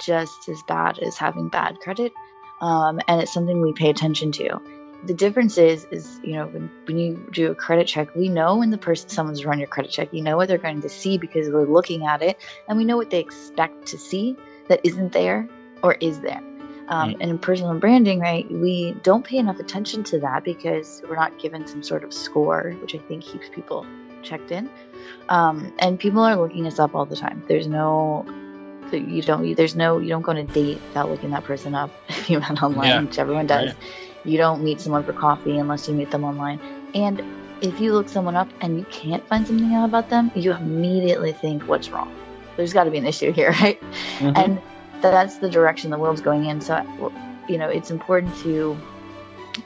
just 0.00 0.48
as 0.48 0.62
bad 0.62 0.98
as 0.98 1.16
having 1.16 1.48
bad 1.48 1.80
credit, 1.80 2.12
um, 2.60 3.00
and 3.08 3.20
it's 3.22 3.32
something 3.32 3.60
we 3.60 3.72
pay 3.72 3.90
attention 3.90 4.32
to. 4.32 4.60
The 5.04 5.14
difference 5.14 5.58
is, 5.58 5.86
is 5.92 6.18
you 6.24 6.32
know, 6.32 6.46
when, 6.46 6.70
when 6.86 6.98
you 6.98 7.28
do 7.32 7.52
a 7.52 7.54
credit 7.54 7.86
check, 7.86 8.14
we 8.16 8.28
know 8.28 8.56
when 8.56 8.70
the 8.70 8.78
person 8.78 9.08
someone's 9.08 9.44
run 9.44 9.58
your 9.58 9.68
credit 9.68 9.92
check, 9.92 10.12
you 10.12 10.22
know 10.22 10.36
what 10.36 10.48
they're 10.48 10.58
going 10.58 10.82
to 10.82 10.88
see 10.88 11.18
because 11.18 11.48
we're 11.48 11.66
looking 11.66 12.06
at 12.06 12.22
it, 12.22 12.38
and 12.68 12.76
we 12.76 12.84
know 12.84 12.96
what 12.96 13.10
they 13.10 13.20
expect 13.20 13.86
to 13.86 13.98
see 13.98 14.36
that 14.68 14.80
isn't 14.84 15.12
there 15.12 15.48
or 15.82 15.94
is 15.94 16.20
there. 16.20 16.42
Um, 16.88 17.16
and 17.20 17.30
in 17.30 17.38
personal 17.38 17.78
branding, 17.78 18.18
right, 18.18 18.50
we 18.50 18.96
don't 19.02 19.22
pay 19.22 19.36
enough 19.36 19.60
attention 19.60 20.04
to 20.04 20.20
that 20.20 20.42
because 20.42 21.02
we're 21.06 21.16
not 21.16 21.38
given 21.38 21.66
some 21.66 21.82
sort 21.82 22.02
of 22.02 22.14
score, 22.14 22.74
which 22.80 22.94
I 22.94 22.98
think 22.98 23.24
keeps 23.24 23.48
people 23.50 23.86
checked 24.22 24.50
in. 24.50 24.70
Um, 25.28 25.74
and 25.78 26.00
people 26.00 26.22
are 26.22 26.36
looking 26.36 26.66
us 26.66 26.78
up 26.78 26.94
all 26.94 27.04
the 27.04 27.14
time. 27.14 27.44
There's 27.46 27.66
no, 27.66 28.24
you 28.92 29.22
don't, 29.22 29.54
there's 29.56 29.76
no, 29.76 29.98
you 29.98 30.08
don't 30.08 30.22
go 30.22 30.30
on 30.32 30.38
a 30.38 30.44
date 30.44 30.80
without 30.88 31.08
looking 31.10 31.30
that 31.30 31.44
person 31.44 31.74
up 31.74 31.90
if 32.08 32.28
you 32.30 32.38
met 32.40 32.62
online, 32.62 32.88
Yeah. 32.88 33.00
which 33.02 33.18
everyone 33.18 33.46
does. 33.46 33.74
Right. 33.74 33.82
You 34.24 34.36
don't 34.38 34.62
meet 34.62 34.80
someone 34.80 35.04
for 35.04 35.12
coffee 35.12 35.58
unless 35.58 35.88
you 35.88 35.94
meet 35.94 36.10
them 36.10 36.24
online. 36.24 36.60
And 36.94 37.22
if 37.60 37.80
you 37.80 37.92
look 37.92 38.08
someone 38.08 38.36
up 38.36 38.48
and 38.60 38.78
you 38.78 38.84
can't 38.90 39.26
find 39.28 39.46
something 39.46 39.72
out 39.74 39.84
about 39.84 40.08
them, 40.10 40.30
you 40.34 40.52
immediately 40.52 41.32
think, 41.32 41.62
what's 41.64 41.90
wrong? 41.90 42.12
There's 42.56 42.72
got 42.72 42.84
to 42.84 42.90
be 42.90 42.98
an 42.98 43.06
issue 43.06 43.32
here, 43.32 43.50
right? 43.60 43.80
Mhm. 44.18 44.36
And 44.36 44.62
that's 45.00 45.38
the 45.38 45.48
direction 45.48 45.90
the 45.90 45.98
world's 45.98 46.20
going 46.20 46.46
in. 46.46 46.60
So, 46.60 47.12
you 47.48 47.58
know, 47.58 47.68
it's 47.68 47.90
important 47.90 48.36
to 48.38 48.76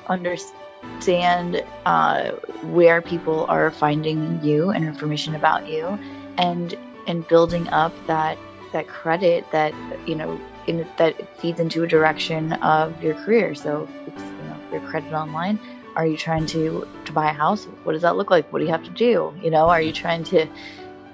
understand 0.06 1.64
uh, 1.86 2.30
where 2.70 3.00
people 3.02 3.46
are 3.48 3.70
finding 3.70 4.42
you 4.44 4.70
and 4.70 4.84
information 4.84 5.34
about 5.34 5.68
you, 5.68 5.98
and 6.38 6.74
and 7.06 7.26
building 7.28 7.68
up 7.68 7.92
that 8.06 8.38
that 8.72 8.88
credit 8.88 9.50
that 9.52 9.74
you 10.06 10.14
know 10.14 10.40
in, 10.66 10.86
that 10.98 11.38
feeds 11.38 11.60
into 11.60 11.83
a 11.83 11.86
direction 11.86 12.52
of 12.55 13.02
your 13.02 13.14
career. 13.14 13.55
So, 13.55 13.88
it's, 14.06 14.22
you 14.22 14.48
know, 14.48 14.56
your 14.70 14.80
credit 14.83 15.12
online. 15.12 15.58
Are 15.96 16.06
you 16.06 16.16
trying 16.16 16.46
to 16.46 16.86
to 17.05 17.12
buy 17.12 17.30
a 17.30 17.34
house? 17.34 17.64
What 17.84 17.92
does 17.92 18.02
that 18.02 18.16
look 18.16 18.30
like? 18.30 18.50
What 18.52 18.61
do 18.61 18.64
you 18.64 18.70
have 18.70 18.84
to 18.84 18.90
do? 18.90 19.34
You 19.42 19.50
know, 19.50 19.68
are 19.68 19.80
you 19.80 19.92
trying 19.92 20.24
to 20.24 20.46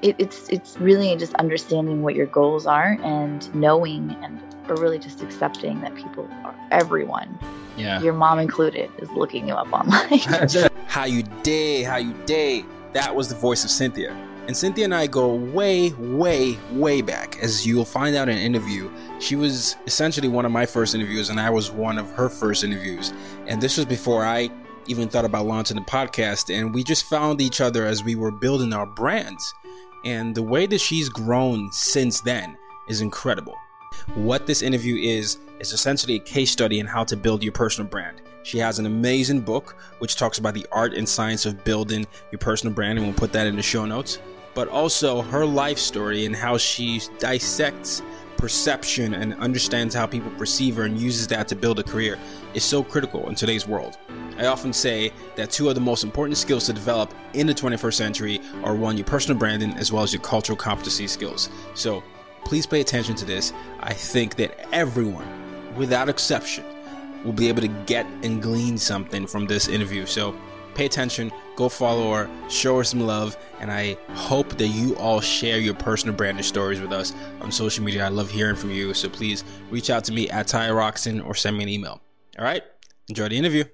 it, 0.02 0.14
it's 0.18 0.48
it's 0.48 0.78
really 0.78 1.16
just 1.16 1.34
understanding 1.34 2.02
what 2.02 2.14
your 2.14 2.26
goals 2.26 2.66
are 2.66 2.96
and 3.02 3.52
knowing 3.54 4.16
and 4.22 4.40
or 4.68 4.76
really 4.76 4.98
just 4.98 5.22
accepting 5.22 5.80
that 5.80 5.94
people 5.96 6.28
are 6.44 6.54
everyone 6.70 7.38
Yeah. 7.76 8.00
your 8.02 8.12
mom 8.12 8.38
included 8.38 8.90
is 8.98 9.10
looking 9.10 9.48
you 9.48 9.54
up 9.54 9.72
online 9.72 10.68
how 10.88 11.04
you 11.04 11.22
day, 11.42 11.82
how 11.82 11.96
you 11.96 12.12
day. 12.24 12.64
That 12.92 13.14
was 13.14 13.28
the 13.28 13.34
voice 13.34 13.62
of 13.62 13.70
Cynthia. 13.70 14.16
And 14.48 14.56
Cynthia 14.56 14.86
and 14.86 14.94
I 14.94 15.06
go 15.06 15.34
way, 15.34 15.90
way, 15.98 16.58
way 16.72 17.02
back. 17.02 17.38
As 17.42 17.66
you'll 17.66 17.84
find 17.84 18.16
out 18.16 18.30
in 18.30 18.38
an 18.38 18.42
interview, 18.42 18.90
she 19.20 19.36
was 19.36 19.76
essentially 19.86 20.26
one 20.26 20.46
of 20.46 20.50
my 20.50 20.64
first 20.64 20.94
interviews, 20.94 21.28
and 21.28 21.38
I 21.38 21.50
was 21.50 21.70
one 21.70 21.98
of 21.98 22.10
her 22.12 22.30
first 22.30 22.64
interviews. 22.64 23.12
And 23.46 23.60
this 23.60 23.76
was 23.76 23.84
before 23.84 24.24
I 24.24 24.48
even 24.86 25.06
thought 25.06 25.26
about 25.26 25.44
launching 25.44 25.76
the 25.76 25.82
podcast. 25.82 26.50
And 26.50 26.74
we 26.74 26.82
just 26.82 27.04
found 27.04 27.42
each 27.42 27.60
other 27.60 27.84
as 27.84 28.02
we 28.02 28.14
were 28.14 28.30
building 28.30 28.72
our 28.72 28.86
brands. 28.86 29.52
And 30.06 30.34
the 30.34 30.42
way 30.42 30.64
that 30.64 30.80
she's 30.80 31.10
grown 31.10 31.70
since 31.70 32.22
then 32.22 32.56
is 32.88 33.02
incredible. 33.02 33.54
What 34.14 34.46
this 34.46 34.62
interview 34.62 34.96
is, 34.96 35.36
is 35.60 35.74
essentially 35.74 36.14
a 36.14 36.20
case 36.20 36.50
study 36.50 36.80
in 36.80 36.86
how 36.86 37.04
to 37.04 37.18
build 37.18 37.42
your 37.42 37.52
personal 37.52 37.90
brand. 37.90 38.22
She 38.44 38.56
has 38.56 38.78
an 38.78 38.86
amazing 38.86 39.42
book 39.42 39.76
which 39.98 40.16
talks 40.16 40.38
about 40.38 40.54
the 40.54 40.66
art 40.72 40.94
and 40.94 41.06
science 41.06 41.44
of 41.44 41.64
building 41.64 42.06
your 42.32 42.38
personal 42.38 42.72
brand, 42.72 42.98
and 42.98 43.06
we'll 43.06 43.14
put 43.14 43.32
that 43.32 43.46
in 43.46 43.54
the 43.54 43.62
show 43.62 43.84
notes. 43.84 44.18
But 44.58 44.66
also 44.66 45.22
her 45.22 45.46
life 45.46 45.78
story 45.78 46.26
and 46.26 46.34
how 46.34 46.58
she 46.58 47.00
dissects 47.20 48.02
perception 48.36 49.14
and 49.14 49.34
understands 49.34 49.94
how 49.94 50.04
people 50.04 50.32
perceive 50.32 50.74
her 50.74 50.82
and 50.82 50.98
uses 50.98 51.28
that 51.28 51.46
to 51.46 51.54
build 51.54 51.78
a 51.78 51.84
career 51.84 52.18
is 52.54 52.64
so 52.64 52.82
critical 52.82 53.28
in 53.28 53.36
today's 53.36 53.68
world. 53.68 53.98
I 54.36 54.46
often 54.46 54.72
say 54.72 55.12
that 55.36 55.52
two 55.52 55.68
of 55.68 55.76
the 55.76 55.80
most 55.80 56.02
important 56.02 56.38
skills 56.38 56.66
to 56.66 56.72
develop 56.72 57.14
in 57.34 57.46
the 57.46 57.54
21st 57.54 57.94
century 57.94 58.40
are 58.64 58.74
one, 58.74 58.96
your 58.96 59.06
personal 59.06 59.38
branding, 59.38 59.74
as 59.74 59.92
well 59.92 60.02
as 60.02 60.12
your 60.12 60.22
cultural 60.22 60.56
competency 60.56 61.06
skills. 61.06 61.50
So 61.74 62.02
please 62.44 62.66
pay 62.66 62.80
attention 62.80 63.14
to 63.14 63.24
this. 63.24 63.52
I 63.78 63.92
think 63.92 64.34
that 64.38 64.66
everyone, 64.72 65.28
without 65.76 66.08
exception, 66.08 66.64
will 67.24 67.32
be 67.32 67.46
able 67.46 67.62
to 67.62 67.68
get 67.86 68.06
and 68.24 68.42
glean 68.42 68.76
something 68.76 69.24
from 69.24 69.46
this 69.46 69.68
interview. 69.68 70.04
So 70.04 70.34
pay 70.74 70.86
attention, 70.86 71.30
go 71.54 71.68
follow 71.68 72.12
her, 72.12 72.30
show 72.48 72.78
her 72.78 72.84
some 72.84 73.00
love, 73.00 73.36
and 73.60 73.70
I 73.70 73.96
hope 74.10 74.56
that 74.58 74.68
you 74.68 74.96
all 74.96 75.20
share 75.20 75.58
your 75.58 75.74
personal 75.74 76.14
branding 76.14 76.44
stories 76.44 76.80
with 76.80 76.92
us 76.92 77.12
on 77.40 77.50
social 77.50 77.84
media. 77.84 78.04
I 78.04 78.08
love 78.08 78.30
hearing 78.30 78.56
from 78.56 78.70
you. 78.70 78.94
So 78.94 79.08
please 79.08 79.44
reach 79.70 79.90
out 79.90 80.04
to 80.04 80.12
me 80.12 80.28
at 80.30 80.46
Ty 80.46 80.68
Roxon 80.68 81.24
or 81.24 81.34
send 81.34 81.56
me 81.56 81.64
an 81.64 81.68
email. 81.68 82.00
All 82.38 82.44
right? 82.44 82.62
Enjoy 83.08 83.28
the 83.28 83.36
interview. 83.36 83.64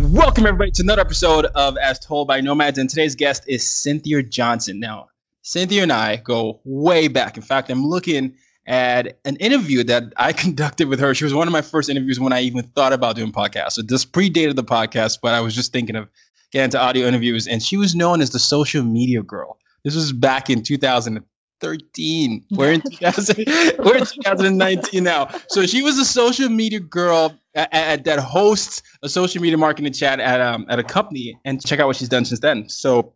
Welcome 0.00 0.46
everybody 0.46 0.70
to 0.72 0.82
another 0.82 1.00
episode 1.00 1.46
of 1.46 1.76
As 1.76 1.98
Told 1.98 2.28
by 2.28 2.40
Nomads, 2.40 2.78
and 2.78 2.88
today's 2.88 3.16
guest 3.16 3.44
is 3.48 3.68
Cynthia 3.68 4.22
Johnson. 4.22 4.78
Now, 4.78 5.08
Cynthia 5.42 5.82
and 5.82 5.92
I 5.92 6.16
go 6.16 6.60
way 6.64 7.08
back. 7.08 7.36
In 7.36 7.42
fact, 7.42 7.70
I'm 7.70 7.84
looking 7.86 8.34
at 8.66 9.18
an 9.24 9.36
interview 9.36 9.84
that 9.84 10.12
I 10.16 10.32
conducted 10.34 10.88
with 10.88 11.00
her. 11.00 11.14
She 11.14 11.24
was 11.24 11.34
one 11.34 11.48
of 11.48 11.52
my 11.52 11.62
first 11.62 11.88
interviews 11.88 12.20
when 12.20 12.32
I 12.32 12.42
even 12.42 12.62
thought 12.62 12.92
about 12.92 13.16
doing 13.16 13.32
podcasts. 13.32 13.72
So 13.72 13.82
this 13.82 14.04
predated 14.04 14.56
the 14.56 14.64
podcast, 14.64 15.18
but 15.22 15.34
I 15.34 15.40
was 15.40 15.54
just 15.54 15.72
thinking 15.72 15.96
of 15.96 16.08
getting 16.54 16.66
into 16.66 16.80
audio 16.80 17.06
interviews, 17.06 17.48
and 17.48 17.60
she 17.62 17.76
was 17.76 17.94
known 17.94 18.20
as 18.20 18.30
the 18.30 18.38
social 18.38 18.82
media 18.82 19.22
girl. 19.22 19.58
This 19.82 19.96
was 19.96 20.12
back 20.12 20.50
in 20.50 20.62
2013. 20.62 22.44
We're 22.52 22.72
in 22.72 22.80
2000, 22.80 23.36
we're 23.78 23.96
in 23.96 24.06
2019 24.06 25.02
now. 25.02 25.30
So 25.48 25.66
she 25.66 25.82
was 25.82 25.98
a 25.98 26.04
social 26.04 26.48
media 26.48 26.78
girl 26.78 27.34
at, 27.54 27.74
at, 27.74 28.04
that 28.04 28.20
hosts 28.20 28.82
a 29.02 29.08
social 29.08 29.42
media 29.42 29.58
marketing 29.58 29.92
chat 29.92 30.20
at 30.20 30.40
um, 30.40 30.66
at 30.68 30.78
a 30.78 30.84
company, 30.84 31.38
and 31.44 31.64
check 31.64 31.80
out 31.80 31.88
what 31.88 31.96
she's 31.96 32.08
done 32.08 32.24
since 32.24 32.40
then. 32.40 32.68
So 32.68 33.14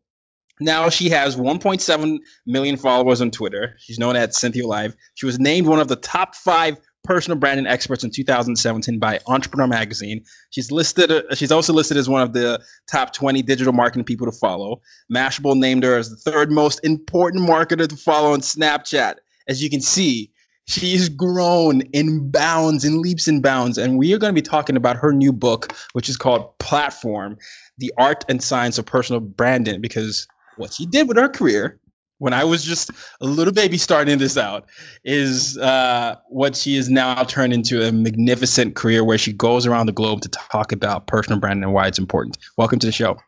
now 0.60 0.88
she 0.88 1.10
has 1.10 1.36
1.7 1.36 2.18
million 2.44 2.76
followers 2.76 3.20
on 3.20 3.30
Twitter. 3.30 3.76
She's 3.78 4.00
known 4.00 4.16
as 4.16 4.36
Cynthia 4.36 4.66
Live. 4.66 4.96
She 5.14 5.26
was 5.26 5.38
named 5.38 5.68
one 5.68 5.78
of 5.78 5.86
the 5.86 5.94
top 5.94 6.34
five 6.34 6.78
personal 7.04 7.38
branding 7.38 7.66
experts 7.66 8.04
in 8.04 8.10
2017 8.10 8.98
by 8.98 9.20
Entrepreneur 9.26 9.66
Magazine. 9.66 10.24
She's 10.50 10.70
listed. 10.70 11.10
uh, 11.10 11.34
She's 11.34 11.52
also 11.52 11.72
listed 11.72 11.96
as 11.96 12.08
one 12.08 12.22
of 12.22 12.32
the 12.32 12.62
top 12.90 13.12
20 13.12 13.42
digital 13.42 13.72
marketing 13.72 14.04
people 14.04 14.30
to 14.30 14.36
follow. 14.36 14.82
Mashable 15.12 15.56
named 15.56 15.84
her 15.84 15.96
as 15.96 16.10
the 16.10 16.16
third 16.16 16.50
most 16.52 16.84
important 16.84 17.48
marketer 17.48 17.88
to 17.88 17.96
follow 17.96 18.32
on 18.32 18.40
Snapchat. 18.40 19.16
As 19.46 19.62
you 19.62 19.70
can 19.70 19.80
see, 19.80 20.32
she's 20.66 21.08
grown 21.08 21.80
in 21.80 22.30
bounds, 22.30 22.84
in 22.84 23.00
leaps 23.00 23.28
and 23.28 23.42
bounds. 23.42 23.78
And 23.78 23.96
we 23.96 24.12
are 24.12 24.18
going 24.18 24.34
to 24.34 24.40
be 24.40 24.46
talking 24.46 24.76
about 24.76 24.96
her 24.96 25.12
new 25.12 25.32
book, 25.32 25.72
which 25.94 26.08
is 26.10 26.18
called 26.18 26.58
Platform: 26.58 27.38
The 27.78 27.94
Art 27.96 28.26
and 28.28 28.42
Science 28.42 28.78
of 28.78 28.84
Personal 28.84 29.20
Branding, 29.20 29.80
because 29.80 30.26
what 30.56 30.74
she 30.74 30.84
did 30.84 31.08
with 31.08 31.16
her 31.16 31.28
career 31.28 31.80
when 32.18 32.32
I 32.32 32.44
was 32.44 32.64
just 32.64 32.90
a 33.20 33.26
little 33.26 33.54
baby 33.54 33.78
starting 33.78 34.18
this 34.18 34.36
out, 34.36 34.66
is 35.04 35.56
uh, 35.56 36.16
what 36.28 36.56
she 36.56 36.76
is 36.76 36.88
now 36.88 37.22
turned 37.24 37.52
into 37.52 37.86
a 37.86 37.92
magnificent 37.92 38.74
career 38.74 39.04
where 39.04 39.18
she 39.18 39.32
goes 39.32 39.66
around 39.66 39.86
the 39.86 39.92
globe 39.92 40.22
to 40.22 40.28
talk 40.28 40.72
about 40.72 41.06
personal 41.06 41.38
branding 41.38 41.64
and 41.64 41.72
why 41.72 41.86
it's 41.86 41.98
important. 41.98 42.38
Welcome 42.56 42.80
to 42.80 42.86
the 42.86 42.92
show. 42.92 43.18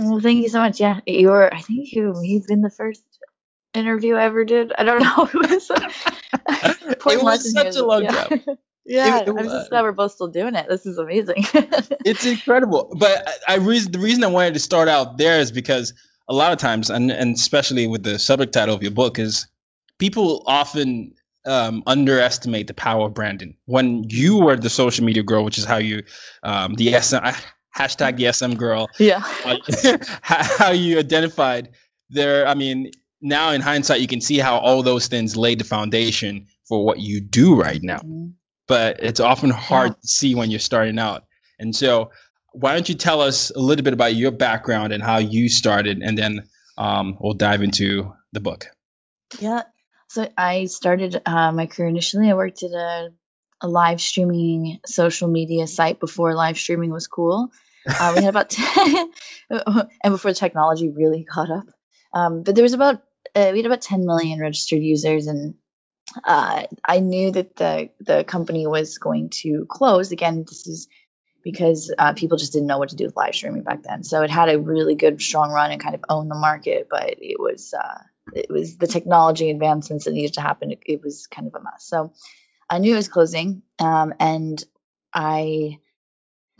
Well, 0.00 0.20
thank 0.20 0.42
you 0.42 0.48
so 0.48 0.60
much. 0.60 0.80
Yeah, 0.80 1.00
you 1.06 1.28
were. 1.28 1.52
I 1.52 1.60
think 1.60 1.92
you 1.92 2.14
you've 2.22 2.46
been 2.46 2.62
the 2.62 2.70
first 2.70 3.02
interview 3.74 4.14
I 4.14 4.24
ever 4.24 4.44
did. 4.44 4.72
I 4.76 4.84
don't 4.84 5.02
know. 5.02 5.28
It 5.32 5.50
was, 5.50 5.70
it 7.12 7.22
was 7.22 7.52
such 7.52 7.76
a 7.76 7.84
long 7.84 8.04
yeah. 8.04 8.24
time. 8.24 8.44
Yeah, 8.90 9.18
it, 9.18 9.28
it 9.28 9.34
I'm 9.36 9.44
just 9.44 9.68
glad 9.68 9.82
we're 9.82 9.92
both 9.92 10.12
still 10.12 10.28
doing 10.28 10.54
it. 10.54 10.66
This 10.66 10.86
is 10.86 10.96
amazing. 10.96 11.44
it's 12.06 12.24
incredible. 12.24 12.90
But 12.98 13.28
I, 13.46 13.52
I 13.52 13.56
reason 13.56 13.92
the 13.92 13.98
reason 13.98 14.24
I 14.24 14.28
wanted 14.28 14.54
to 14.54 14.60
start 14.60 14.88
out 14.88 15.18
there 15.18 15.40
is 15.40 15.52
because 15.52 15.92
a 16.28 16.34
lot 16.34 16.52
of 16.52 16.58
times, 16.58 16.90
and, 16.90 17.10
and 17.10 17.34
especially 17.34 17.86
with 17.86 18.02
the 18.02 18.18
subject 18.18 18.52
title 18.52 18.74
of 18.74 18.82
your 18.82 18.92
book, 18.92 19.18
is 19.18 19.46
people 19.98 20.42
often 20.46 21.14
um, 21.46 21.82
underestimate 21.86 22.66
the 22.66 22.74
power 22.74 23.06
of 23.06 23.14
branding. 23.14 23.56
When 23.64 24.04
you 24.08 24.38
were 24.38 24.56
the 24.56 24.70
social 24.70 25.04
media 25.04 25.22
girl, 25.22 25.44
which 25.44 25.58
is 25.58 25.64
how 25.64 25.78
you, 25.78 26.02
um, 26.42 26.74
the 26.74 26.92
SM, 27.00 27.16
hashtag 27.76 28.16
the 28.16 28.32
SM 28.32 28.54
girl, 28.54 28.88
yeah, 28.98 29.22
uh, 29.44 29.56
how 30.22 30.72
you 30.72 30.98
identified 30.98 31.70
there. 32.10 32.46
I 32.46 32.54
mean, 32.54 32.90
now 33.20 33.50
in 33.52 33.60
hindsight, 33.60 34.00
you 34.00 34.06
can 34.06 34.20
see 34.20 34.38
how 34.38 34.58
all 34.58 34.82
those 34.82 35.08
things 35.08 35.36
laid 35.36 35.60
the 35.60 35.64
foundation 35.64 36.48
for 36.68 36.84
what 36.84 37.00
you 37.00 37.20
do 37.20 37.54
right 37.54 37.82
now. 37.82 37.98
Mm-hmm. 37.98 38.28
But 38.66 39.02
it's 39.02 39.20
often 39.20 39.48
hard 39.48 39.90
yeah. 39.90 39.94
to 40.02 40.06
see 40.06 40.34
when 40.34 40.50
you're 40.50 40.60
starting 40.60 40.98
out. 40.98 41.24
And 41.58 41.74
so 41.74 42.10
why 42.52 42.74
don't 42.74 42.88
you 42.88 42.94
tell 42.94 43.20
us 43.20 43.50
a 43.50 43.58
little 43.58 43.84
bit 43.84 43.92
about 43.92 44.14
your 44.14 44.30
background 44.30 44.92
and 44.92 45.02
how 45.02 45.18
you 45.18 45.48
started, 45.48 46.00
and 46.02 46.16
then 46.16 46.48
um, 46.76 47.16
we'll 47.20 47.34
dive 47.34 47.62
into 47.62 48.12
the 48.32 48.40
book. 48.40 48.66
Yeah. 49.40 49.62
So 50.08 50.28
I 50.36 50.66
started 50.66 51.20
uh, 51.26 51.52
my 51.52 51.66
career 51.66 51.88
initially. 51.88 52.30
I 52.30 52.34
worked 52.34 52.62
at 52.62 52.70
a, 52.70 53.10
a, 53.60 53.68
live 53.68 54.00
streaming 54.00 54.80
social 54.86 55.28
media 55.28 55.66
site 55.66 56.00
before 56.00 56.34
live 56.34 56.56
streaming 56.56 56.90
was 56.90 57.06
cool. 57.06 57.50
Uh, 57.86 58.14
we 58.16 58.22
had 58.22 58.30
about 58.30 58.50
10, 58.50 59.12
and 59.50 60.14
before 60.14 60.30
the 60.30 60.34
technology 60.34 60.88
really 60.88 61.24
caught 61.24 61.50
up. 61.50 61.66
Um, 62.14 62.42
but 62.42 62.54
there 62.54 62.62
was 62.62 62.72
about 62.72 63.02
uh, 63.34 63.50
we 63.52 63.58
had 63.58 63.66
about 63.66 63.82
10 63.82 64.06
million 64.06 64.40
registered 64.40 64.82
users, 64.82 65.26
and 65.26 65.54
uh, 66.24 66.64
I 66.86 67.00
knew 67.00 67.30
that 67.32 67.56
the 67.56 67.90
the 68.00 68.24
company 68.24 68.66
was 68.66 68.96
going 68.96 69.30
to 69.42 69.66
close. 69.68 70.10
Again, 70.10 70.44
this 70.48 70.66
is 70.66 70.88
because 71.42 71.92
uh, 71.96 72.12
people 72.12 72.36
just 72.36 72.52
didn't 72.52 72.66
know 72.66 72.78
what 72.78 72.90
to 72.90 72.96
do 72.96 73.04
with 73.04 73.16
live 73.16 73.34
streaming 73.34 73.62
back 73.62 73.82
then. 73.82 74.02
So 74.02 74.22
it 74.22 74.30
had 74.30 74.48
a 74.48 74.58
really 74.58 74.94
good, 74.94 75.20
strong 75.20 75.50
run 75.50 75.70
and 75.70 75.80
kind 75.80 75.94
of 75.94 76.04
owned 76.08 76.30
the 76.30 76.34
market, 76.34 76.88
but 76.90 77.14
it 77.18 77.38
was 77.38 77.74
uh, 77.74 78.02
it 78.34 78.50
was 78.50 78.76
the 78.76 78.86
technology 78.86 79.50
advancements 79.50 80.04
that 80.04 80.12
needed 80.12 80.34
to 80.34 80.40
happen. 80.40 80.72
It, 80.72 80.80
it, 80.86 81.02
was 81.02 81.26
kind 81.26 81.46
of 81.46 81.54
a 81.54 81.62
mess. 81.62 81.84
So 81.84 82.12
I 82.68 82.78
knew 82.78 82.92
it 82.92 82.96
was 82.96 83.08
closing, 83.08 83.62
um, 83.78 84.14
and 84.20 84.62
I 85.12 85.78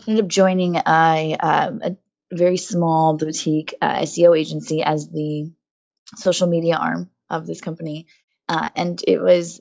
ended 0.06 0.24
up 0.24 0.30
joining 0.30 0.76
a, 0.76 1.36
um, 1.38 1.82
a 1.82 1.96
very 2.32 2.56
small 2.56 3.16
boutique 3.16 3.74
uh, 3.80 4.00
SEO 4.00 4.38
agency 4.38 4.82
as 4.82 5.08
the 5.08 5.50
social 6.16 6.46
media 6.46 6.76
arm 6.76 7.10
of 7.28 7.46
this 7.46 7.60
company, 7.60 8.06
uh, 8.48 8.68
and 8.74 9.02
it 9.06 9.20
was 9.20 9.60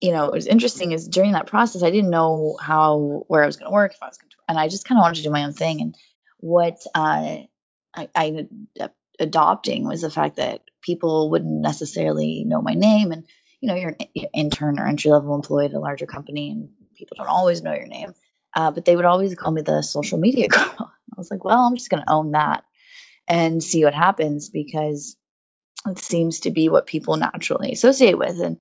you 0.00 0.12
know, 0.12 0.26
it 0.26 0.32
was 0.32 0.46
interesting 0.46 0.92
is 0.92 1.08
during 1.08 1.32
that 1.32 1.46
process, 1.46 1.82
I 1.82 1.90
didn't 1.90 2.10
know 2.10 2.56
how 2.60 3.24
where 3.28 3.42
I 3.42 3.46
was 3.46 3.56
going 3.56 3.70
to 3.70 3.74
work, 3.74 3.92
if 3.94 4.02
I 4.02 4.08
was 4.08 4.18
going 4.18 4.30
to, 4.30 4.36
and 4.48 4.58
I 4.58 4.68
just 4.68 4.86
kind 4.86 4.98
of 4.98 5.02
wanted 5.02 5.16
to 5.16 5.22
do 5.22 5.30
my 5.30 5.44
own 5.44 5.52
thing. 5.52 5.80
And 5.80 5.96
what 6.38 6.78
uh, 6.94 7.38
I, 7.94 8.08
I 8.14 8.46
adopting 9.18 9.86
was 9.88 10.02
the 10.02 10.10
fact 10.10 10.36
that 10.36 10.62
people 10.82 11.30
wouldn't 11.30 11.62
necessarily 11.62 12.44
know 12.44 12.60
my 12.60 12.74
name, 12.74 13.12
and 13.12 13.24
you 13.60 13.68
know, 13.68 13.74
you're 13.74 13.96
an 13.98 14.26
intern 14.34 14.78
or 14.78 14.86
entry 14.86 15.10
level 15.10 15.34
employee 15.34 15.66
at 15.66 15.72
a 15.72 15.80
larger 15.80 16.06
company, 16.06 16.50
and 16.50 16.68
people 16.96 17.16
don't 17.16 17.26
always 17.28 17.62
know 17.62 17.74
your 17.74 17.86
name. 17.86 18.12
Uh, 18.54 18.70
but 18.70 18.84
they 18.84 18.96
would 18.96 19.04
always 19.04 19.34
call 19.34 19.52
me 19.52 19.62
the 19.62 19.82
social 19.82 20.18
media 20.18 20.48
girl. 20.48 20.74
I 20.78 21.14
was 21.16 21.30
like, 21.30 21.44
well, 21.44 21.60
I'm 21.60 21.76
just 21.76 21.90
going 21.90 22.02
to 22.02 22.10
own 22.10 22.32
that 22.32 22.64
and 23.28 23.62
see 23.62 23.84
what 23.84 23.94
happens 23.94 24.50
because 24.50 25.16
it 25.86 25.98
seems 25.98 26.40
to 26.40 26.50
be 26.50 26.68
what 26.68 26.86
people 26.86 27.16
naturally 27.16 27.72
associate 27.72 28.18
with. 28.18 28.40
And 28.40 28.58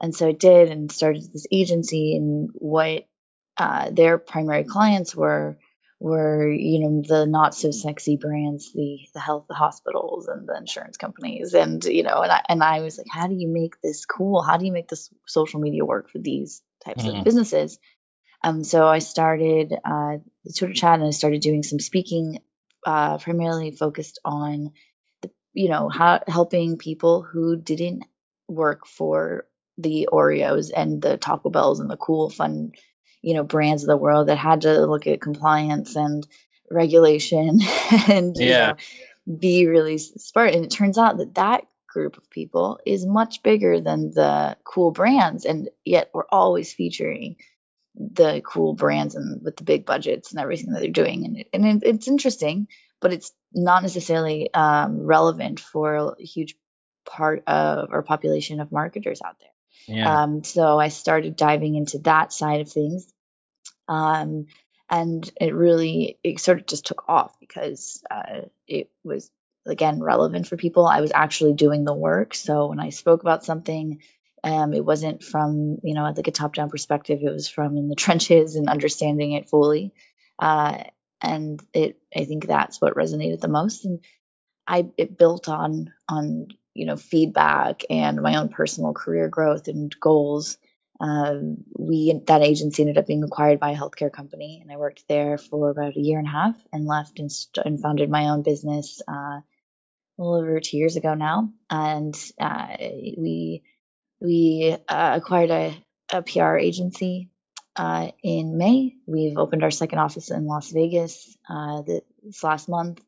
and 0.00 0.14
so 0.14 0.28
I 0.28 0.32
did 0.32 0.70
and 0.70 0.90
started 0.90 1.22
this 1.32 1.46
agency 1.50 2.16
and 2.16 2.50
what 2.54 3.06
uh, 3.56 3.90
their 3.90 4.18
primary 4.18 4.64
clients 4.64 5.14
were 5.14 5.58
were 6.00 6.50
you 6.50 6.80
know 6.80 7.02
the 7.06 7.24
not 7.24 7.54
so 7.54 7.70
sexy 7.70 8.16
brands 8.16 8.72
the 8.74 8.98
the 9.14 9.20
health 9.20 9.46
the 9.48 9.54
hospitals 9.54 10.26
and 10.26 10.46
the 10.46 10.56
insurance 10.56 10.96
companies 10.96 11.54
and 11.54 11.84
you 11.84 12.02
know 12.02 12.20
and 12.20 12.32
I, 12.32 12.42
and 12.48 12.62
I 12.62 12.80
was 12.80 12.98
like 12.98 13.06
how 13.08 13.26
do 13.28 13.34
you 13.34 13.48
make 13.48 13.80
this 13.80 14.04
cool 14.04 14.42
how 14.42 14.56
do 14.56 14.66
you 14.66 14.72
make 14.72 14.88
this 14.88 15.08
social 15.26 15.60
media 15.60 15.84
work 15.84 16.10
for 16.10 16.18
these 16.18 16.62
types 16.84 17.04
mm-hmm. 17.04 17.18
of 17.18 17.24
businesses 17.24 17.78
um 18.42 18.64
so 18.64 18.86
I 18.86 18.98
started 18.98 19.72
uh, 19.72 20.18
the 20.44 20.52
Twitter 20.52 20.74
chat 20.74 20.98
and 20.98 21.08
I 21.08 21.10
started 21.10 21.40
doing 21.40 21.62
some 21.62 21.80
speaking 21.80 22.40
uh, 22.84 23.16
primarily 23.18 23.70
focused 23.70 24.20
on 24.24 24.72
the, 25.22 25.30
you 25.54 25.70
know 25.70 25.88
how 25.88 26.20
helping 26.26 26.76
people 26.76 27.22
who 27.22 27.56
didn't 27.56 28.04
work 28.46 28.86
for 28.86 29.46
the 29.78 30.08
Oreos 30.12 30.70
and 30.74 31.00
the 31.00 31.16
Taco 31.16 31.50
Bells 31.50 31.80
and 31.80 31.90
the 31.90 31.96
cool, 31.96 32.30
fun, 32.30 32.72
you 33.22 33.34
know, 33.34 33.44
brands 33.44 33.82
of 33.82 33.88
the 33.88 33.96
world 33.96 34.28
that 34.28 34.36
had 34.38 34.62
to 34.62 34.86
look 34.86 35.06
at 35.06 35.20
compliance 35.20 35.96
and 35.96 36.26
regulation 36.70 37.60
and 38.08 38.36
yeah. 38.36 38.72
know, 39.26 39.36
be 39.38 39.66
really 39.66 39.98
smart. 39.98 40.54
And 40.54 40.64
it 40.64 40.70
turns 40.70 40.98
out 40.98 41.18
that 41.18 41.34
that 41.34 41.66
group 41.88 42.16
of 42.16 42.28
people 42.28 42.80
is 42.84 43.06
much 43.06 43.42
bigger 43.42 43.80
than 43.80 44.10
the 44.10 44.56
cool 44.64 44.90
brands, 44.90 45.44
and 45.44 45.70
yet 45.84 46.10
we're 46.12 46.26
always 46.30 46.72
featuring 46.72 47.36
the 47.94 48.42
cool 48.44 48.74
brands 48.74 49.14
and 49.14 49.42
with 49.44 49.56
the 49.56 49.62
big 49.62 49.86
budgets 49.86 50.32
and 50.32 50.40
everything 50.40 50.72
that 50.72 50.80
they're 50.80 50.90
doing. 50.90 51.24
And, 51.24 51.36
it, 51.38 51.48
and 51.52 51.64
it, 51.64 51.82
it's 51.86 52.08
interesting, 52.08 52.66
but 53.00 53.12
it's 53.12 53.32
not 53.52 53.82
necessarily 53.82 54.52
um, 54.52 55.06
relevant 55.06 55.60
for 55.60 55.94
a 55.94 56.22
huge 56.22 56.56
part 57.06 57.44
of 57.46 57.92
our 57.92 58.02
population 58.02 58.60
of 58.60 58.72
marketers 58.72 59.22
out 59.24 59.36
there. 59.38 59.50
Yeah. 59.86 60.22
Um, 60.22 60.44
so 60.44 60.78
I 60.78 60.88
started 60.88 61.36
diving 61.36 61.74
into 61.74 61.98
that 62.00 62.32
side 62.32 62.60
of 62.60 62.70
things. 62.70 63.06
Um, 63.88 64.46
and 64.90 65.30
it 65.40 65.54
really, 65.54 66.18
it 66.22 66.40
sort 66.40 66.58
of 66.60 66.66
just 66.66 66.86
took 66.86 67.08
off 67.08 67.38
because 67.40 68.02
uh, 68.10 68.42
it 68.68 68.90
was, 69.02 69.30
again, 69.66 70.00
relevant 70.00 70.46
for 70.46 70.56
people. 70.56 70.86
I 70.86 71.00
was 71.00 71.12
actually 71.14 71.54
doing 71.54 71.84
the 71.84 71.94
work. 71.94 72.34
So 72.34 72.66
when 72.66 72.80
I 72.80 72.90
spoke 72.90 73.22
about 73.22 73.44
something, 73.44 74.00
um, 74.42 74.74
it 74.74 74.84
wasn't 74.84 75.24
from, 75.24 75.78
you 75.82 75.94
know, 75.94 76.02
like 76.02 76.28
a 76.28 76.30
top 76.30 76.54
down 76.54 76.68
perspective, 76.68 77.20
it 77.22 77.32
was 77.32 77.48
from 77.48 77.76
in 77.76 77.88
the 77.88 77.94
trenches 77.96 78.56
and 78.56 78.68
understanding 78.68 79.32
it 79.32 79.48
fully. 79.48 79.92
Uh, 80.38 80.84
and 81.20 81.62
it, 81.72 81.98
I 82.14 82.24
think 82.24 82.46
that's 82.46 82.80
what 82.80 82.94
resonated 82.94 83.40
the 83.40 83.48
most. 83.48 83.86
And 83.86 84.00
I, 84.66 84.86
it 84.98 85.16
built 85.16 85.48
on, 85.48 85.92
on 86.08 86.48
you 86.74 86.86
know 86.86 86.96
feedback 86.96 87.82
and 87.90 88.20
my 88.20 88.36
own 88.36 88.48
personal 88.48 88.92
career 88.92 89.28
growth 89.28 89.68
and 89.68 89.94
goals 90.00 90.58
um, 91.00 91.58
we 91.76 92.20
that 92.26 92.42
agency 92.42 92.82
ended 92.82 92.98
up 92.98 93.06
being 93.06 93.24
acquired 93.24 93.58
by 93.60 93.72
a 93.72 93.76
healthcare 93.76 94.12
company 94.12 94.60
and 94.62 94.70
i 94.70 94.76
worked 94.76 95.04
there 95.08 95.38
for 95.38 95.70
about 95.70 95.96
a 95.96 96.00
year 96.00 96.18
and 96.18 96.28
a 96.28 96.30
half 96.30 96.56
and 96.72 96.86
left 96.86 97.18
and, 97.18 97.30
st- 97.32 97.66
and 97.66 97.80
founded 97.80 98.10
my 98.10 98.28
own 98.28 98.42
business 98.42 99.02
uh, 99.08 99.40
a 100.18 100.22
little 100.22 100.40
over 100.40 100.60
two 100.60 100.76
years 100.76 100.96
ago 100.96 101.14
now. 101.14 101.50
And 101.70 102.14
uh, 102.40 102.76
we 102.78 103.62
we 104.20 104.76
uh, 104.88 105.12
acquired 105.16 105.50
a, 105.50 105.84
a 106.12 106.22
pr 106.22 106.56
agency 106.56 107.30
uh, 107.76 108.10
in 108.22 108.56
may. 108.56 108.94
We've 109.06 109.36
opened 109.36 109.64
our 109.64 109.70
second 109.70 109.98
office 109.98 110.30
in 110.30 110.46
las 110.46 110.70
vegas 110.70 111.36
uh, 111.48 111.82
this 111.82 112.42
last 112.42 112.68
month. 112.68 113.02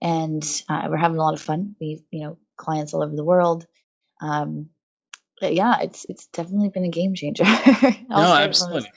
And 0.00 0.44
uh, 0.68 0.86
we're 0.88 0.96
having 0.96 1.18
a 1.18 1.22
lot 1.22 1.34
of 1.34 1.40
fun. 1.40 1.76
We've 1.80 2.02
you 2.10 2.20
know 2.24 2.38
clients 2.58 2.92
all 2.92 3.02
over 3.02 3.16
the 3.16 3.24
world. 3.24 3.66
Um, 4.20 4.68
yeah, 5.40 5.80
it's 5.80 6.04
it's 6.08 6.26
definitely 6.26 6.68
been 6.68 6.84
a 6.84 6.90
game 6.90 7.14
changer. 7.14 7.44
no, 8.08 8.16
absolutely. 8.16 8.90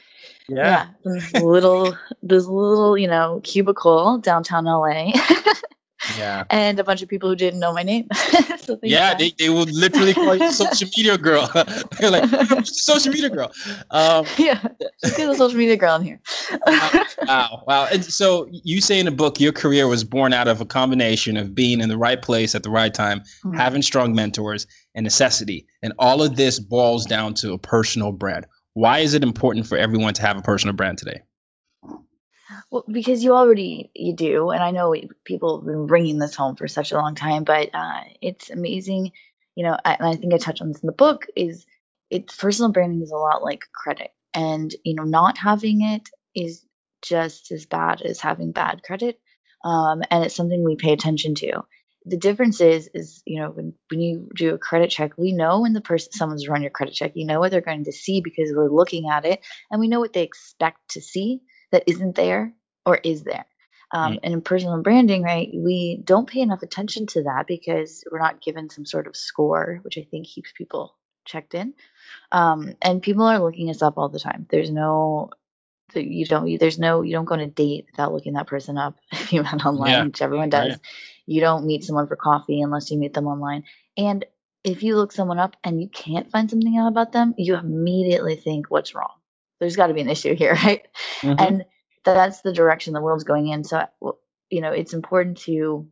yeah. 0.49 0.55
yeah, 0.55 0.87
this 1.05 1.33
little 1.33 1.95
this 2.23 2.45
little 2.45 2.97
you 2.97 3.07
know 3.07 3.39
cubicle 3.43 4.17
downtown 4.17 4.65
LA. 4.65 5.13
yeah, 6.17 6.43
and 6.49 6.79
a 6.79 6.83
bunch 6.83 7.01
of 7.01 7.09
people 7.09 7.29
who 7.29 7.35
didn't 7.35 7.59
know 7.59 7.73
my 7.73 7.83
name. 7.83 8.07
so 8.59 8.79
yeah, 8.83 9.13
they, 9.13 9.33
they 9.37 9.49
would 9.49 9.71
literally 9.71 10.13
call 10.13 10.35
you 10.35 10.51
social 10.61 10.89
media 10.97 11.17
girl. 11.17 11.49
They're 11.99 12.11
like 12.11 12.65
social 12.65 13.11
media 13.11 13.29
girl. 13.29 13.51
Um, 13.89 14.25
yeah, 14.37 14.61
just 15.03 15.17
get 15.17 15.29
a 15.29 15.35
social 15.35 15.57
media 15.57 15.77
girl 15.77 15.95
in 15.95 16.03
here. 16.03 16.21
wow, 17.27 17.63
wow. 17.67 17.87
And 17.91 18.03
so 18.03 18.47
you 18.51 18.81
say 18.81 18.99
in 18.99 19.05
the 19.05 19.11
book 19.11 19.39
your 19.39 19.51
career 19.51 19.87
was 19.87 20.03
born 20.03 20.33
out 20.33 20.47
of 20.47 20.61
a 20.61 20.65
combination 20.65 21.37
of 21.37 21.53
being 21.53 21.81
in 21.81 21.89
the 21.89 21.97
right 21.97 22.21
place 22.21 22.55
at 22.55 22.63
the 22.63 22.69
right 22.69 22.93
time, 22.93 23.19
mm-hmm. 23.19 23.53
having 23.53 23.81
strong 23.81 24.13
mentors, 24.13 24.67
and 24.95 25.03
necessity. 25.03 25.67
And 25.81 25.93
all 25.97 26.21
of 26.21 26.35
this 26.35 26.59
boils 26.59 27.05
down 27.05 27.35
to 27.35 27.53
a 27.53 27.57
personal 27.57 28.11
brand. 28.11 28.45
Why 28.73 28.99
is 28.99 29.13
it 29.13 29.23
important 29.23 29.67
for 29.67 29.77
everyone 29.77 30.13
to 30.15 30.21
have 30.21 30.37
a 30.37 30.41
personal 30.41 30.75
brand 30.75 30.97
today? 30.97 31.21
Well, 32.71 32.83
because 32.89 33.23
you 33.23 33.33
already 33.33 33.91
you 33.93 34.15
do, 34.15 34.49
and 34.49 34.63
I 34.63 34.71
know 34.71 34.95
people 35.25 35.59
have 35.59 35.65
been 35.65 35.87
bringing 35.87 36.19
this 36.19 36.35
home 36.35 36.55
for 36.55 36.67
such 36.67 36.91
a 36.91 36.95
long 36.95 37.15
time, 37.15 37.43
but 37.43 37.69
uh, 37.73 38.01
it's 38.21 38.49
amazing. 38.49 39.11
You 39.55 39.65
know, 39.65 39.77
and 39.83 39.97
I 40.07 40.15
think 40.15 40.33
I 40.33 40.37
touch 40.37 40.61
on 40.61 40.69
this 40.71 40.81
in 40.81 40.87
the 40.87 40.93
book. 40.93 41.25
Is 41.35 41.65
it's 42.09 42.35
personal 42.35 42.71
branding 42.71 43.01
is 43.01 43.11
a 43.11 43.17
lot 43.17 43.43
like 43.43 43.63
credit, 43.73 44.11
and 44.33 44.73
you 44.83 44.95
know, 44.95 45.03
not 45.03 45.37
having 45.37 45.81
it 45.81 46.09
is 46.35 46.65
just 47.01 47.51
as 47.51 47.65
bad 47.65 48.01
as 48.01 48.19
having 48.19 48.51
bad 48.51 48.83
credit, 48.83 49.19
um, 49.63 50.01
and 50.09 50.25
it's 50.25 50.35
something 50.35 50.63
we 50.63 50.75
pay 50.75 50.93
attention 50.93 51.35
to. 51.35 51.63
The 52.05 52.17
difference 52.17 52.61
is, 52.61 52.89
is 52.93 53.21
you 53.25 53.39
know, 53.41 53.51
when 53.51 53.73
when 53.89 53.99
you 54.01 54.29
do 54.35 54.55
a 54.55 54.57
credit 54.57 54.89
check, 54.89 55.17
we 55.17 55.33
know 55.33 55.61
when 55.61 55.73
the 55.73 55.81
person 55.81 56.13
someone's 56.13 56.47
run 56.47 56.61
your 56.61 56.71
credit 56.71 56.95
check, 56.95 57.11
you 57.15 57.25
know 57.25 57.39
what 57.39 57.51
they're 57.51 57.61
going 57.61 57.85
to 57.85 57.91
see 57.91 58.21
because 58.21 58.51
we're 58.55 58.69
looking 58.71 59.09
at 59.09 59.25
it, 59.25 59.41
and 59.69 59.79
we 59.79 59.87
know 59.87 59.99
what 59.99 60.13
they 60.13 60.23
expect 60.23 60.79
to 60.91 61.01
see 61.01 61.41
that 61.71 61.83
isn't 61.87 62.15
there 62.15 62.53
or 62.85 62.97
is 62.97 63.23
there. 63.23 63.45
Um, 63.91 64.13
mm. 64.13 64.19
And 64.23 64.33
in 64.33 64.41
personal 64.41 64.81
branding, 64.81 65.23
right, 65.23 65.49
we 65.53 66.01
don't 66.03 66.29
pay 66.29 66.41
enough 66.41 66.63
attention 66.63 67.07
to 67.07 67.23
that 67.23 67.45
because 67.47 68.03
we're 68.09 68.19
not 68.19 68.41
given 68.41 68.69
some 68.69 68.85
sort 68.85 69.07
of 69.07 69.15
score, 69.15 69.79
which 69.83 69.97
I 69.97 70.07
think 70.09 70.27
keeps 70.27 70.51
people 70.51 70.95
checked 71.25 71.53
in. 71.53 71.73
Um, 72.31 72.75
and 72.81 73.01
people 73.01 73.23
are 73.23 73.39
looking 73.39 73.69
us 73.69 73.81
up 73.81 73.97
all 73.97 74.09
the 74.09 74.19
time. 74.19 74.47
There's 74.49 74.71
no, 74.71 75.31
you 75.93 76.25
don't, 76.25 76.57
there's 76.57 76.79
no, 76.79 77.01
you 77.01 77.11
don't 77.11 77.25
go 77.25 77.35
on 77.35 77.41
a 77.41 77.47
date 77.47 77.87
without 77.91 78.13
looking 78.13 78.33
that 78.33 78.47
person 78.47 78.77
up 78.77 78.97
if 79.11 79.33
you 79.33 79.43
met 79.43 79.65
online, 79.65 79.91
yeah. 79.91 80.03
which 80.05 80.21
everyone 80.21 80.49
does. 80.49 80.69
Right. 80.69 80.79
You 81.25 81.41
don't 81.41 81.65
meet 81.65 81.83
someone 81.83 82.07
for 82.07 82.15
coffee 82.15 82.61
unless 82.61 82.91
you 82.91 82.97
meet 82.97 83.13
them 83.13 83.27
online. 83.27 83.65
And 83.97 84.25
if 84.63 84.83
you 84.83 84.95
look 84.95 85.11
someone 85.11 85.39
up 85.39 85.55
and 85.63 85.81
you 85.81 85.89
can't 85.89 86.31
find 86.31 86.49
something 86.49 86.77
out 86.77 86.87
about 86.87 87.11
them, 87.11 87.33
you 87.37 87.55
immediately 87.55 88.35
think, 88.35 88.67
what's 88.69 88.95
wrong? 88.95 89.11
There's 89.61 89.77
got 89.77 89.87
to 89.87 89.93
be 89.93 90.01
an 90.01 90.09
issue 90.09 90.35
here, 90.35 90.53
right? 90.65 90.85
Mm-hmm. 91.21 91.35
And 91.39 91.65
that's 92.03 92.41
the 92.41 92.51
direction 92.51 92.93
the 92.93 93.01
world's 93.01 93.23
going 93.23 93.47
in. 93.47 93.63
So, 93.63 93.85
you 94.49 94.59
know, 94.59 94.71
it's 94.71 94.93
important 94.93 95.37
to 95.43 95.87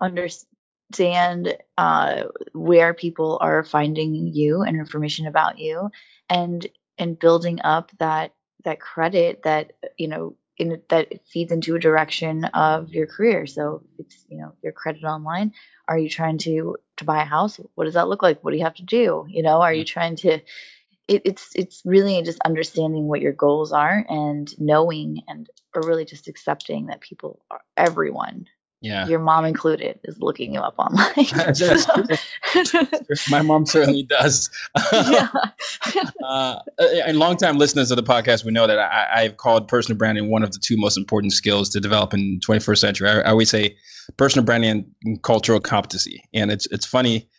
understand 0.00 1.56
uh, 1.78 2.24
where 2.52 2.94
people 2.94 3.38
are 3.40 3.64
finding 3.64 4.14
you 4.14 4.62
and 4.62 4.76
information 4.76 5.26
about 5.26 5.58
you, 5.58 5.90
and 6.28 6.64
and 6.98 7.18
building 7.18 7.60
up 7.64 7.90
that 7.98 8.34
that 8.64 8.80
credit 8.80 9.42
that 9.42 9.72
you 9.96 10.08
know 10.08 10.36
in 10.58 10.80
that 10.88 11.26
feeds 11.26 11.50
into 11.50 11.74
a 11.74 11.80
direction 11.80 12.44
of 12.44 12.90
your 12.90 13.06
career. 13.06 13.46
So 13.46 13.82
it's 13.98 14.24
you 14.28 14.38
know 14.38 14.52
your 14.62 14.72
credit 14.72 15.04
online. 15.04 15.52
Are 15.88 15.98
you 15.98 16.08
trying 16.08 16.38
to 16.38 16.76
to 16.98 17.04
buy 17.04 17.22
a 17.22 17.26
house? 17.26 17.58
What 17.74 17.84
does 17.84 17.94
that 17.94 18.08
look 18.08 18.22
like? 18.22 18.44
What 18.44 18.52
do 18.52 18.58
you 18.58 18.64
have 18.64 18.76
to 18.76 18.84
do? 18.84 19.26
You 19.28 19.42
know, 19.42 19.62
are 19.62 19.74
you 19.74 19.84
trying 19.84 20.16
to 20.16 20.40
it, 21.08 21.22
it's 21.24 21.52
it's 21.54 21.82
really 21.84 22.22
just 22.22 22.40
understanding 22.44 23.06
what 23.08 23.20
your 23.20 23.32
goals 23.32 23.72
are 23.72 24.04
and 24.08 24.52
knowing 24.58 25.22
and 25.28 25.48
or 25.74 25.82
really 25.82 26.04
just 26.04 26.28
accepting 26.28 26.86
that 26.86 27.00
people 27.00 27.44
are 27.50 27.60
everyone 27.76 28.46
yeah. 28.84 29.06
your 29.06 29.18
mom 29.18 29.46
included 29.46 29.98
is 30.04 30.20
looking 30.20 30.52
you 30.52 30.60
up 30.60 30.74
online. 30.78 31.14
My 33.30 33.40
mom 33.40 33.64
certainly 33.64 34.02
does. 34.02 34.50
Yeah. 34.92 35.28
uh, 36.24 36.58
and 36.78 37.18
longtime 37.18 37.56
listeners 37.56 37.90
of 37.90 37.96
the 37.96 38.02
podcast 38.02 38.44
we 38.44 38.52
know 38.52 38.66
that 38.66 38.78
I, 38.78 39.22
have 39.22 39.38
called 39.38 39.68
personal 39.68 39.96
branding 39.96 40.30
one 40.30 40.42
of 40.42 40.52
the 40.52 40.58
two 40.58 40.76
most 40.76 40.98
important 40.98 41.32
skills 41.32 41.70
to 41.70 41.80
develop 41.80 42.12
in 42.12 42.40
21st 42.46 42.78
century. 42.78 43.08
I, 43.08 43.20
I 43.20 43.30
always 43.30 43.48
say 43.48 43.76
personal 44.18 44.44
branding 44.44 44.92
and 45.04 45.22
cultural 45.22 45.60
competency. 45.60 46.22
And 46.34 46.50
it's 46.50 46.66
it's 46.70 46.84
funny 46.84 47.30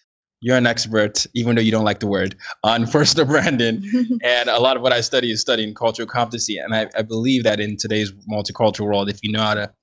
you're 0.41 0.57
an 0.57 0.67
expert, 0.67 1.25
even 1.33 1.55
though 1.55 1.61
you 1.61 1.71
don't 1.71 1.85
like 1.85 1.99
the 1.99 2.07
word, 2.07 2.35
on 2.63 2.87
personal 2.91 3.25
branding. 3.25 3.83
and 4.23 4.49
a 4.49 4.59
lot 4.59 4.75
of 4.75 4.83
what 4.83 4.93
I 4.93 5.01
study 5.01 5.31
is 5.31 5.41
studying 5.41 5.73
cultural 5.73 6.07
competency. 6.07 6.57
And 6.57 6.75
I, 6.75 6.89
I 6.95 7.01
believe 7.01 7.43
that 7.43 7.59
in 7.59 7.77
today's 7.77 8.11
multicultural 8.11 8.85
world, 8.85 9.09
if 9.09 9.23
you 9.23 9.31
know 9.31 9.41
how 9.41 9.53
to 9.55 9.73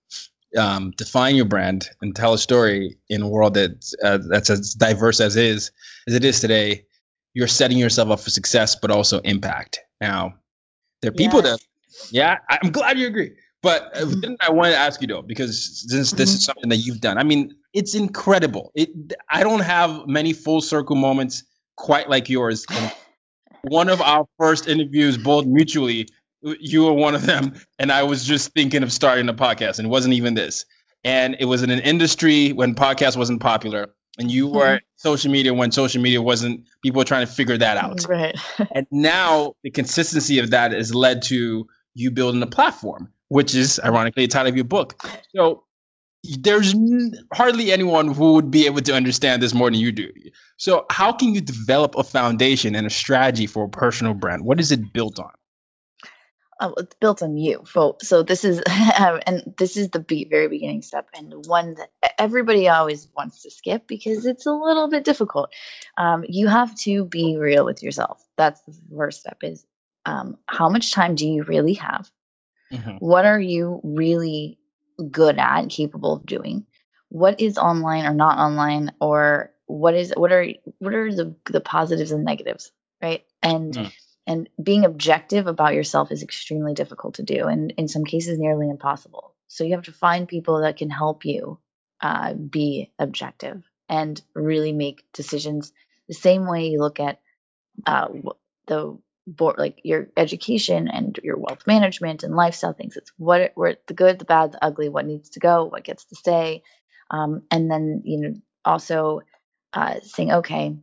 um, 0.57 0.93
define 0.97 1.37
your 1.37 1.47
brand 1.47 1.89
and 2.01 2.15
tell 2.15 2.35
a 2.35 2.39
story 2.39 2.99
in 3.09 3.23
a 3.23 3.29
world 3.29 3.55
that 3.55 3.85
uh, 4.03 4.19
that's 4.29 4.51
as 4.51 4.75
diverse 4.75 5.21
as 5.21 5.37
is 5.37 5.71
as 6.07 6.15
it 6.15 6.25
is 6.25 6.41
today, 6.41 6.85
you're 7.35 7.49
setting 7.49 7.79
yourself 7.79 8.11
up 8.11 8.21
for 8.21 8.31
success, 8.31 8.77
but 8.77 8.91
also 8.91 9.21
impact. 9.21 9.81
Now, 10.01 10.35
there 11.01 11.11
are 11.11 11.15
people 11.15 11.43
yes. 11.43 11.59
that, 11.59 12.13
yeah, 12.13 12.39
I'm 12.49 12.71
glad 12.71 12.99
you 12.99 13.07
agree. 13.07 13.33
But 13.63 13.97
uh, 13.97 14.07
then 14.07 14.37
I 14.41 14.51
wanted 14.51 14.73
to 14.73 14.79
ask 14.79 15.01
you 15.01 15.07
though, 15.07 15.23
because 15.23 15.85
since 15.89 16.11
this 16.11 16.31
mm-hmm. 16.31 16.37
is 16.37 16.45
something 16.45 16.69
that 16.71 16.79
you've 16.79 17.01
done, 17.01 17.17
I 17.17 17.23
mean, 17.23 17.55
it's 17.73 17.95
incredible. 17.95 18.73
It 18.75 18.91
I 19.31 19.43
don't 19.43 19.61
have 19.61 20.07
many 20.07 20.33
full 20.33 20.61
circle 20.61 20.97
moments 20.97 21.45
quite 21.77 22.09
like 22.09 22.29
yours. 22.29 22.67
one 23.63 23.89
of 23.89 24.01
our 24.01 24.27
first 24.39 24.69
interviews, 24.69 25.17
both 25.17 25.47
mutually, 25.47 26.09
you 26.43 26.85
were 26.85 26.93
one 26.93 27.15
of 27.15 27.25
them, 27.25 27.55
and 27.79 27.93
I 27.93 28.03
was 28.03 28.25
just 28.25 28.53
thinking 28.53 28.83
of 28.83 28.93
starting 28.93 29.29
a 29.29 29.35
podcast, 29.35 29.79
and 29.79 29.87
it 29.87 29.91
wasn't 29.91 30.15
even 30.15 30.35
this. 30.35 30.65
And 31.05 31.37
it 31.41 31.45
was 31.45 31.63
in 31.63 31.71
an 31.71 31.81
industry 31.81 32.53
when 32.53 32.75
podcast 32.75 33.17
wasn't 33.17 33.41
popular, 33.41 33.95
and 34.19 34.31
you 34.31 34.49
were 34.49 34.77
mm-hmm. 34.77 34.85
social 34.97 35.31
media 35.31 35.55
when 35.55 35.73
social 35.73 36.03
media 36.03 36.21
wasn't. 36.21 36.67
People 36.83 36.99
were 36.99 37.05
trying 37.05 37.27
to 37.27 37.33
figure 37.33 37.59
that 37.59 37.77
out. 37.77 38.07
Right. 38.09 38.37
and 38.75 38.87
now 38.91 39.55
the 39.63 39.71
consistency 39.71 40.39
of 40.41 40.51
that 40.51 40.73
has 40.73 40.95
led 40.95 41.23
to 41.23 41.67
you 41.95 42.11
building 42.11 42.43
a 42.43 42.47
platform, 42.47 43.13
which 43.33 43.55
is 43.55 43.81
ironically 43.83 44.27
the 44.27 44.33
title 44.33 44.51
of 44.51 44.57
your 44.57 44.67
book. 44.67 45.03
So 45.35 45.65
there's 46.23 46.75
hardly 47.33 47.73
anyone 47.73 48.09
who 48.09 48.35
would 48.35 48.51
be 48.51 48.67
able 48.67 48.83
to 48.83 48.95
understand 48.95 49.43
this 49.43 49.55
more 49.55 49.71
than 49.71 49.81
you 49.81 49.91
do. 49.91 50.13
So, 50.59 50.85
how 50.91 51.13
can 51.13 51.35
you 51.35 51.41
develop 51.41 51.97
a 51.97 52.05
foundation 52.05 52.77
and 52.77 52.87
a 52.87 52.91
strategy 52.91 53.47
for 53.47 53.65
a 53.65 53.69
personal 53.69 54.13
brand? 54.13 54.45
What 54.45 54.61
is 54.61 54.71
it 54.71 54.93
built 54.93 55.19
on? 55.19 55.33
Oh, 56.61 56.75
it's 56.77 56.95
built 57.01 57.23
on 57.23 57.39
you. 57.39 57.65
So, 57.65 58.23
this 58.23 58.45
is, 58.45 58.63
and 58.69 59.55
this 59.57 59.79
is 59.79 59.89
the 59.89 60.05
very 60.31 60.49
beginning 60.49 60.83
step, 60.83 61.09
and 61.15 61.45
one 61.47 61.75
that 61.75 61.91
everybody 62.19 62.69
always 62.69 63.09
wants 63.17 63.43
to 63.43 63.51
skip 63.51 63.89
because 63.89 64.27
it's 64.27 64.45
a 64.45 64.53
little 64.53 64.89
bit 64.89 65.05
difficult. 65.05 65.53
Um, 65.97 66.25
you 66.29 66.49
have 66.49 66.77
to 66.81 67.07
be 67.07 67.39
real 67.39 67.65
with 67.65 67.83
yourself. 67.83 68.23
That's 68.37 68.61
the 68.61 68.75
first 68.95 69.21
step. 69.21 69.39
Is 69.43 69.67
um, 70.05 70.37
how 70.47 70.69
much 70.69 70.93
time 70.93 71.15
do 71.15 71.27
you 71.27 71.43
really 71.45 71.75
have? 71.75 72.09
Mm-hmm. 72.73 72.97
What 72.99 73.25
are 73.25 73.41
you 73.41 73.81
really 73.85 74.59
good 75.11 75.39
at 75.39 75.61
and 75.61 75.71
capable 75.71 76.15
of 76.15 76.27
doing 76.27 76.67
what 77.13 77.41
is 77.41 77.59
online 77.59 78.07
or 78.07 78.15
not 78.15 78.39
online 78.39 78.93
or 78.99 79.53
what 79.67 79.95
is 79.95 80.15
what 80.17 80.33
are 80.33 80.47
what 80.79 80.95
are 80.95 81.15
the 81.15 81.35
the 81.51 81.61
positives 81.61 82.11
and 82.11 82.25
negatives 82.25 82.73
right 83.03 83.25
and 83.43 83.75
mm. 83.75 83.93
and 84.27 84.49
being 84.63 84.85
objective 84.85 85.47
about 85.47 85.75
yourself 85.75 86.11
is 86.11 86.23
extremely 86.23 86.73
difficult 86.73 87.15
to 87.17 87.23
do 87.23 87.49
and 87.49 87.75
in 87.77 87.87
some 87.87 88.05
cases 88.05 88.39
nearly 88.39 88.69
impossible 88.71 89.35
so 89.47 89.63
you 89.63 89.75
have 89.75 89.85
to 89.85 89.93
find 89.93 90.27
people 90.27 90.63
that 90.63 90.79
can 90.79 90.89
help 90.89 91.27
you 91.27 91.59
uh, 92.01 92.33
be 92.33 92.91
objective 92.99 93.63
and 93.91 94.23
really 94.35 94.73
make 94.73 95.05
decisions 95.13 95.73
the 96.09 96.15
same 96.15 96.47
way 96.47 96.69
you 96.69 96.79
look 96.81 96.99
at 96.99 97.21
uh, 97.87 98.09
the 98.67 98.99
board 99.27 99.57
like 99.59 99.81
your 99.85 100.09
education 100.17 100.89
and 100.89 101.19
your 101.23 101.39
wealth 101.39 101.67
management 101.67 102.23
and 102.23 102.35
lifestyle 102.35 102.73
things. 102.73 102.97
It's 102.97 103.13
what 103.17 103.41
it, 103.41 103.53
where 103.55 103.77
the 103.87 103.95
good 103.95 104.19
the 104.19 104.25
bad 104.25 104.53
the 104.53 104.65
ugly 104.65 104.89
what 104.89 105.07
needs 105.07 105.31
to 105.31 105.41
go 105.41 105.65
what 105.65 105.85
gets 105.85 106.05
to 106.07 106.17
stay. 106.17 106.63
Um, 107.11 107.43
and 107.51 107.71
then 107.71 108.03
you 108.05 108.21
know 108.21 108.35
also 108.65 109.23
uh, 109.73 110.01
saying 110.03 110.33
okay 110.33 110.77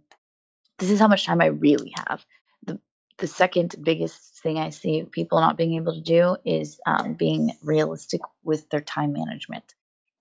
this 0.79 0.89
is 0.89 0.99
how 0.99 1.07
much 1.07 1.25
time 1.25 1.41
i 1.41 1.47
really 1.47 1.93
have. 2.07 2.25
The 2.65 2.79
the 3.17 3.27
second 3.27 3.75
biggest 3.81 4.41
thing 4.41 4.57
i 4.57 4.69
see 4.69 5.03
people 5.03 5.41
not 5.41 5.57
being 5.57 5.75
able 5.75 5.93
to 5.93 6.01
do 6.01 6.37
is 6.45 6.79
um, 6.85 7.13
being 7.13 7.51
realistic 7.61 8.21
with 8.43 8.69
their 8.69 8.81
time 8.81 9.13
management. 9.13 9.75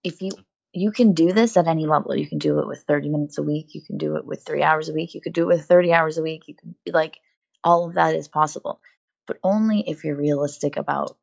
If 0.05 0.21
you 0.23 0.33
you 0.75 0.93
can 0.93 1.13
do 1.15 1.33
this 1.33 1.57
at 1.57 1.67
any 1.67 1.87
level. 1.87 2.15
You 2.15 2.29
can 2.29 2.39
do 2.39 2.59
it 2.61 2.67
with 2.67 2.83
30 2.83 3.09
minutes 3.09 3.39
a 3.39 3.43
week. 3.43 3.75
You 3.75 3.83
can 3.83 3.97
do 3.97 4.17
it 4.17 4.25
with 4.27 4.45
three 4.45 4.63
hours 4.63 4.89
a 4.89 4.93
week. 4.93 5.15
You 5.15 5.21
could 5.21 5.33
do 5.33 5.45
it 5.45 5.55
with 5.57 5.67
30 5.67 5.93
hours 5.93 6.19
a 6.19 6.23
week. 6.23 6.47
You 6.47 6.55
can 6.55 6.75
like 6.93 7.19
all 7.65 7.87
of 7.87 7.95
that 7.95 8.15
is 8.15 8.29
possible 8.29 8.81
but 9.27 9.39
only 9.43 9.85
if 9.87 10.05
you're 10.05 10.17
realistic 10.17 10.77
about 10.77 11.17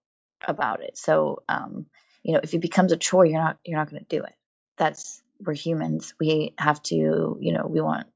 about 0.45 0.81
it 0.81 0.97
so 0.97 1.43
um 1.49 1.85
you 2.23 2.33
know 2.33 2.39
if 2.43 2.53
it 2.53 2.59
becomes 2.59 2.91
a 2.91 2.97
chore 2.97 3.25
you're 3.25 3.41
not 3.41 3.57
you're 3.65 3.77
not 3.77 3.89
going 3.89 4.03
to 4.03 4.17
do 4.17 4.23
it 4.23 4.33
that's 4.77 5.21
we're 5.39 5.53
humans 5.53 6.13
we 6.19 6.53
have 6.57 6.81
to 6.83 7.37
you 7.39 7.53
know 7.53 7.65
we 7.67 7.81
want 7.81 8.07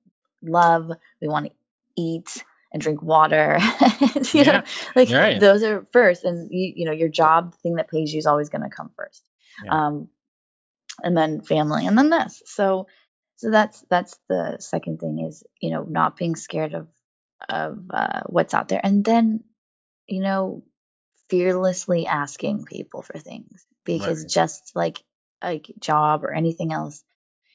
love 0.41 0.91
we 1.21 1.27
want 1.27 1.45
to 1.45 1.51
eat 1.97 2.43
and 2.71 2.81
drink 2.81 3.01
water 3.01 3.57
you 4.15 4.21
yeah. 4.33 4.43
know 4.43 4.63
like 4.95 5.09
right. 5.09 5.39
those 5.39 5.63
are 5.63 5.85
first 5.91 6.23
and 6.23 6.49
you 6.51 6.73
you 6.75 6.85
know 6.85 6.91
your 6.91 7.09
job 7.09 7.51
the 7.51 7.57
thing 7.57 7.75
that 7.75 7.89
pays 7.89 8.13
you 8.13 8.19
is 8.19 8.25
always 8.25 8.49
going 8.49 8.61
to 8.61 8.69
come 8.69 8.91
first 8.95 9.23
yeah. 9.63 9.87
um 9.87 10.07
and 11.03 11.17
then 11.17 11.41
family 11.41 11.85
and 11.85 11.97
then 11.97 12.09
this 12.09 12.41
so 12.45 12.87
so 13.37 13.49
that's 13.49 13.83
that's 13.89 14.17
the 14.27 14.57
second 14.59 14.99
thing 14.99 15.19
is 15.19 15.43
you 15.61 15.71
know 15.71 15.83
not 15.83 16.15
being 16.15 16.35
scared 16.35 16.73
of 16.73 16.87
of 17.47 17.79
uh, 17.89 18.21
what's 18.25 18.53
out 18.53 18.67
there 18.67 18.81
and 18.83 19.03
then 19.05 19.43
you 20.07 20.21
know 20.21 20.63
fearlessly 21.29 22.07
asking 22.07 22.65
people 22.65 23.01
for 23.01 23.17
things 23.17 23.65
because 23.85 24.21
right. 24.23 24.29
just 24.29 24.71
like 24.75 25.03
a 25.43 25.61
job 25.79 26.23
or 26.23 26.33
anything 26.33 26.73
else 26.73 27.03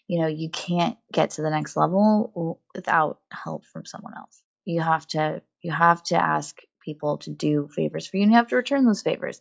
you 0.07 0.21
know 0.21 0.27
you 0.27 0.49
can't 0.49 0.97
get 1.13 1.31
to 1.31 1.43
the 1.43 1.51
next 1.51 1.77
level 1.77 2.61
without 2.75 3.19
help 3.31 3.65
from 3.67 3.85
someone 3.85 4.15
else 4.17 4.43
you 4.65 4.81
have 4.81 5.07
to 5.07 5.43
you 5.61 5.73
have 5.73 6.03
to 6.03 6.17
ask 6.17 6.61
people 6.83 7.19
to 7.19 7.31
do 7.31 7.69
favors 7.75 8.07
for 8.07 8.17
you 8.17 8.23
and 8.23 8.33
you 8.33 8.37
have 8.39 8.49
to 8.49 8.57
return 8.57 8.85
those 8.85 9.03
favors 9.03 9.41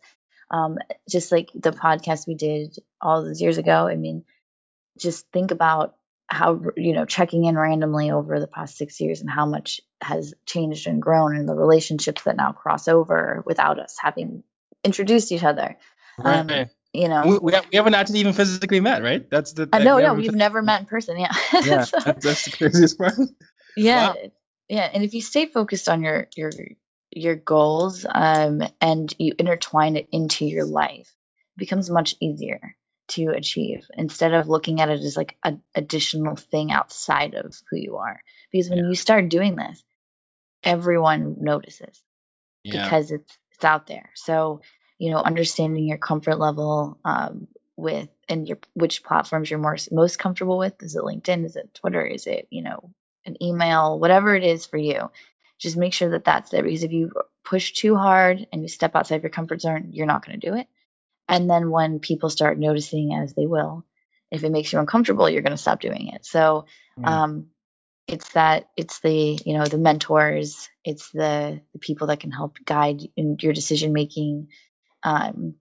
Um, 0.51 0.77
just 1.09 1.31
like 1.31 1.49
the 1.55 1.71
podcast 1.71 2.27
we 2.27 2.35
did 2.35 2.77
all 3.01 3.23
those 3.23 3.41
years 3.41 3.57
ago. 3.57 3.87
I 3.87 3.95
mean, 3.95 4.23
just 4.99 5.25
think 5.31 5.51
about 5.51 5.95
how 6.33 6.61
you 6.75 6.93
know 6.93 7.05
checking 7.05 7.45
in 7.45 7.57
randomly 7.57 8.11
over 8.11 8.39
the 8.39 8.47
past 8.47 8.77
six 8.77 8.99
years 8.99 9.21
and 9.21 9.29
how 9.29 9.45
much 9.45 9.81
has 10.01 10.33
changed 10.45 10.87
and 10.87 11.01
grown 11.01 11.35
and 11.37 11.47
the 11.47 11.55
relationships 11.55 12.23
that 12.23 12.35
now 12.35 12.51
cross 12.51 12.87
over 12.87 13.43
without 13.45 13.79
us 13.79 13.95
having 13.99 14.43
introduced 14.83 15.31
each 15.31 15.43
other. 15.43 15.77
Um, 16.23 16.47
Right. 16.47 16.67
you 16.93 17.07
know, 17.07 17.23
we, 17.25 17.37
we, 17.39 17.53
have, 17.53 17.65
we 17.71 17.77
haven't 17.77 17.95
actually 17.95 18.19
even 18.19 18.33
physically 18.33 18.79
met, 18.79 19.01
right? 19.01 19.27
That's 19.29 19.53
the 19.53 19.69
uh, 19.71 19.79
no, 19.79 19.95
We 19.97 20.03
no, 20.03 20.13
we've 20.13 20.33
never 20.35 20.61
met 20.61 20.81
in 20.81 20.85
person. 20.85 21.17
Yeah, 21.19 21.31
Yeah, 21.63 21.81
So- 21.83 21.97
that's, 22.03 22.25
that's 22.25 22.45
the 22.45 22.51
craziest 22.57 22.97
part. 22.97 23.13
yeah 23.75 24.07
Wow. 24.13 24.15
yeah 24.69 24.89
and 24.93 25.03
if 25.03 25.13
you 25.13 25.21
stay 25.21 25.45
focused 25.47 25.89
on 25.89 26.03
your 26.03 26.27
your 26.35 26.51
your 27.11 27.35
goals 27.35 28.05
um 28.09 28.61
and 28.81 29.13
you 29.17 29.33
intertwine 29.37 29.97
it 29.97 30.07
into 30.11 30.45
your 30.45 30.65
life 30.65 31.07
it 31.55 31.57
becomes 31.57 31.89
much 31.89 32.15
easier 32.19 32.75
to 33.09 33.27
achieve 33.29 33.85
instead 33.97 34.33
of 34.33 34.47
looking 34.47 34.81
at 34.81 34.89
it 34.89 35.01
as 35.01 35.17
like 35.17 35.37
an 35.43 35.61
additional 35.75 36.35
thing 36.35 36.71
outside 36.71 37.33
of 37.35 37.53
who 37.69 37.77
you 37.77 37.97
are 37.97 38.21
because 38.51 38.69
when 38.69 38.79
Yeah. 38.79 38.87
you 38.89 38.95
start 38.95 39.29
doing 39.29 39.55
this 39.55 39.83
everyone 40.63 41.37
notices 41.41 42.01
Yeah. 42.63 42.83
because 42.83 43.11
it's 43.11 43.37
it's 43.51 43.65
out 43.65 43.87
there. 43.87 44.09
So 44.15 44.61
you 44.97 45.11
know, 45.11 45.17
understanding 45.17 45.85
your 45.87 45.97
comfort 45.97 46.39
level 46.39 46.97
um, 47.03 47.47
with 47.75 48.09
and 48.29 48.47
your 48.47 48.59
which 48.73 49.03
platforms 49.03 49.49
you're 49.49 49.59
more 49.59 49.77
most 49.91 50.17
comfortable 50.19 50.57
with. 50.57 50.81
Is 50.81 50.95
it 50.95 51.03
LinkedIn? 51.03 51.45
Is 51.45 51.55
it 51.55 51.73
Twitter? 51.73 52.05
Is 52.05 52.27
it 52.27 52.47
you 52.49 52.63
know 52.63 52.91
an 53.25 53.41
email? 53.41 53.99
Whatever 53.99 54.35
it 54.35 54.43
is 54.43 54.65
for 54.65 54.77
you, 54.77 55.11
just 55.59 55.77
make 55.77 55.93
sure 55.93 56.11
that 56.11 56.25
that's 56.25 56.51
there 56.51 56.63
because 56.63 56.83
if 56.83 56.91
you 56.91 57.11
push 57.43 57.73
too 57.73 57.95
hard 57.95 58.47
and 58.51 58.61
you 58.61 58.67
step 58.67 58.95
outside 58.95 59.23
your 59.23 59.29
comfort 59.29 59.61
zone, 59.61 59.89
you're 59.91 60.07
not 60.07 60.25
going 60.25 60.39
to 60.39 60.49
do 60.49 60.55
it. 60.55 60.67
And 61.27 61.49
then 61.49 61.69
when 61.71 61.99
people 61.99 62.29
start 62.29 62.59
noticing, 62.59 63.13
as 63.13 63.33
they 63.33 63.45
will, 63.45 63.85
if 64.31 64.43
it 64.43 64.51
makes 64.51 64.73
you 64.73 64.79
uncomfortable, 64.79 65.29
you're 65.29 65.41
going 65.41 65.51
to 65.51 65.57
stop 65.57 65.79
doing 65.79 66.09
it. 66.09 66.25
So 66.25 66.65
Mm. 66.99 67.07
um, 67.07 67.47
it's 68.07 68.29
that 68.33 68.69
it's 68.75 68.99
the 68.99 69.39
you 69.45 69.57
know 69.57 69.65
the 69.65 69.77
mentors 69.77 70.69
it's 70.83 71.09
the, 71.11 71.61
the 71.73 71.79
people 71.79 72.07
that 72.07 72.19
can 72.19 72.31
help 72.31 72.57
guide 72.65 73.01
in 73.15 73.37
your 73.39 73.53
decision 73.53 73.93
making 73.93 74.49
um 75.03 75.55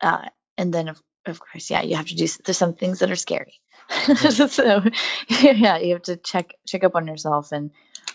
uh 0.00 0.28
and 0.56 0.72
then 0.72 0.88
of, 0.88 1.02
of 1.26 1.40
course 1.40 1.70
yeah 1.70 1.82
you 1.82 1.96
have 1.96 2.06
to 2.06 2.14
do 2.14 2.26
there's 2.44 2.56
some 2.56 2.74
things 2.74 3.00
that 3.00 3.10
are 3.10 3.16
scary 3.16 3.60
so 4.16 4.82
yeah 5.28 5.78
you 5.78 5.94
have 5.94 6.02
to 6.02 6.16
check 6.16 6.54
check 6.66 6.84
up 6.84 6.94
on 6.94 7.06
yourself 7.06 7.52
and 7.52 7.70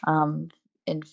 um 0.07 0.49
and 0.87 1.03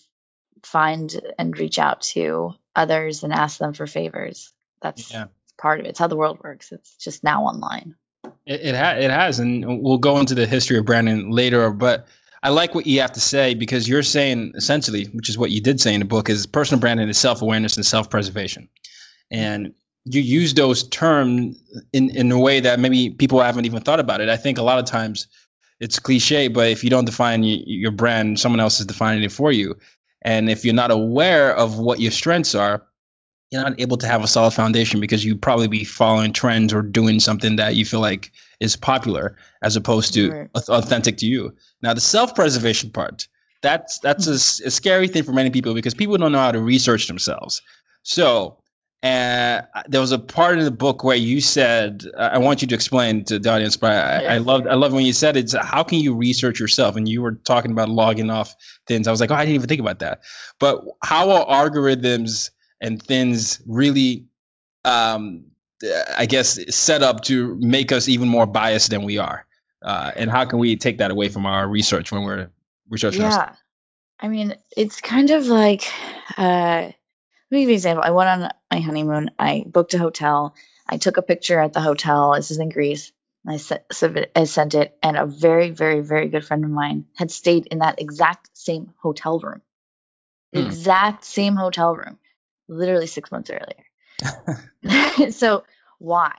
find 0.63 1.19
and 1.37 1.57
reach 1.57 1.79
out 1.79 2.01
to 2.01 2.53
others 2.75 3.23
and 3.23 3.33
ask 3.33 3.57
them 3.57 3.73
for 3.73 3.87
favors 3.87 4.53
that's 4.81 5.11
Yeah. 5.11 5.25
Part 5.61 5.79
of 5.79 5.85
it 5.85 5.89
it's 5.89 5.99
how 5.99 6.07
the 6.07 6.17
world 6.17 6.39
works 6.43 6.71
it's 6.71 6.97
just 6.97 7.23
now 7.23 7.43
online 7.45 7.95
It 8.45 8.61
it, 8.61 8.75
ha- 8.75 8.97
it 8.99 9.11
has, 9.11 9.39
and 9.39 9.83
we'll 9.83 9.99
go 9.99 10.19
into 10.19 10.35
the 10.35 10.47
history 10.47 10.77
of 10.79 10.85
branding 10.85 11.31
later. 11.31 11.71
But 11.71 12.07
I 12.43 12.49
like 12.49 12.75
what 12.75 12.87
you 12.87 13.01
have 13.01 13.13
to 13.13 13.21
say 13.21 13.53
because 13.55 13.87
you're 13.87 14.03
saying 14.03 14.53
essentially, 14.55 15.05
which 15.05 15.29
is 15.29 15.37
what 15.37 15.51
you 15.51 15.61
did 15.61 15.79
say 15.79 15.93
in 15.93 15.99
the 15.99 16.05
book, 16.07 16.29
is 16.29 16.47
personal 16.47 16.79
branding 16.81 17.09
is 17.09 17.17
self 17.19 17.41
awareness 17.43 17.77
and 17.77 17.85
self 17.85 18.09
preservation, 18.09 18.69
and 19.31 19.73
you 20.05 20.21
use 20.21 20.53
those 20.55 20.87
terms 20.89 21.61
in 21.93 22.09
in 22.11 22.31
a 22.31 22.39
way 22.39 22.61
that 22.61 22.79
maybe 22.79 23.11
people 23.11 23.39
haven't 23.41 23.65
even 23.65 23.81
thought 23.81 23.99
about 23.99 24.21
it. 24.21 24.29
I 24.29 24.37
think 24.37 24.57
a 24.57 24.63
lot 24.63 24.79
of 24.79 24.85
times 24.85 25.27
it's 25.79 25.99
cliche, 25.99 26.47
but 26.49 26.69
if 26.69 26.83
you 26.83 26.89
don't 26.89 27.05
define 27.05 27.41
y- 27.41 27.63
your 27.65 27.91
brand, 27.91 28.39
someone 28.39 28.59
else 28.59 28.79
is 28.79 28.87
defining 28.87 29.23
it 29.23 29.31
for 29.31 29.51
you, 29.51 29.77
and 30.21 30.49
if 30.49 30.65
you're 30.65 30.75
not 30.75 30.91
aware 30.91 31.55
of 31.55 31.77
what 31.79 31.99
your 31.99 32.11
strengths 32.11 32.55
are, 32.55 32.87
you're 33.51 33.61
not 33.61 33.79
able 33.79 33.97
to 33.97 34.07
have 34.07 34.23
a 34.23 34.27
solid 34.27 34.51
foundation 34.51 35.01
because 35.01 35.23
you 35.23 35.35
probably 35.35 35.67
be 35.67 35.83
following 35.83 36.31
trends 36.31 36.73
or 36.73 36.81
doing 36.81 37.19
something 37.19 37.57
that 37.57 37.75
you 37.75 37.83
feel 37.83 37.99
like 37.99 38.31
is 38.59 38.77
popular 38.77 39.37
as 39.61 39.75
opposed 39.75 40.13
to 40.13 40.31
Right. 40.31 40.49
authentic 40.69 41.17
to 41.17 41.25
you. 41.25 41.55
Now 41.81 41.93
the 41.93 42.01
self-preservation 42.01 42.91
part, 42.91 43.27
that's 43.61 43.99
that's 43.99 44.27
a, 44.27 44.67
a 44.67 44.71
scary 44.71 45.09
thing 45.09 45.23
for 45.23 45.33
many 45.33 45.49
people 45.49 45.73
because 45.73 45.93
people 45.93 46.17
don't 46.17 46.31
know 46.31 46.39
how 46.39 46.53
to 46.53 46.61
research 46.61 47.07
themselves. 47.07 47.61
So 48.03 48.57
uh, 49.03 49.61
there 49.87 49.99
was 49.99 50.11
a 50.13 50.19
part 50.19 50.59
in 50.59 50.65
the 50.65 50.71
book 50.71 51.03
where 51.03 51.17
you 51.17 51.41
said, 51.41 52.05
I 52.17 52.37
want 52.37 52.61
you 52.61 52.69
to 52.69 52.75
explain 52.75 53.25
to 53.25 53.39
the 53.39 53.49
audience, 53.49 53.75
but 53.75 53.91
I, 53.91 54.35
I 54.35 54.37
love 54.37 54.65
I 54.67 54.75
love 54.75 54.93
when 54.93 55.05
you 55.05 55.13
said 55.13 55.35
it's 55.35 55.53
how 55.53 55.83
can 55.83 55.99
you 55.99 56.15
research 56.15 56.59
yourself? 56.59 56.95
And 56.95 57.09
you 57.09 57.21
were 57.21 57.33
talking 57.33 57.71
about 57.71 57.89
logging 57.89 58.29
off 58.29 58.55
things. 58.87 59.07
I 59.07 59.11
was 59.11 59.19
like, 59.19 59.31
oh, 59.31 59.35
I 59.35 59.43
didn't 59.45 59.55
even 59.55 59.67
think 59.67 59.81
about 59.81 59.99
that. 59.99 60.21
But 60.59 60.85
how 61.03 61.31
are 61.31 61.69
algorithms 61.69 62.51
and 62.81 63.01
things 63.01 63.61
really 63.65 64.25
um, 64.83 65.45
I 66.17 66.25
guess 66.25 66.59
set 66.75 67.03
up 67.03 67.21
to 67.25 67.55
make 67.55 67.91
us 67.91 68.07
even 68.07 68.27
more 68.27 68.45
biased 68.45 68.89
than 68.89 69.03
we 69.03 69.17
are. 69.17 69.45
Uh, 69.81 70.11
and 70.15 70.29
how 70.29 70.45
can 70.45 70.59
we 70.59 70.75
take 70.75 70.99
that 70.99 71.11
away 71.11 71.29
from 71.29 71.45
our 71.45 71.67
research 71.67 72.11
when 72.11 72.23
we're 72.23 72.49
researching? 72.89 73.23
ourselves? 73.23 73.47
Yeah. 73.49 73.55
I 74.19 74.27
mean, 74.27 74.55
it's 74.77 75.01
kind 75.01 75.31
of 75.31 75.47
like, 75.47 75.91
uh, 76.37 76.91
let 76.91 76.93
me 77.49 77.61
give 77.61 77.69
you 77.69 77.73
an 77.73 77.73
example. 77.73 78.03
I 78.05 78.11
went 78.11 78.29
on 78.29 78.51
my 78.71 78.79
honeymoon. 78.79 79.31
I 79.39 79.63
booked 79.65 79.95
a 79.95 79.97
hotel. 79.97 80.55
I 80.87 80.97
took 80.97 81.17
a 81.17 81.23
picture 81.23 81.59
at 81.59 81.73
the 81.73 81.81
hotel. 81.81 82.33
This 82.35 82.51
is 82.51 82.59
in 82.59 82.69
Greece. 82.69 83.11
I 83.47 83.57
sent, 83.57 83.81
I 84.35 84.43
sent 84.43 84.75
it, 84.75 84.95
and 85.01 85.17
a 85.17 85.25
very, 85.25 85.71
very, 85.71 86.01
very 86.01 86.29
good 86.29 86.45
friend 86.45 86.63
of 86.63 86.69
mine 86.69 87.05
had 87.15 87.31
stayed 87.31 87.65
in 87.65 87.79
that 87.79 87.99
exact 87.99 88.51
same 88.53 88.93
hotel 89.01 89.39
room. 89.39 89.63
Hmm. 90.53 90.59
exact 90.59 91.23
same 91.23 91.55
hotel 91.55 91.95
room, 91.95 92.19
literally 92.71 93.07
six 93.07 93.31
months 93.31 93.51
earlier. 93.51 95.29
so 95.31 95.63
why? 95.99 96.33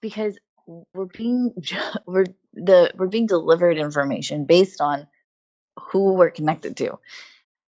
Because 0.00 0.38
we're 0.66 1.06
being 1.06 1.52
we're 2.06 2.26
the 2.54 2.92
we're 2.94 3.08
being 3.08 3.26
delivered 3.26 3.76
information 3.76 4.44
based 4.44 4.80
on 4.80 5.06
who 5.90 6.14
we're 6.14 6.30
connected 6.30 6.76
to. 6.78 6.98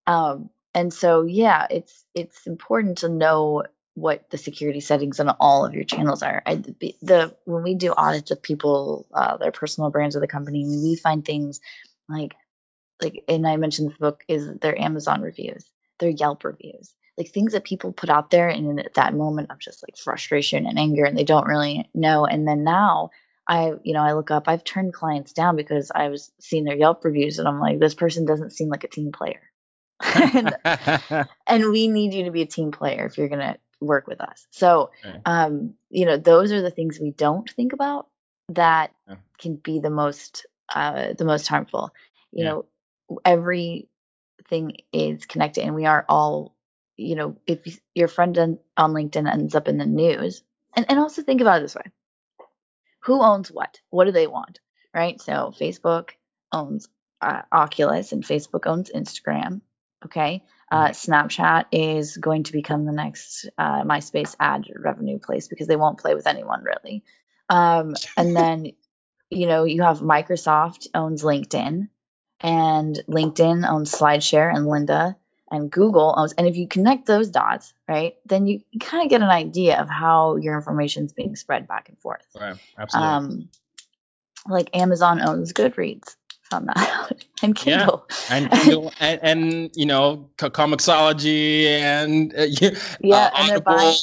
Um, 0.06 0.50
and 0.74 0.92
so 0.92 1.22
yeah, 1.22 1.66
it's 1.70 2.04
it's 2.14 2.46
important 2.46 2.98
to 2.98 3.08
know 3.08 3.64
what 3.94 4.28
the 4.30 4.38
security 4.38 4.80
settings 4.80 5.20
on 5.20 5.28
all 5.38 5.64
of 5.64 5.74
your 5.74 5.84
channels 5.84 6.22
are. 6.22 6.42
I, 6.44 6.56
the, 6.56 6.96
the 7.00 7.36
when 7.44 7.62
we 7.62 7.74
do 7.74 7.94
audits 7.96 8.32
of 8.32 8.42
people, 8.42 9.06
uh, 9.14 9.36
their 9.36 9.52
personal 9.52 9.90
brands 9.90 10.16
of 10.16 10.20
the 10.20 10.28
company, 10.28 10.64
we 10.64 10.96
find 10.96 11.24
things 11.24 11.60
like 12.08 12.34
like 13.02 13.24
and 13.28 13.46
I 13.46 13.56
mentioned 13.56 13.90
this 13.90 13.98
book 13.98 14.24
is 14.28 14.48
their 14.60 14.80
Amazon 14.80 15.22
reviews, 15.22 15.64
their 15.98 16.10
Yelp 16.10 16.44
reviews, 16.44 16.92
like 17.16 17.28
things 17.28 17.52
that 17.52 17.64
people 17.64 17.92
put 17.92 18.10
out 18.10 18.30
there 18.30 18.48
and 18.48 18.78
in 18.78 18.88
that 18.94 19.14
moment 19.14 19.50
of 19.50 19.58
just 19.58 19.82
like 19.82 19.96
frustration 19.96 20.66
and 20.66 20.78
anger 20.78 21.04
and 21.04 21.16
they 21.16 21.24
don't 21.24 21.46
really 21.46 21.88
know. 21.94 22.26
And 22.26 22.46
then 22.46 22.64
now 22.64 23.10
I, 23.46 23.74
you 23.82 23.92
know, 23.92 24.02
I 24.02 24.14
look 24.14 24.30
up, 24.30 24.48
I've 24.48 24.64
turned 24.64 24.94
clients 24.94 25.32
down 25.32 25.56
because 25.56 25.92
I 25.94 26.08
was 26.08 26.32
seeing 26.40 26.64
their 26.64 26.76
Yelp 26.76 27.04
reviews 27.04 27.38
and 27.38 27.46
I'm 27.46 27.60
like, 27.60 27.78
this 27.78 27.94
person 27.94 28.24
doesn't 28.24 28.52
seem 28.52 28.68
like 28.68 28.84
a 28.84 28.88
team 28.88 29.12
player. 29.12 29.42
and, 30.14 30.56
and 31.46 31.70
we 31.70 31.88
need 31.88 32.14
you 32.14 32.24
to 32.24 32.30
be 32.30 32.42
a 32.42 32.46
team 32.46 32.72
player 32.72 33.06
if 33.06 33.18
you're 33.18 33.28
going 33.28 33.40
to 33.40 33.58
work 33.80 34.06
with 34.06 34.20
us. 34.20 34.46
So, 34.50 34.90
Right. 35.04 35.20
um, 35.26 35.74
you 35.90 36.06
know, 36.06 36.16
those 36.16 36.52
are 36.52 36.62
the 36.62 36.70
things 36.70 36.98
we 36.98 37.10
don't 37.10 37.48
think 37.48 37.72
about 37.74 38.08
that 38.50 38.92
Yeah. 39.08 39.16
can 39.38 39.56
be 39.56 39.78
the 39.78 39.90
most, 39.90 40.46
uh, 40.74 41.12
the 41.12 41.24
most 41.24 41.46
harmful. 41.46 41.92
You 42.32 42.44
Yeah. 42.44 42.50
know, 42.50 42.64
everything 43.24 43.88
is 44.92 45.26
connected 45.26 45.64
and 45.64 45.74
we 45.74 45.86
are 45.86 46.04
all, 46.08 46.53
you 46.96 47.16
know, 47.16 47.36
if 47.46 47.80
your 47.94 48.08
friend 48.08 48.38
on, 48.76 48.92
LinkedIn 48.92 49.30
ends 49.30 49.54
up 49.54 49.68
in 49.68 49.78
the 49.78 49.86
news, 49.86 50.42
and, 50.76 50.86
and 50.88 50.98
also 50.98 51.22
think 51.22 51.40
about 51.40 51.58
it 51.58 51.62
this 51.62 51.74
way 51.74 51.90
who 53.04 53.22
owns 53.22 53.50
what? 53.50 53.80
What 53.90 54.06
do 54.06 54.12
they 54.12 54.26
want? 54.26 54.60
Right? 54.92 55.20
So 55.20 55.52
Facebook 55.58 56.10
owns 56.52 56.88
uh, 57.20 57.42
Oculus 57.52 58.12
and 58.12 58.24
Facebook 58.24 58.66
owns 58.66 58.90
Instagram. 58.90 59.60
Okay. 60.04 60.42
Uh, 60.70 60.88
Snapchat 60.88 61.66
is 61.72 62.16
going 62.16 62.44
to 62.44 62.52
become 62.52 62.84
the 62.84 62.92
next 62.92 63.48
uh, 63.58 63.82
MySpace 63.82 64.34
ad 64.40 64.66
revenue 64.74 65.18
place 65.18 65.48
because 65.48 65.66
they 65.66 65.76
won't 65.76 65.98
play 65.98 66.14
with 66.14 66.26
anyone 66.26 66.64
really. 66.64 67.04
Um, 67.48 67.94
and 68.16 68.36
then, 68.36 68.72
you 69.30 69.46
know, 69.46 69.64
you 69.64 69.82
have 69.82 70.00
Microsoft 70.00 70.88
owns 70.94 71.22
LinkedIn 71.22 71.88
and 72.40 73.02
LinkedIn 73.08 73.68
owns 73.68 73.92
SlideShare 73.92 74.54
and 74.54 74.66
Lynda 74.66 75.16
and 75.54 75.70
Google 75.70 76.14
owns, 76.16 76.32
and 76.34 76.46
if 76.46 76.56
you 76.56 76.68
connect 76.68 77.06
those 77.06 77.30
dots, 77.30 77.72
right, 77.88 78.16
then 78.26 78.46
you 78.46 78.60
kind 78.80 79.04
of 79.04 79.10
get 79.10 79.22
an 79.22 79.28
idea 79.30 79.80
of 79.80 79.88
how 79.88 80.36
your 80.36 80.54
information 80.56 81.04
is 81.06 81.12
being 81.12 81.36
spread 81.36 81.66
back 81.68 81.88
and 81.88 81.98
forth. 81.98 82.26
right, 82.38 82.56
absolutely. 82.78 83.10
Um, 83.10 83.48
like 84.46 84.76
Amazon 84.76 85.20
owns 85.20 85.52
Goodreads, 85.52 86.16
found 86.50 86.68
that 86.68 86.76
out, 86.76 87.24
and 87.42 87.58
Yeah. 87.64 87.78
Kindle. 87.78 88.06
and, 88.30 88.50
Kindle, 88.52 88.92
and 89.00 89.20
and 89.22 89.70
you 89.74 89.86
know 89.86 90.30
co- 90.36 90.50
Comixology 90.50 91.66
and 91.66 92.34
uh, 92.34 92.42
Yeah, 93.00 93.16
uh, 93.16 93.30
and 93.36 93.48
they're 93.48 93.60
buying 93.60 93.96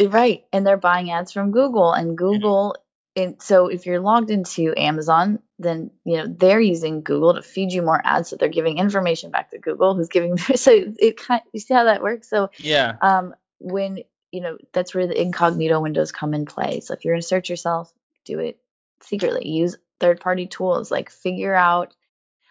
right, 0.10 0.44
and 0.52 0.66
they're 0.66 0.76
buying 0.76 1.10
ads 1.10 1.32
from 1.32 1.50
Google, 1.50 1.92
and 1.92 2.16
Google. 2.16 2.76
And 3.16 3.42
so 3.42 3.66
if 3.66 3.86
you're 3.86 4.00
logged 4.00 4.30
into 4.30 4.72
Amazon, 4.76 5.40
then 5.60 5.90
you 6.04 6.16
know 6.16 6.26
they're 6.26 6.60
using 6.60 7.02
Google 7.02 7.34
to 7.34 7.42
feed 7.42 7.72
you 7.72 7.82
more 7.82 8.00
ads, 8.02 8.30
so 8.30 8.36
they're 8.36 8.48
giving 8.48 8.78
information 8.78 9.30
back 9.30 9.50
to 9.50 9.58
Google, 9.58 9.94
who's 9.94 10.08
giving. 10.08 10.36
So 10.56 10.72
it 10.72 11.16
kind, 11.16 11.42
you 11.52 11.60
see 11.60 11.74
how 11.74 11.84
that 11.84 12.02
works. 12.02 12.28
So 12.28 12.50
yeah, 12.58 12.96
um, 13.00 13.34
when 13.58 14.00
you 14.32 14.40
know, 14.40 14.58
that's 14.72 14.94
where 14.94 15.06
the 15.06 15.20
incognito 15.20 15.80
windows 15.80 16.12
come 16.12 16.34
in 16.34 16.46
play. 16.46 16.80
So 16.80 16.94
if 16.94 17.04
you're 17.04 17.14
going 17.14 17.22
to 17.22 17.26
search 17.26 17.50
yourself, 17.50 17.92
do 18.24 18.38
it 18.38 18.58
secretly. 19.02 19.48
Use 19.48 19.76
third 19.98 20.20
party 20.20 20.46
tools, 20.46 20.90
like 20.90 21.10
figure 21.10 21.54
out 21.54 21.94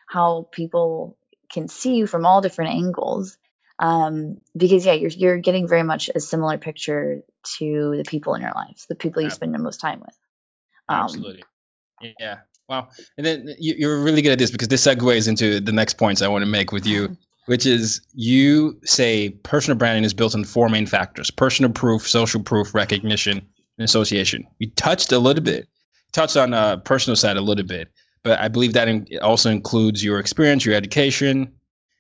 how 0.08 0.48
people 0.52 1.18
can 1.52 1.68
see 1.68 1.96
you 1.96 2.08
from 2.08 2.26
all 2.26 2.42
different 2.42 2.74
angles. 2.74 3.38
Um, 3.80 4.42
because 4.58 4.86
yeah, 4.86 4.94
you're 4.94 5.10
you're 5.10 5.38
getting 5.38 5.68
very 5.68 5.84
much 5.84 6.10
a 6.14 6.20
similar 6.20 6.58
picture 6.58 7.22
to 7.58 7.94
the 7.96 8.04
people 8.06 8.36
in 8.36 8.42
your 8.42 8.52
lives, 8.54 8.86
the 8.88 8.96
people 8.96 9.22
you 9.22 9.30
spend 9.30 9.54
the 9.54 9.60
most 9.60 9.80
time 9.80 10.02
with. 10.02 10.18
Um, 10.90 11.04
Absolutely. 11.04 11.44
Yeah. 12.20 12.40
Wow. 12.70 12.90
And 13.18 13.26
then 13.26 13.56
you, 13.58 13.90
are 13.90 14.00
really 14.00 14.22
good 14.22 14.32
at 14.32 14.38
this 14.38 14.52
because 14.52 14.68
this 14.68 14.86
segues 14.86 15.28
into 15.28 15.60
the 15.60 15.72
next 15.72 15.96
points 15.96 16.22
I 16.22 16.28
want 16.28 16.44
to 16.44 16.46
make 16.46 16.72
with 16.72 16.86
you, 16.86 17.18
which 17.48 17.66
is 17.66 18.02
you 18.14 18.80
say 18.84 19.30
personal 19.30 19.76
branding 19.76 20.04
is 20.04 20.14
built 20.14 20.36
on 20.36 20.44
four 20.44 20.70
main 20.70 20.86
factors: 20.86 21.32
personal 21.32 21.72
proof, 21.72 22.08
social 22.08 22.44
proof, 22.44 22.76
recognition, 22.76 23.40
and 23.40 23.86
association. 23.86 24.46
You 24.60 24.70
touched 24.70 25.12
a 25.12 25.18
little 25.18 25.44
bit, 25.44 25.68
touched 26.12 26.38
on 26.38 26.54
uh, 26.54 26.78
personal 26.78 27.16
side 27.16 27.38
a 27.38 27.42
little 27.42 27.66
bit, 27.66 27.90
but 28.22 28.40
I 28.40 28.50
believe 28.50 28.74
that 28.74 28.88
in, 28.88 29.08
also 29.20 29.50
includes 29.50 30.04
your 30.04 30.20
experience, 30.20 30.64
your 30.64 30.76
education, 30.76 31.56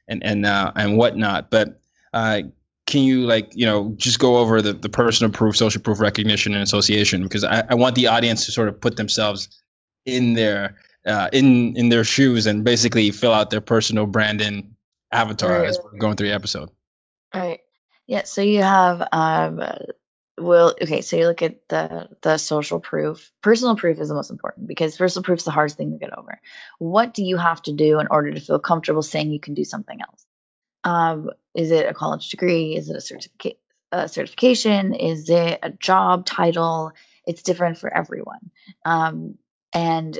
and 0.07 0.23
and 0.23 0.45
uh, 0.45 0.71
and 0.75 0.97
whatnot. 0.97 1.49
But 1.49 1.81
uh, 2.13 2.43
can 2.85 3.01
you 3.01 3.25
like 3.25 3.53
you 3.55 3.65
know 3.65 3.95
just 3.97 4.19
go 4.19 4.37
over 4.37 4.61
the, 4.61 4.73
the 4.73 4.89
personal 4.89 5.33
proof, 5.33 5.57
social 5.57 5.81
proof, 5.81 5.99
recognition, 5.99 6.53
and 6.53 6.61
association? 6.61 7.23
Because 7.23 7.43
I, 7.43 7.63
I 7.71 7.73
want 7.73 7.95
the 7.95 8.05
audience 8.05 8.45
to 8.45 8.51
sort 8.51 8.67
of 8.67 8.79
put 8.79 8.97
themselves 8.97 9.58
in 10.05 10.33
their 10.33 10.77
uh, 11.05 11.29
in 11.31 11.75
in 11.75 11.89
their 11.89 12.03
shoes 12.03 12.45
and 12.45 12.63
basically 12.63 13.11
fill 13.11 13.33
out 13.33 13.49
their 13.49 13.61
personal 13.61 14.05
branding 14.05 14.75
avatar 15.11 15.59
right. 15.59 15.69
as 15.69 15.79
we're 15.83 15.97
going 15.97 16.15
through 16.15 16.27
the 16.27 16.33
episode. 16.33 16.69
Right. 17.33 17.59
Yeah. 18.07 18.23
So 18.23 18.41
you 18.41 18.63
have 18.63 19.07
um, 19.11 19.61
well, 20.39 20.73
okay. 20.81 21.01
So 21.01 21.17
you 21.17 21.27
look 21.27 21.41
at 21.41 21.67
the 21.67 22.09
the 22.21 22.37
social 22.37 22.79
proof. 22.79 23.31
Personal 23.41 23.75
proof 23.75 23.99
is 23.99 24.09
the 24.09 24.15
most 24.15 24.31
important 24.31 24.67
because 24.67 24.97
personal 24.97 25.23
proof 25.23 25.39
is 25.39 25.45
the 25.45 25.51
hardest 25.51 25.77
thing 25.77 25.91
to 25.91 25.97
get 25.97 26.17
over. 26.17 26.39
What 26.79 27.13
do 27.13 27.23
you 27.23 27.37
have 27.37 27.61
to 27.63 27.73
do 27.73 27.99
in 27.99 28.07
order 28.09 28.31
to 28.31 28.39
feel 28.39 28.59
comfortable 28.59 29.03
saying 29.03 29.31
you 29.31 29.39
can 29.39 29.53
do 29.53 29.63
something 29.63 29.99
else? 30.01 30.25
Um, 30.83 31.29
is 31.53 31.71
it 31.71 31.87
a 31.87 31.93
college 31.93 32.29
degree? 32.29 32.75
Is 32.75 32.89
it 32.89 32.95
a 32.95 33.01
certificate? 33.01 33.59
A 33.91 34.07
certification? 34.07 34.93
Is 34.93 35.29
it 35.29 35.59
a 35.63 35.71
job 35.71 36.25
title? 36.25 36.93
It's 37.25 37.43
different 37.43 37.77
for 37.77 37.93
everyone. 37.93 38.51
Um, 38.85 39.37
and 39.73 40.17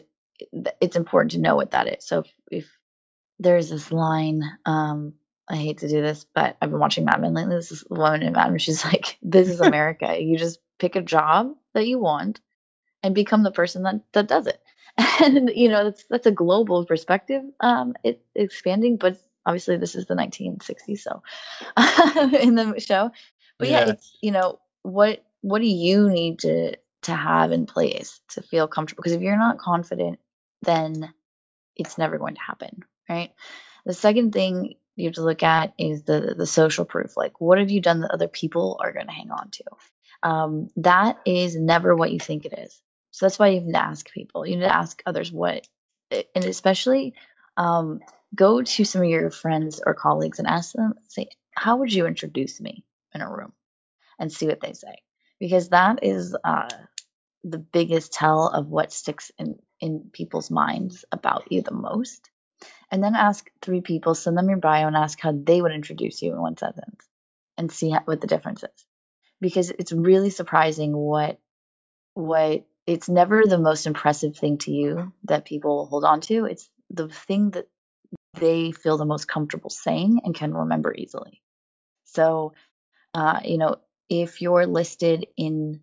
it's 0.81 0.95
important 0.95 1.31
to 1.31 1.39
know 1.39 1.55
what 1.55 1.71
that 1.71 1.88
is. 1.88 2.05
So 2.05 2.19
if, 2.19 2.33
if 2.51 2.77
there's 3.39 3.69
this 3.69 3.91
line, 3.91 4.43
um, 4.65 5.13
I 5.49 5.55
hate 5.55 5.79
to 5.79 5.88
do 5.88 6.01
this, 6.01 6.25
but 6.33 6.57
I've 6.62 6.69
been 6.69 6.79
watching 6.79 7.05
Mad 7.05 7.21
Men 7.21 7.33
lately. 7.33 7.55
This 7.55 7.71
is 7.71 7.83
woman 7.89 8.21
in 8.21 8.33
Mad 8.33 8.49
Men. 8.49 8.59
She's 8.59 8.85
like, 8.85 9.17
"This 9.21 9.49
is 9.49 9.62
America. 9.62 10.19
you 10.19 10.38
just 10.38 10.59
pick 10.77 10.95
a 10.95 11.01
job 11.01 11.53
that 11.73 11.88
you 11.88 11.99
want 11.99 12.39
and 13.01 13.15
become 13.15 13.43
the 13.43 13.51
person 13.51 13.83
that 13.83 14.01
that 14.13 14.27
does 14.27 14.47
it." 14.47 14.62
And 15.21 15.51
you 15.53 15.69
know, 15.69 15.85
that's 15.85 16.05
that's 16.09 16.27
a 16.27 16.31
global 16.31 16.85
perspective. 16.85 17.43
Um, 17.59 17.95
it's 18.03 18.23
expanding, 18.35 18.97
but 18.97 19.17
obviously 19.45 19.77
this 19.77 19.95
is 19.95 20.05
the 20.05 20.15
1960s, 20.15 20.99
so 20.99 21.23
in 22.39 22.55
the 22.55 22.79
show. 22.79 23.12
But 23.57 23.69
yeah. 23.69 23.85
yeah, 23.85 23.93
it's 23.93 24.17
you 24.21 24.31
know 24.31 24.59
what 24.83 25.23
what 25.41 25.59
do 25.59 25.67
you 25.67 26.09
need 26.09 26.39
to 26.39 26.75
to 27.03 27.15
have 27.15 27.51
in 27.51 27.65
place 27.65 28.19
to 28.29 28.41
feel 28.41 28.67
comfortable. 28.67 29.01
Because 29.01 29.13
if 29.13 29.21
you're 29.21 29.38
not 29.38 29.57
confident, 29.57 30.19
then 30.62 31.13
it's 31.75 31.97
never 31.97 32.17
going 32.17 32.35
to 32.35 32.41
happen, 32.41 32.83
right? 33.07 33.31
The 33.85 33.93
second 33.93 34.33
thing 34.33 34.75
you 34.95 35.05
have 35.05 35.15
to 35.15 35.23
look 35.23 35.43
at 35.43 35.73
is 35.77 36.03
the 36.03 36.35
the 36.38 36.45
social 36.45 36.85
proof. 36.85 37.15
Like, 37.15 37.39
what 37.39 37.57
have 37.59 37.71
you 37.71 37.79
done 37.79 38.01
that 38.01 38.12
other 38.12 38.27
people 38.27 38.79
are 38.83 38.91
going 38.91 39.07
to 39.07 39.13
hang 39.13 39.31
on 39.31 39.49
to? 39.51 39.63
Um, 40.21 40.69
that 40.77 41.19
is 41.25 41.55
never 41.55 41.95
what 41.95 42.12
you 42.12 42.19
think 42.19 42.45
it 42.45 42.57
is. 42.57 42.81
So 43.12 43.25
that's 43.25 43.39
why 43.39 43.47
you 43.49 43.62
need 43.62 43.73
to 43.73 43.83
ask 43.83 44.12
people. 44.12 44.45
You 44.45 44.57
need 44.57 44.63
to 44.63 44.75
ask 44.75 45.01
others 45.05 45.31
what, 45.31 45.65
and 46.12 46.45
especially 46.45 47.13
um, 47.55 48.01
go 48.35 48.62
to 48.62 48.85
some 48.85 49.01
of 49.01 49.09
your 49.09 49.31
friends 49.31 49.81
or 49.83 49.93
colleagues 49.93 50.39
and 50.39 50.47
ask 50.47 50.73
them, 50.73 50.93
say, 51.07 51.29
how 51.51 51.77
would 51.77 51.91
you 51.91 52.05
introduce 52.05 52.59
me 52.62 52.83
in 53.15 53.21
a 53.21 53.29
room, 53.29 53.53
and 54.19 54.31
see 54.31 54.45
what 54.45 54.62
they 54.62 54.73
say 54.73 55.01
because 55.39 55.69
that 55.69 56.04
is 56.04 56.36
uh, 56.43 56.69
the 57.43 57.58
biggest 57.58 58.13
tell 58.13 58.47
of 58.47 58.67
what 58.67 58.91
sticks 58.91 59.32
in, 59.38 59.60
in 59.80 60.10
people's 60.12 60.52
minds 60.52 61.06
about 61.12 61.52
you 61.52 61.62
the 61.62 61.73
most. 61.73 62.30
And 62.91 63.04
then 63.04 63.15
ask 63.15 63.49
three 63.62 63.82
people, 63.82 64.15
send 64.15 64.38
them 64.38 64.49
your 64.49 64.58
bio, 64.58 64.88
and 64.88 64.95
ask 64.95 65.19
how 65.19 65.32
they 65.32 65.62
would 65.62 65.71
introduce 65.71 66.21
you 66.21 66.34
in 66.34 66.41
one 66.41 66.58
sentence 66.58 67.08
and 67.58 67.71
see 67.71 67.91
how, 67.91 68.02
what 68.06 68.19
the 68.19 68.28
difference 68.28 68.63
is. 68.63 68.86
Because 69.39 69.69
it's 69.69 69.93
really 69.93 70.30
surprising 70.30 70.95
what 70.95 71.39
what 72.13 72.65
it's 72.86 73.08
never 73.08 73.45
the 73.45 73.58
most 73.58 73.86
impressive 73.86 74.36
thing 74.36 74.58
to 74.58 74.71
you 74.71 75.13
that 75.25 75.45
people 75.45 75.86
hold 75.86 76.04
on 76.04 76.19
to. 76.21 76.45
It's 76.45 76.69
the 76.89 77.08
thing 77.08 77.52
that 77.52 77.67
they 78.34 78.71
feel 78.71 78.97
the 78.97 79.06
most 79.06 79.28
comfortable 79.28 79.69
saying 79.69 80.21
and 80.23 80.36
can 80.36 80.54
remember 80.54 80.93
easily. 80.93 81.41
So, 82.06 82.54
uh, 83.13 83.39
you 83.45 83.58
know, 83.58 83.78
if 84.09 84.41
you're 84.41 84.65
listed 84.65 85.27
in 85.37 85.81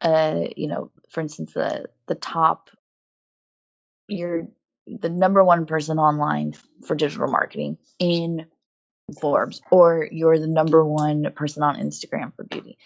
uh, 0.00 0.48
you 0.56 0.68
know, 0.68 0.90
for 1.08 1.20
instance, 1.20 1.52
the 1.54 1.86
the 2.06 2.14
top, 2.14 2.70
you're 4.06 4.48
the 4.86 5.08
number 5.08 5.42
one 5.42 5.64
person 5.66 5.98
online 5.98 6.54
for 6.86 6.94
digital 6.94 7.28
marketing 7.28 7.78
in 7.98 8.46
Forbes, 9.20 9.62
or 9.70 10.06
you're 10.10 10.38
the 10.38 10.46
number 10.46 10.84
one 10.84 11.32
person 11.34 11.62
on 11.62 11.76
Instagram 11.76 12.34
for 12.36 12.44
beauty. 12.44 12.76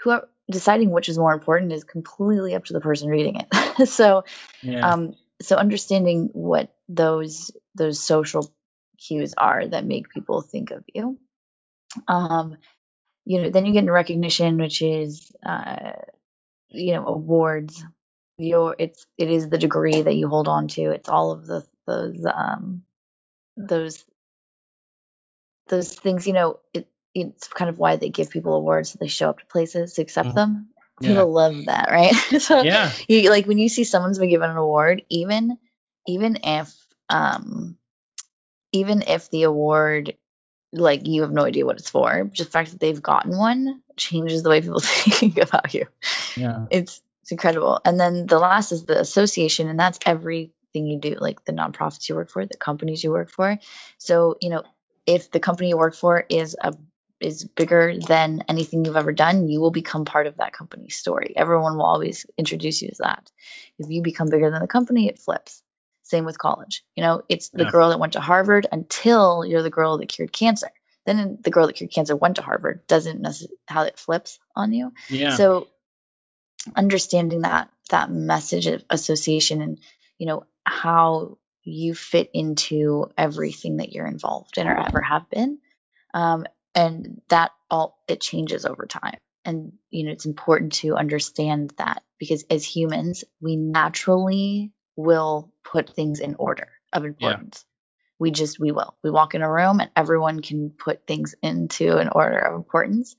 Whoever 0.00 0.28
deciding 0.50 0.90
which 0.90 1.08
is 1.08 1.18
more 1.18 1.32
important 1.32 1.72
is 1.72 1.84
completely 1.84 2.54
up 2.54 2.64
to 2.66 2.72
the 2.72 2.80
person 2.80 3.08
reading 3.08 3.40
it. 3.40 3.88
so, 3.88 4.24
yeah. 4.62 4.88
um, 4.88 5.14
so 5.40 5.56
understanding 5.56 6.30
what 6.32 6.74
those 6.88 7.50
those 7.74 8.00
social 8.00 8.52
cues 8.98 9.34
are 9.36 9.66
that 9.66 9.84
make 9.84 10.10
people 10.10 10.42
think 10.42 10.70
of 10.70 10.84
you. 10.92 11.18
Um, 12.06 12.56
you 13.24 13.42
know, 13.42 13.50
then 13.50 13.66
you 13.66 13.72
get 13.72 13.80
into 13.80 13.92
recognition, 13.92 14.58
which 14.58 14.82
is 14.82 15.32
uh, 15.44 15.92
you 16.70 16.94
know 16.94 17.06
awards. 17.06 17.84
Your 18.38 18.74
it's 18.78 19.06
it 19.18 19.30
is 19.30 19.48
the 19.48 19.58
degree 19.58 20.02
that 20.02 20.16
you 20.16 20.28
hold 20.28 20.48
on 20.48 20.68
to. 20.68 20.90
It's 20.90 21.08
all 21.08 21.32
of 21.32 21.46
the 21.46 21.64
those 21.86 22.24
um 22.26 22.82
those 23.56 24.04
those 25.68 25.94
things 25.94 26.26
you 26.26 26.32
know 26.32 26.58
it 26.72 26.88
it's 27.14 27.48
kind 27.48 27.68
of 27.68 27.78
why 27.78 27.96
they 27.96 28.08
give 28.08 28.30
people 28.30 28.54
awards 28.54 28.90
so 28.90 28.98
they 28.98 29.06
show 29.06 29.28
up 29.28 29.38
to 29.38 29.46
places 29.46 29.94
to 29.94 30.02
accept 30.02 30.28
mm-hmm. 30.28 30.36
them. 30.36 30.68
People 31.00 31.16
yeah. 31.16 31.22
love 31.22 31.64
that 31.66 31.90
right? 31.90 32.14
So 32.40 32.62
yeah. 32.62 32.90
you 33.08 33.30
like 33.30 33.46
when 33.46 33.58
you 33.58 33.68
see 33.68 33.84
someone's 33.84 34.18
been 34.18 34.30
given 34.30 34.50
an 34.50 34.56
award 34.56 35.02
even 35.08 35.58
even 36.06 36.38
if 36.42 36.74
um 37.08 37.76
even 38.72 39.02
if 39.02 39.30
the 39.30 39.42
award 39.42 40.14
like 40.72 41.06
you 41.06 41.22
have 41.22 41.32
no 41.32 41.44
idea 41.44 41.66
what 41.66 41.78
it's 41.78 41.90
for. 41.90 42.24
Just 42.32 42.50
the 42.50 42.52
fact 42.52 42.70
that 42.70 42.80
they've 42.80 43.02
gotten 43.02 43.36
one 43.36 43.82
changes 43.96 44.42
the 44.42 44.50
way 44.50 44.60
people 44.60 44.80
think 44.82 45.38
about 45.38 45.74
you. 45.74 45.86
Yeah. 46.36 46.66
It's 46.70 47.00
it's 47.22 47.30
incredible. 47.30 47.80
And 47.84 48.00
then 48.00 48.26
the 48.26 48.38
last 48.38 48.72
is 48.72 48.84
the 48.84 48.98
association, 48.98 49.68
and 49.68 49.78
that's 49.78 49.98
everything 50.04 50.52
you 50.74 50.98
do, 50.98 51.16
like 51.20 51.44
the 51.44 51.52
nonprofits 51.52 52.08
you 52.08 52.16
work 52.16 52.30
for, 52.30 52.44
the 52.44 52.56
companies 52.56 53.04
you 53.04 53.10
work 53.12 53.30
for. 53.30 53.58
So, 53.98 54.36
you 54.40 54.50
know, 54.50 54.64
if 55.06 55.30
the 55.30 55.38
company 55.38 55.68
you 55.68 55.76
work 55.76 55.94
for 55.94 56.24
is 56.28 56.56
a 56.60 56.74
is 57.20 57.44
bigger 57.44 57.94
than 58.08 58.44
anything 58.48 58.84
you've 58.84 58.96
ever 58.96 59.12
done, 59.12 59.46
you 59.46 59.60
will 59.60 59.70
become 59.70 60.04
part 60.04 60.26
of 60.26 60.38
that 60.38 60.52
company's 60.52 60.96
story. 60.96 61.32
Everyone 61.36 61.76
will 61.76 61.84
always 61.84 62.26
introduce 62.36 62.82
you 62.82 62.88
as 62.90 62.98
that. 62.98 63.30
If 63.78 63.88
you 63.90 64.02
become 64.02 64.28
bigger 64.28 64.50
than 64.50 64.60
the 64.60 64.66
company, 64.66 65.08
it 65.08 65.20
flips. 65.20 65.61
Same 66.12 66.26
with 66.26 66.36
college. 66.36 66.84
You 66.94 67.02
know, 67.04 67.22
it's 67.30 67.48
the 67.48 67.64
yeah. 67.64 67.70
girl 67.70 67.88
that 67.88 67.98
went 67.98 68.12
to 68.12 68.20
Harvard 68.20 68.66
until 68.70 69.46
you're 69.46 69.62
the 69.62 69.70
girl 69.70 69.96
that 69.96 70.10
cured 70.10 70.30
cancer. 70.30 70.68
Then 71.06 71.38
the 71.42 71.50
girl 71.50 71.66
that 71.66 71.72
cured 71.72 71.90
cancer 71.90 72.14
went 72.14 72.36
to 72.36 72.42
Harvard. 72.42 72.86
Doesn't 72.86 73.22
necessarily 73.22 73.56
how 73.66 73.84
it 73.84 73.98
flips 73.98 74.38
on 74.54 74.74
you. 74.74 74.92
Yeah. 75.08 75.36
So 75.36 75.68
understanding 76.76 77.40
that 77.40 77.70
that 77.88 78.10
message 78.10 78.66
of 78.66 78.84
association 78.90 79.62
and 79.62 79.80
you 80.18 80.26
know 80.26 80.44
how 80.64 81.38
you 81.64 81.94
fit 81.94 82.30
into 82.34 83.10
everything 83.16 83.78
that 83.78 83.94
you're 83.94 84.06
involved 84.06 84.58
in 84.58 84.68
or 84.68 84.78
ever 84.78 85.00
have 85.00 85.30
been 85.30 85.60
um, 86.12 86.44
and 86.74 87.22
that 87.28 87.52
all 87.70 87.98
it 88.06 88.20
changes 88.20 88.66
over 88.66 88.84
time 88.84 89.16
and 89.44 89.72
you 89.90 90.04
know 90.04 90.12
it's 90.12 90.26
important 90.26 90.74
to 90.74 90.94
understand 90.94 91.72
that 91.78 92.02
because 92.18 92.44
as 92.50 92.64
humans 92.64 93.24
we 93.40 93.56
naturally 93.56 94.72
will 94.96 95.52
put 95.64 95.90
things 95.90 96.20
in 96.20 96.34
order 96.36 96.68
of 96.92 97.04
importance. 97.04 97.64
Yeah. 97.64 97.68
We 98.18 98.30
just 98.30 98.60
we 98.60 98.70
will. 98.70 98.96
We 99.02 99.10
walk 99.10 99.34
in 99.34 99.42
a 99.42 99.50
room 99.50 99.80
and 99.80 99.90
everyone 99.96 100.40
can 100.40 100.70
put 100.70 101.06
things 101.06 101.34
into 101.42 101.96
an 101.96 102.08
order 102.08 102.38
of 102.38 102.54
importance. 102.54 103.16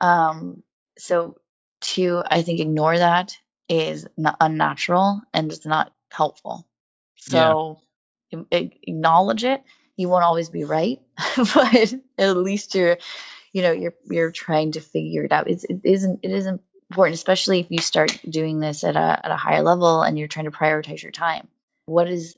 Um, 0.00 0.62
so 0.96 1.36
to 1.80 2.22
I 2.28 2.42
think 2.42 2.60
ignore 2.60 2.96
that 2.96 3.36
is 3.68 4.06
not 4.16 4.36
unnatural 4.40 5.20
and 5.34 5.52
it's 5.52 5.66
not 5.66 5.92
helpful. 6.10 6.66
So 7.16 7.80
yeah. 8.30 8.40
acknowledge 8.50 9.44
it. 9.44 9.62
You 9.96 10.08
won't 10.08 10.24
always 10.24 10.48
be 10.48 10.64
right, 10.64 11.00
but 11.36 11.94
at 12.16 12.36
least 12.36 12.74
you're 12.74 12.98
you 13.52 13.62
know 13.62 13.72
you're 13.72 13.94
you're 14.08 14.30
trying 14.30 14.72
to 14.72 14.80
figure 14.80 15.24
it 15.24 15.32
out. 15.32 15.50
It's, 15.50 15.64
it 15.64 15.80
isn't 15.84 16.20
it 16.22 16.30
isn't 16.30 16.62
important, 16.90 17.14
especially 17.14 17.60
if 17.60 17.66
you 17.70 17.78
start 17.78 18.18
doing 18.28 18.60
this 18.60 18.84
at 18.84 18.96
a 18.96 19.20
at 19.24 19.30
a 19.30 19.36
higher 19.36 19.62
level 19.62 20.02
and 20.02 20.18
you're 20.18 20.28
trying 20.28 20.46
to 20.46 20.50
prioritize 20.50 21.02
your 21.02 21.12
time. 21.12 21.48
What 21.86 22.08
is 22.08 22.36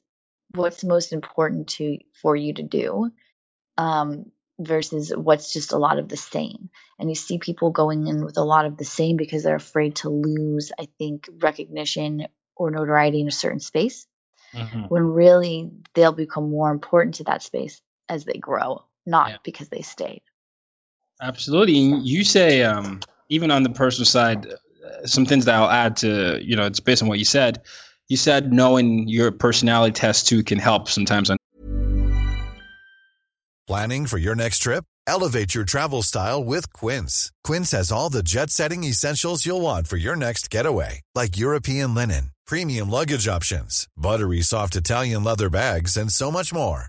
what's 0.55 0.85
most 0.85 1.13
important 1.13 1.69
to 1.69 1.99
for 2.21 2.35
you 2.35 2.55
to 2.55 2.63
do 2.63 3.11
um, 3.79 4.31
versus 4.59 5.13
what's 5.17 5.53
just 5.53 5.73
a 5.73 5.79
lot 5.79 5.99
of 5.99 6.09
the 6.09 6.17
same. 6.17 6.71
And 6.99 7.09
you 7.09 7.15
see 7.15 7.39
people 7.39 7.71
going 7.71 8.07
in 8.07 8.25
with 8.25 8.37
a 8.37 8.45
lot 8.45 8.67
of 8.67 8.77
the 8.77 8.85
same 8.85 9.17
because 9.17 9.43
they're 9.43 9.55
afraid 9.57 9.97
to 9.97 10.11
lose, 10.11 10.73
I 10.79 10.89
think, 10.99 11.29
recognition 11.41 12.27
or 12.57 12.71
notoriety 12.71 13.21
in 13.21 13.29
a 13.29 13.33
certain 13.33 13.61
space. 13.61 14.07
Mm-hmm. 14.53 14.83
When 14.83 15.03
really 15.05 15.71
they'll 15.95 16.13
become 16.13 16.51
more 16.51 16.71
important 16.71 17.17
to 17.17 17.25
that 17.25 17.43
space 17.43 17.81
as 18.09 18.25
they 18.25 18.35
grow, 18.35 18.85
not 19.07 19.31
yeah. 19.31 19.37
because 19.45 19.69
they 19.69 19.83
stayed. 19.83 20.23
Absolutely. 21.23 21.75
You 21.75 22.25
say, 22.25 22.65
um, 22.65 23.01
even 23.31 23.51
on 23.51 23.62
the 23.62 23.71
personal 23.71 24.05
side, 24.05 24.47
uh, 24.47 25.07
some 25.07 25.25
things 25.25 25.47
that 25.47 25.55
I'll 25.55 25.71
add 25.71 25.97
to, 25.99 26.38
you 26.43 26.57
know, 26.57 26.66
it's 26.66 26.81
based 26.81 27.03
on 27.03 27.09
what 27.09 27.19
you 27.19 27.25
said. 27.25 27.62
You 28.09 28.16
said 28.16 28.53
knowing 28.53 29.09
your 29.09 29.31
personality 29.31 29.93
test 29.93 30.29
too 30.29 30.43
can 30.43 30.59
help 30.59 30.88
sometimes 30.88 31.31
on. 31.31 31.38
Planning 33.66 34.07
for 34.07 34.19
your 34.19 34.35
next 34.35 34.59
trip? 34.59 34.85
Elevate 35.07 35.55
your 35.55 35.64
travel 35.64 36.03
style 36.03 36.43
with 36.43 36.73
Quince. 36.73 37.31
Quince 37.45 37.71
has 37.71 37.93
all 37.93 38.11
the 38.11 38.23
jet 38.23 38.51
setting 38.51 38.83
essentials 38.83 39.47
you'll 39.47 39.61
want 39.61 39.87
for 39.87 39.97
your 39.97 40.16
next 40.16 40.51
getaway, 40.51 41.01
like 41.14 41.38
European 41.38 41.95
linen, 41.95 42.33
premium 42.47 42.90
luggage 42.90 43.29
options, 43.29 43.87
buttery 43.97 44.43
soft 44.43 44.75
Italian 44.75 45.23
leather 45.23 45.49
bags, 45.49 45.97
and 45.97 46.12
so 46.12 46.33
much 46.33 46.53
more 46.53 46.88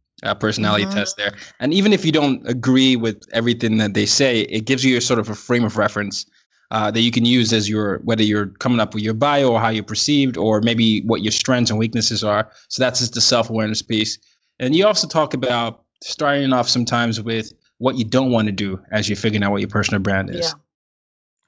uh, 0.23 0.35
personality 0.35 0.85
mm-hmm. 0.85 0.93
test 0.93 1.17
there. 1.17 1.33
And 1.59 1.73
even 1.73 1.93
if 1.93 2.05
you 2.05 2.11
don't 2.11 2.47
agree 2.47 2.95
with 2.95 3.25
everything 3.31 3.77
that 3.77 3.93
they 3.93 4.05
say, 4.05 4.41
it 4.41 4.65
gives 4.65 4.83
you 4.83 4.97
a 4.97 5.01
sort 5.01 5.19
of 5.19 5.29
a 5.29 5.35
frame 5.35 5.63
of 5.63 5.77
reference 5.77 6.25
uh, 6.69 6.89
that 6.89 7.01
you 7.01 7.11
can 7.11 7.25
use 7.25 7.51
as 7.53 7.67
your 7.67 7.99
whether 7.99 8.23
you're 8.23 8.47
coming 8.47 8.79
up 8.79 8.93
with 8.93 9.03
your 9.03 9.13
bio 9.13 9.51
or 9.51 9.59
how 9.59 9.69
you're 9.69 9.83
perceived 9.83 10.37
or 10.37 10.61
maybe 10.61 11.01
what 11.01 11.21
your 11.21 11.31
strengths 11.31 11.69
and 11.69 11.79
weaknesses 11.79 12.23
are. 12.23 12.51
So 12.69 12.83
that's 12.83 12.99
just 12.99 13.13
the 13.13 13.21
self 13.21 13.49
awareness 13.49 13.81
piece. 13.81 14.19
And 14.59 14.75
you 14.75 14.87
also 14.87 15.07
talk 15.07 15.33
about 15.33 15.83
starting 16.01 16.53
off 16.53 16.69
sometimes 16.69 17.21
with 17.21 17.51
what 17.77 17.97
you 17.97 18.05
don't 18.05 18.31
want 18.31 18.45
to 18.45 18.51
do 18.51 18.79
as 18.91 19.09
you're 19.09 19.17
figuring 19.17 19.43
out 19.43 19.51
what 19.51 19.61
your 19.61 19.69
personal 19.69 20.01
brand 20.01 20.29
is. 20.29 20.55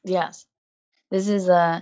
Yeah. 0.03 0.19
Yes. 0.19 0.45
This 1.09 1.29
is 1.29 1.47
uh 1.47 1.81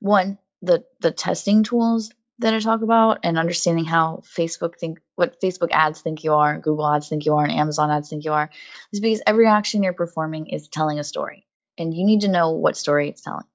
one 0.00 0.38
the 0.62 0.84
the 1.00 1.12
testing 1.12 1.62
tools 1.62 2.10
that 2.40 2.54
I 2.54 2.58
talk 2.60 2.82
about 2.82 3.20
and 3.22 3.38
understanding 3.38 3.84
how 3.84 4.22
Facebook 4.24 4.76
think 4.76 5.00
what 5.14 5.40
Facebook 5.40 5.70
ads 5.72 6.00
think 6.00 6.24
you 6.24 6.34
are, 6.34 6.58
Google 6.58 6.86
ads 6.86 7.08
think 7.08 7.24
you 7.26 7.34
are, 7.34 7.44
and 7.44 7.52
Amazon 7.52 7.90
ads 7.90 8.08
think 8.08 8.24
you 8.24 8.32
are, 8.32 8.50
is 8.92 9.00
because 9.00 9.22
every 9.26 9.46
action 9.46 9.82
you're 9.82 9.92
performing 9.92 10.48
is 10.48 10.68
telling 10.68 10.98
a 10.98 11.04
story. 11.04 11.46
And 11.78 11.94
you 11.94 12.04
need 12.04 12.22
to 12.22 12.28
know 12.28 12.52
what 12.52 12.76
story 12.76 13.08
it's 13.08 13.22
telling. 13.22 13.46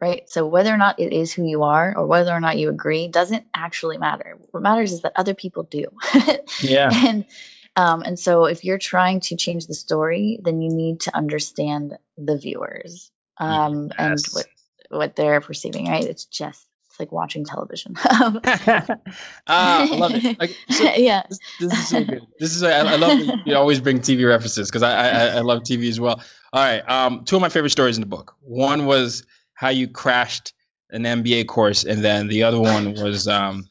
Right? 0.00 0.28
So 0.30 0.46
whether 0.46 0.72
or 0.72 0.78
not 0.78 0.98
it 0.98 1.12
is 1.12 1.32
who 1.32 1.44
you 1.44 1.62
are 1.64 1.94
or 1.94 2.06
whether 2.06 2.32
or 2.32 2.40
not 2.40 2.56
you 2.56 2.70
agree 2.70 3.08
doesn't 3.08 3.44
actually 3.54 3.98
matter. 3.98 4.38
What 4.50 4.62
matters 4.62 4.92
is 4.92 5.02
that 5.02 5.12
other 5.14 5.34
people 5.34 5.64
do. 5.64 5.88
yeah. 6.62 6.90
And 6.90 7.26
um, 7.76 8.02
and 8.02 8.18
so 8.18 8.46
if 8.46 8.64
you're 8.64 8.78
trying 8.78 9.20
to 9.20 9.36
change 9.36 9.66
the 9.66 9.74
story, 9.74 10.40
then 10.42 10.62
you 10.62 10.70
need 10.70 11.00
to 11.00 11.14
understand 11.14 11.98
the 12.16 12.36
viewers 12.36 13.10
um, 13.36 13.90
yes. 13.90 13.94
and 13.98 14.24
what 14.32 14.46
what 14.90 15.16
they're 15.16 15.40
perceiving, 15.40 15.86
right? 15.86 16.04
It's 16.04 16.24
just 16.24 16.66
like 17.00 17.10
watching 17.10 17.44
television. 17.44 17.96
uh, 17.98 18.40
I 19.46 19.96
love 19.96 20.12
it. 20.14 20.38
Like, 20.38 20.56
so 20.70 20.84
yeah, 20.94 21.22
this, 21.28 21.38
this, 21.58 21.72
is 21.72 21.88
so 21.88 22.04
good. 22.04 22.26
This 22.38 22.54
is 22.54 22.62
I, 22.62 22.78
I 22.80 22.96
love 22.96 23.18
you 23.44 23.56
always 23.56 23.80
bring 23.80 23.98
TV 23.98 24.28
references 24.28 24.68
because 24.68 24.82
I, 24.82 24.92
I, 24.92 25.26
I 25.26 25.40
love 25.40 25.62
TV 25.62 25.88
as 25.88 25.98
well. 25.98 26.20
All 26.52 26.62
right, 26.62 26.88
um, 26.88 27.24
two 27.24 27.36
of 27.36 27.42
my 27.42 27.48
favorite 27.48 27.70
stories 27.70 27.96
in 27.96 28.02
the 28.02 28.06
book. 28.06 28.36
One 28.42 28.86
was 28.86 29.24
how 29.54 29.70
you 29.70 29.88
crashed 29.88 30.52
an 30.90 31.02
MBA 31.02 31.46
course, 31.46 31.84
and 31.84 32.04
then 32.04 32.28
the 32.28 32.44
other 32.44 32.60
one 32.60 32.94
was 32.94 33.26
um, 33.26 33.68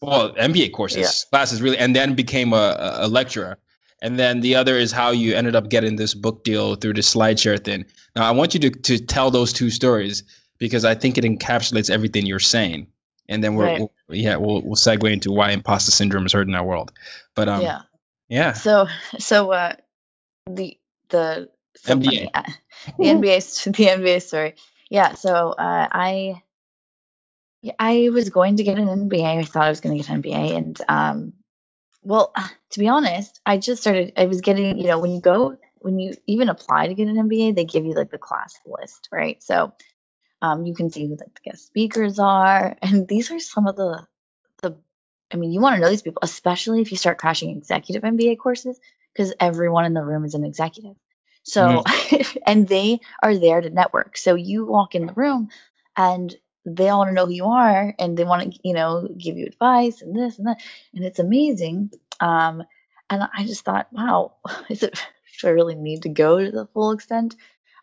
well, 0.00 0.34
MBA 0.34 0.72
courses, 0.72 0.98
yeah. 0.98 1.30
classes 1.30 1.62
really, 1.62 1.78
and 1.78 1.94
then 1.94 2.14
became 2.14 2.52
a, 2.52 2.98
a 3.02 3.08
lecturer. 3.08 3.58
And 4.02 4.18
then 4.18 4.40
the 4.40 4.56
other 4.56 4.76
is 4.76 4.90
how 4.90 5.12
you 5.12 5.36
ended 5.36 5.54
up 5.54 5.70
getting 5.70 5.94
this 5.94 6.12
book 6.12 6.42
deal 6.42 6.74
through 6.74 6.94
the 6.94 7.02
SlideShare 7.02 7.62
thing. 7.62 7.84
Now, 8.16 8.24
I 8.24 8.32
want 8.32 8.54
you 8.54 8.60
to, 8.60 8.70
to 8.70 8.98
tell 8.98 9.30
those 9.30 9.52
two 9.52 9.70
stories 9.70 10.24
because 10.62 10.84
I 10.84 10.94
think 10.94 11.18
it 11.18 11.24
encapsulates 11.24 11.90
everything 11.90 12.24
you're 12.24 12.38
saying. 12.38 12.86
And 13.28 13.42
then 13.42 13.56
we're, 13.56 13.64
right. 13.64 13.80
we'll, 13.80 13.90
yeah, 14.10 14.36
we'll, 14.36 14.62
we'll 14.62 14.76
segue 14.76 15.12
into 15.12 15.32
why 15.32 15.50
imposter 15.50 15.90
syndrome 15.90 16.24
is 16.24 16.34
hurting 16.34 16.54
our 16.54 16.64
world. 16.64 16.92
But, 17.34 17.48
um, 17.48 17.62
yeah. 17.62 17.80
Yeah. 18.28 18.52
So, 18.52 18.86
so, 19.18 19.50
uh, 19.50 19.74
the, 20.48 20.78
the, 21.08 21.48
so 21.78 21.96
MBA. 21.96 22.04
Funny, 22.04 22.30
uh, 22.32 22.42
the 22.96 23.04
NBA, 23.06 23.64
the 23.76 23.86
NBA 23.86 24.22
story. 24.22 24.54
Yeah. 24.88 25.14
So, 25.14 25.50
uh, 25.50 25.88
I, 25.90 26.40
I 27.76 28.10
was 28.10 28.30
going 28.30 28.58
to 28.58 28.62
get 28.62 28.78
an 28.78 28.86
MBA. 28.86 29.38
I 29.38 29.42
thought 29.42 29.64
I 29.64 29.68
was 29.68 29.80
going 29.80 29.96
to 29.96 30.00
get 30.00 30.14
an 30.14 30.22
MBA. 30.22 30.56
And, 30.56 30.80
um, 30.88 31.32
well, 32.04 32.32
to 32.70 32.78
be 32.78 32.86
honest, 32.86 33.40
I 33.44 33.58
just 33.58 33.80
started, 33.80 34.12
I 34.16 34.26
was 34.26 34.42
getting, 34.42 34.78
you 34.78 34.86
know, 34.86 35.00
when 35.00 35.10
you 35.10 35.20
go, 35.20 35.56
when 35.80 35.98
you 35.98 36.14
even 36.28 36.48
apply 36.48 36.86
to 36.86 36.94
get 36.94 37.08
an 37.08 37.16
MBA, 37.16 37.56
they 37.56 37.64
give 37.64 37.84
you 37.84 37.94
like 37.94 38.12
the 38.12 38.18
class 38.18 38.54
list, 38.64 39.08
right? 39.10 39.42
So 39.42 39.72
um, 40.42 40.66
you 40.66 40.74
can 40.74 40.90
see 40.90 41.06
who 41.06 41.16
like 41.16 41.34
the 41.34 41.50
guest 41.50 41.66
speakers 41.66 42.18
are, 42.18 42.76
and 42.82 43.08
these 43.08 43.30
are 43.30 43.40
some 43.40 43.66
of 43.66 43.76
the 43.76 44.06
the. 44.60 44.76
I 45.32 45.36
mean, 45.36 45.52
you 45.52 45.60
want 45.60 45.76
to 45.76 45.80
know 45.80 45.88
these 45.88 46.02
people, 46.02 46.20
especially 46.22 46.82
if 46.82 46.90
you 46.90 46.98
start 46.98 47.16
crashing 47.16 47.56
executive 47.56 48.02
MBA 48.02 48.38
courses, 48.38 48.78
because 49.14 49.32
everyone 49.40 49.86
in 49.86 49.94
the 49.94 50.04
room 50.04 50.26
is 50.26 50.34
an 50.34 50.44
executive. 50.44 50.96
So, 51.44 51.82
mm-hmm. 51.82 52.38
and 52.46 52.68
they 52.68 53.00
are 53.22 53.36
there 53.36 53.62
to 53.62 53.70
network. 53.70 54.18
So 54.18 54.34
you 54.34 54.66
walk 54.66 54.94
in 54.94 55.06
the 55.06 55.14
room, 55.14 55.48
and 55.96 56.34
they 56.66 56.88
all 56.88 56.98
want 56.98 57.10
to 57.10 57.14
know 57.14 57.26
who 57.26 57.32
you 57.32 57.46
are, 57.46 57.94
and 57.98 58.16
they 58.16 58.24
want 58.24 58.52
to, 58.52 58.58
you 58.62 58.74
know, 58.74 59.08
give 59.16 59.38
you 59.38 59.46
advice 59.46 60.02
and 60.02 60.14
this 60.14 60.38
and 60.38 60.48
that, 60.48 60.60
and 60.94 61.04
it's 61.04 61.18
amazing. 61.18 61.92
Um, 62.20 62.64
and 63.08 63.22
I 63.34 63.44
just 63.44 63.64
thought, 63.64 63.88
wow, 63.92 64.34
is 64.68 64.82
it? 64.82 65.00
Do 65.40 65.48
I 65.48 65.50
really 65.50 65.74
need 65.74 66.02
to 66.02 66.08
go 66.08 66.38
to 66.38 66.50
the 66.50 66.66
full 66.66 66.92
extent? 66.92 67.36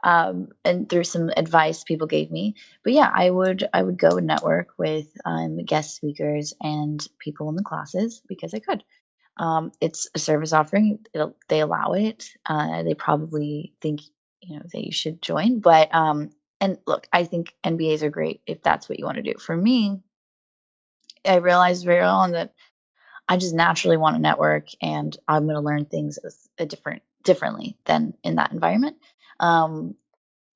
Um, 0.04 0.50
and 0.64 0.90
through 0.90 1.04
some 1.04 1.30
advice 1.36 1.84
people 1.84 2.08
gave 2.08 2.32
me. 2.32 2.56
But 2.84 2.94
yeah, 2.94 3.12
I 3.14 3.30
would 3.30 3.68
I 3.74 3.84
would 3.84 3.98
go 3.98 4.18
and 4.18 4.28
network 4.28 4.70
with 4.78 5.08
um, 5.26 5.58
guest 5.66 5.96
speakers 5.96 6.54
and 6.62 7.06
people 7.20 7.50
in 7.50 7.56
the 7.56 7.64
classes 7.64 8.22
because 8.28 8.54
I 8.54 8.60
could. 8.60 8.84
Um, 9.38 9.72
it's 9.80 10.10
a 10.14 10.20
service 10.20 10.52
offering; 10.52 11.00
It'll, 11.14 11.36
they 11.48 11.62
allow 11.62 11.94
it. 11.94 12.30
Uh, 12.46 12.84
they 12.84 12.94
probably 12.94 13.74
think 13.82 14.02
you 14.42 14.58
know 14.58 14.66
that 14.72 14.86
you 14.86 14.92
should 14.92 15.22
join. 15.22 15.60
But 15.60 15.94
um, 15.94 16.32
and 16.62 16.78
look, 16.86 17.08
I 17.12 17.24
think 17.24 17.54
MBAs 17.64 18.02
are 18.02 18.10
great 18.10 18.42
if 18.46 18.62
that's 18.62 18.90
what 18.90 19.00
you 19.00 19.06
want 19.06 19.18
to 19.18 19.24
do. 19.24 19.36
For 19.40 19.56
me, 19.56 20.02
I 21.26 21.38
realized 21.38 21.86
very 21.86 22.00
early 22.00 22.10
on 22.10 22.32
that 22.32 22.54
I 23.28 23.38
just 23.38 23.54
naturally 23.54 23.98
want 23.98 24.16
to 24.16 24.22
network, 24.22 24.68
and 24.82 25.16
I'm 25.28 25.44
going 25.44 25.56
to 25.56 25.62
learn 25.62 25.86
things 25.86 26.20
a 26.58 26.66
different 26.66 27.04
differently 27.24 27.78
than 27.86 28.14
in 28.24 28.36
that 28.36 28.52
environment. 28.52 28.98
Um, 29.40 29.96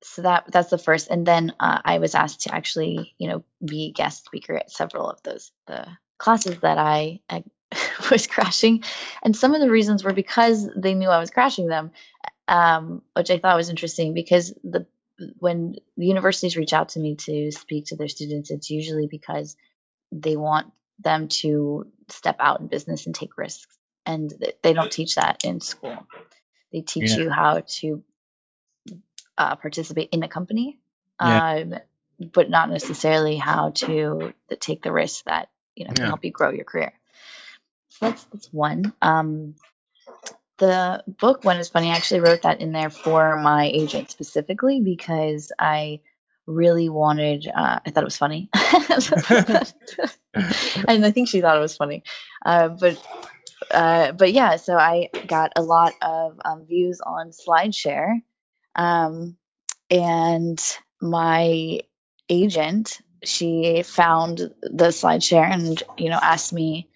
so 0.02 0.22
that 0.22 0.44
that's 0.48 0.70
the 0.70 0.78
first, 0.78 1.08
and 1.10 1.26
then 1.26 1.54
uh, 1.58 1.80
I 1.84 1.98
was 1.98 2.14
asked 2.14 2.42
to 2.42 2.54
actually, 2.54 3.14
you 3.18 3.28
know, 3.28 3.44
be 3.64 3.92
guest 3.92 4.26
speaker 4.26 4.54
at 4.56 4.70
several 4.70 5.08
of 5.08 5.22
those 5.22 5.50
the 5.66 5.86
classes 6.18 6.58
that 6.60 6.76
I, 6.78 7.20
I 7.28 7.44
was 8.10 8.26
crashing, 8.26 8.84
and 9.22 9.34
some 9.34 9.54
of 9.54 9.60
the 9.60 9.70
reasons 9.70 10.04
were 10.04 10.12
because 10.12 10.68
they 10.76 10.94
knew 10.94 11.08
I 11.08 11.20
was 11.20 11.30
crashing 11.30 11.68
them, 11.68 11.92
um, 12.48 13.02
which 13.16 13.30
I 13.30 13.38
thought 13.38 13.56
was 13.56 13.70
interesting 13.70 14.12
because 14.12 14.52
the 14.62 14.86
when 15.38 15.76
the 15.96 16.06
universities 16.06 16.56
reach 16.56 16.72
out 16.72 16.90
to 16.90 17.00
me 17.00 17.16
to 17.16 17.50
speak 17.52 17.86
to 17.86 17.96
their 17.96 18.08
students, 18.08 18.50
it's 18.50 18.70
usually 18.70 19.06
because 19.06 19.56
they 20.12 20.36
want 20.36 20.72
them 20.98 21.28
to 21.28 21.86
step 22.08 22.36
out 22.40 22.60
in 22.60 22.66
business 22.66 23.06
and 23.06 23.14
take 23.14 23.36
risks. 23.38 23.74
And 24.06 24.32
they 24.62 24.74
don't 24.74 24.92
teach 24.92 25.14
that 25.14 25.44
in 25.44 25.60
school. 25.60 26.06
They 26.72 26.82
teach 26.82 27.10
Yeah. 27.10 27.24
you 27.24 27.30
how 27.30 27.62
to 27.78 28.02
uh, 29.38 29.56
participate 29.56 30.10
in 30.12 30.22
a 30.22 30.28
company, 30.28 30.78
Yeah. 31.20 31.54
um, 31.60 31.74
but 32.32 32.48
not 32.50 32.70
necessarily 32.70 33.36
how 33.36 33.70
to 33.70 34.32
take 34.60 34.82
the 34.82 34.92
risks 34.92 35.22
that 35.26 35.48
you 35.74 35.84
know 35.84 35.92
can 35.92 36.02
Yeah. 36.04 36.08
help 36.08 36.24
you 36.24 36.30
grow 36.30 36.50
your 36.50 36.64
career. 36.64 36.92
So 37.88 38.06
that's 38.06 38.24
that's 38.24 38.52
one. 38.52 38.92
Um, 39.02 39.54
the 40.58 41.02
book 41.06 41.44
one 41.44 41.56
is 41.58 41.68
funny. 41.68 41.90
I 41.90 41.96
actually 41.96 42.20
wrote 42.20 42.42
that 42.42 42.60
in 42.60 42.72
there 42.72 42.90
for 42.90 43.36
my 43.40 43.66
agent 43.66 44.10
specifically 44.10 44.80
because 44.80 45.50
I 45.58 46.00
really 46.46 46.88
wanted. 46.88 47.48
Uh, 47.48 47.80
I 47.84 47.90
thought 47.90 48.02
it 48.02 48.04
was 48.04 48.16
funny, 48.16 48.50
and 50.34 51.04
I 51.04 51.10
think 51.10 51.28
she 51.28 51.40
thought 51.40 51.56
it 51.56 51.60
was 51.60 51.76
funny. 51.76 52.04
Uh, 52.44 52.68
but 52.68 53.04
uh, 53.70 54.12
but 54.12 54.32
yeah, 54.32 54.56
so 54.56 54.76
I 54.76 55.08
got 55.26 55.52
a 55.56 55.62
lot 55.62 55.94
of 56.02 56.40
um, 56.44 56.66
views 56.66 57.00
on 57.00 57.30
SlideShare, 57.30 58.20
um, 58.74 59.36
and 59.90 60.60
my 61.00 61.80
agent 62.28 63.00
she 63.24 63.82
found 63.82 64.38
the 64.38 64.88
SlideShare 64.88 65.50
and 65.50 65.82
you 65.96 66.10
know 66.10 66.18
asked 66.20 66.52
me 66.52 66.88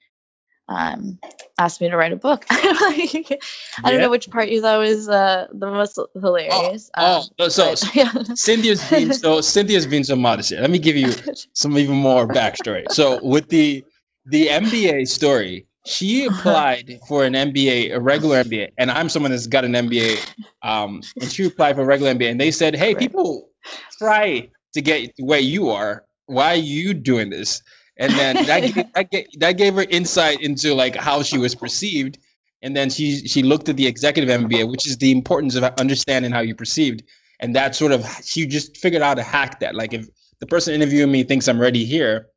um, 0.69 1.19
asked 1.59 1.81
me 1.81 1.88
to 1.88 1.97
write 1.97 2.12
a 2.12 2.17
book. 2.17 2.45
Like, 2.79 3.43
I 3.83 3.91
don't 3.91 4.01
know 4.01 4.11
which 4.11 4.31
part 4.31 4.49
you 4.51 4.61
thought 4.61 4.79
was 4.81 5.09
uh, 5.09 5.47
the 5.53 5.67
most 5.67 5.99
hilarious. 6.14 6.91
Oh, 6.97 7.21
um, 7.21 7.25
oh, 7.38 7.49
so 7.49 7.71
but, 7.71 7.91
yeah. 7.95 8.12
Cynthia's 8.35 8.88
been 8.88 9.12
so 9.12 9.41
Cynthia's 9.41 9.87
been 9.87 10.05
so 10.05 10.17
modest 10.17 10.51
here. 10.51 10.61
Let 10.61 10.71
me 10.71 10.79
give 10.79 10.97
you 10.97 11.12
some 11.55 11.77
even 11.79 11.97
more 11.97 12.27
backstory. 12.27 12.91
So 12.91 13.21
with 13.23 13.49
the 13.49 13.85
the 14.27 14.49
MBA 14.49 15.09
story, 15.09 15.67
she 15.88 16.27
applied 16.27 17.01
for 17.09 17.24
an 17.24 17.35
MBA, 17.35 17.94
a 17.94 18.01
regular 18.01 18.42
MBA, 18.44 18.72
and 18.79 18.90
I'm 18.90 19.09
someone 19.09 19.31
that's 19.31 19.46
got 19.46 19.64
an 19.64 19.72
MBA. 19.72 20.35
Um, 20.62 21.03
and 21.20 21.31
she 21.31 21.46
applied 21.46 21.77
for 21.77 21.83
a 21.83 21.87
regular 21.87 22.12
MBA, 22.14 22.31
and 22.31 22.40
they 22.40 22.51
said, 22.51 22.77
"Hey, 22.77 22.94
Right. 22.94 22.98
people 22.98 23.48
try 23.98 24.51
to 24.74 24.81
get 24.81 25.12
where 25.18 25.40
you 25.40 25.70
are. 25.70 26.05
Why 26.27 26.53
are 26.53 26.57
you 26.57 26.94
doing 26.94 27.31
this?" 27.31 27.62
And 27.96 28.12
then 28.12 28.46
that 28.46 28.61
gave, 28.61 28.74
that, 28.94 29.11
gave, 29.11 29.27
that 29.38 29.53
gave 29.53 29.74
her 29.74 29.83
insight 29.83 30.40
into 30.40 30.74
like 30.74 30.94
how 30.94 31.22
she 31.22 31.38
was 31.38 31.55
perceived. 31.55 32.18
And 32.61 32.77
then 32.77 32.90
she 32.90 33.27
she 33.29 33.42
looked 33.42 33.68
at 33.68 33.77
the 33.77 33.87
executive 33.87 34.31
MBA, 34.40 34.68
which 34.70 34.87
is 34.87 34.98
the 34.98 35.12
importance 35.12 35.55
of 35.55 35.64
understanding 35.64 36.33
how 36.33 36.40
you're 36.40 36.57
perceived 36.57 37.03
and 37.40 37.57
that 37.57 37.74
sort 37.74 37.92
of 37.92 38.07
she 38.24 38.46
just 38.46 38.77
figured 38.77 39.03
out 39.03 39.14
to 39.14 39.22
hack 39.22 39.61
that 39.61 39.74
like 39.74 39.92
if 39.92 40.09
the 40.40 40.46
person 40.46 40.74
interviewing 40.74 41.11
me 41.11 41.24
thinks 41.24 41.48
i'm 41.48 41.61
ready 41.61 41.85
here 41.85 42.29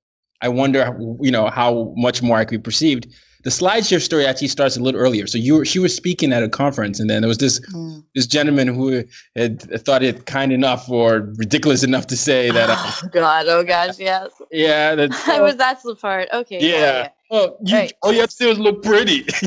i 0.41 0.49
wonder 0.49 0.97
you 1.21 1.31
know 1.31 1.47
how 1.47 1.93
much 1.97 2.21
more 2.21 2.37
i 2.37 2.45
could 2.45 2.59
be 2.59 2.63
perceived 2.63 3.07
the 3.43 3.49
slideshare 3.49 4.01
story 4.01 4.25
actually 4.25 4.47
starts 4.47 4.77
a 4.77 4.79
little 4.81 4.99
earlier 4.99 5.27
so 5.27 5.37
you 5.37 5.55
were 5.57 5.65
she 5.65 5.79
was 5.79 5.95
speaking 5.95 6.33
at 6.33 6.43
a 6.43 6.49
conference 6.49 6.99
and 6.99 7.09
then 7.09 7.21
there 7.21 7.27
was 7.27 7.37
this 7.37 7.59
Mm. 7.59 8.03
this 8.15 8.27
gentleman 8.27 8.67
who 8.67 9.03
had 9.35 9.61
thought 9.85 10.03
it 10.03 10.25
kind 10.25 10.51
enough 10.51 10.89
or 10.89 11.19
ridiculous 11.37 11.83
enough 11.83 12.07
to 12.07 12.17
say 12.17 12.49
that 12.51 12.69
uh, 12.69 12.75
oh 13.03 13.09
god, 13.11 13.45
oh 13.47 13.63
gosh, 13.63 13.99
yes. 13.99 14.31
yeah 14.51 14.95
that 14.95 15.11
I 15.27 15.41
was 15.41 15.55
that's 15.55 15.83
the 15.83 15.95
part. 15.95 16.29
Okay. 16.33 16.59
yeah, 16.59 16.77
yeah. 16.77 17.09
Oh, 17.29 17.57
you, 17.63 17.75
Right. 17.77 17.93
all 18.03 18.11
you 18.11 18.19
have 18.21 18.29
to 18.29 18.37
do 18.37 18.49
is 18.49 18.59
look 18.59 18.83
pretty 18.83 19.25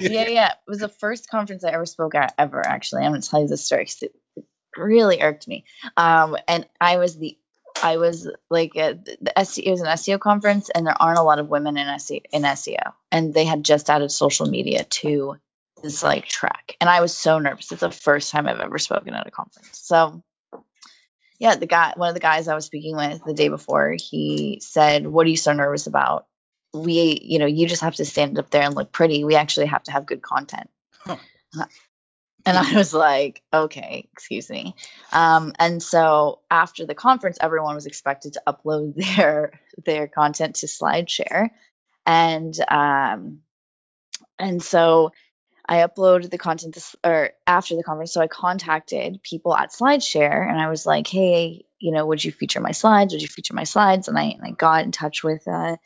yeah, 0.00 0.28
yeah. 0.28 0.48
It 0.50 0.56
was 0.68 0.78
the 0.78 0.88
first 0.88 1.28
conference 1.30 1.64
I 1.64 1.70
ever 1.70 1.86
spoke 1.86 2.14
at 2.14 2.34
ever. 2.38 2.64
Actually, 2.66 3.02
I'm 3.04 3.12
gonna 3.12 3.22
tell 3.22 3.40
you 3.40 3.48
this 3.48 3.64
story 3.64 3.88
it 4.02 4.12
really 4.76 5.20
irked 5.22 5.48
me. 5.48 5.64
Um, 5.96 6.36
and 6.46 6.66
I 6.80 6.98
was 6.98 7.16
the, 7.16 7.36
I 7.82 7.96
was 7.96 8.28
like 8.50 8.76
a, 8.76 8.94
the 8.94 9.32
SEO, 9.36 9.62
it 9.66 9.70
was 9.70 9.80
an 9.80 9.86
SEO 9.86 10.18
conference, 10.20 10.70
and 10.70 10.86
there 10.86 11.00
aren't 11.00 11.18
a 11.18 11.22
lot 11.22 11.38
of 11.38 11.48
women 11.48 11.76
in 11.76 11.86
SEO, 11.86 12.22
in 12.32 12.42
SEO, 12.42 12.92
and 13.10 13.32
they 13.34 13.44
had 13.44 13.64
just 13.64 13.90
added 13.90 14.10
social 14.10 14.46
media 14.46 14.84
to 14.84 15.36
this 15.82 16.02
like 16.02 16.26
track, 16.26 16.76
and 16.80 16.90
I 16.90 17.00
was 17.00 17.16
so 17.16 17.38
nervous. 17.38 17.72
It's 17.72 17.80
the 17.80 17.90
first 17.90 18.30
time 18.30 18.46
I've 18.46 18.60
ever 18.60 18.78
spoken 18.78 19.14
at 19.14 19.26
a 19.26 19.30
conference, 19.30 19.70
so. 19.72 20.22
Yeah, 21.38 21.56
the 21.56 21.64
guy, 21.64 21.94
one 21.96 22.10
of 22.10 22.14
the 22.14 22.20
guys 22.20 22.48
I 22.48 22.54
was 22.54 22.66
speaking 22.66 22.96
with 22.96 23.24
the 23.24 23.32
day 23.32 23.48
before, 23.48 23.96
he 23.98 24.60
said, 24.62 25.06
"What 25.06 25.26
are 25.26 25.30
you 25.30 25.38
so 25.38 25.54
nervous 25.54 25.86
about?" 25.86 26.26
we 26.72 27.18
you 27.22 27.38
know 27.38 27.46
you 27.46 27.66
just 27.66 27.82
have 27.82 27.96
to 27.96 28.04
stand 28.04 28.38
up 28.38 28.50
there 28.50 28.62
and 28.62 28.74
look 28.74 28.92
pretty 28.92 29.24
we 29.24 29.34
actually 29.34 29.66
have 29.66 29.82
to 29.82 29.90
have 29.90 30.06
good 30.06 30.22
content 30.22 30.70
Huh. 31.54 31.66
And 32.46 32.56
i 32.56 32.74
was 32.74 32.92
like 32.92 33.42
okay 33.52 34.08
excuse 34.12 34.48
me 34.50 34.74
um, 35.12 35.52
and 35.58 35.82
so 35.82 36.40
after 36.50 36.86
the 36.86 36.94
conference 36.94 37.38
everyone 37.40 37.74
was 37.74 37.86
expected 37.86 38.34
to 38.34 38.42
upload 38.46 38.94
their 39.16 39.52
their 39.84 40.08
content 40.08 40.56
to 40.56 40.66
slideshare 40.66 41.50
and 42.06 42.54
um, 42.70 43.40
and 44.38 44.62
so 44.62 45.12
i 45.68 45.78
uploaded 45.78 46.30
the 46.30 46.38
content 46.38 46.74
this 46.74 46.96
or 47.04 47.30
after 47.46 47.76
the 47.76 47.82
conference 47.82 48.12
so 48.12 48.20
i 48.20 48.26
contacted 48.26 49.22
people 49.22 49.54
at 49.54 49.72
slideshare 49.72 50.48
and 50.48 50.60
i 50.60 50.68
was 50.68 50.86
like 50.86 51.06
hey 51.06 51.64
you 51.78 51.92
know 51.92 52.06
would 52.06 52.22
you 52.22 52.32
feature 52.32 52.60
my 52.60 52.72
slides 52.72 53.12
would 53.12 53.22
you 53.22 53.28
feature 53.28 53.54
my 53.54 53.64
slides 53.64 54.08
and 54.08 54.18
i, 54.18 54.24
and 54.24 54.42
I 54.44 54.50
got 54.50 54.84
in 54.84 54.92
touch 54.92 55.22
with 55.22 55.46
uh, 55.46 55.76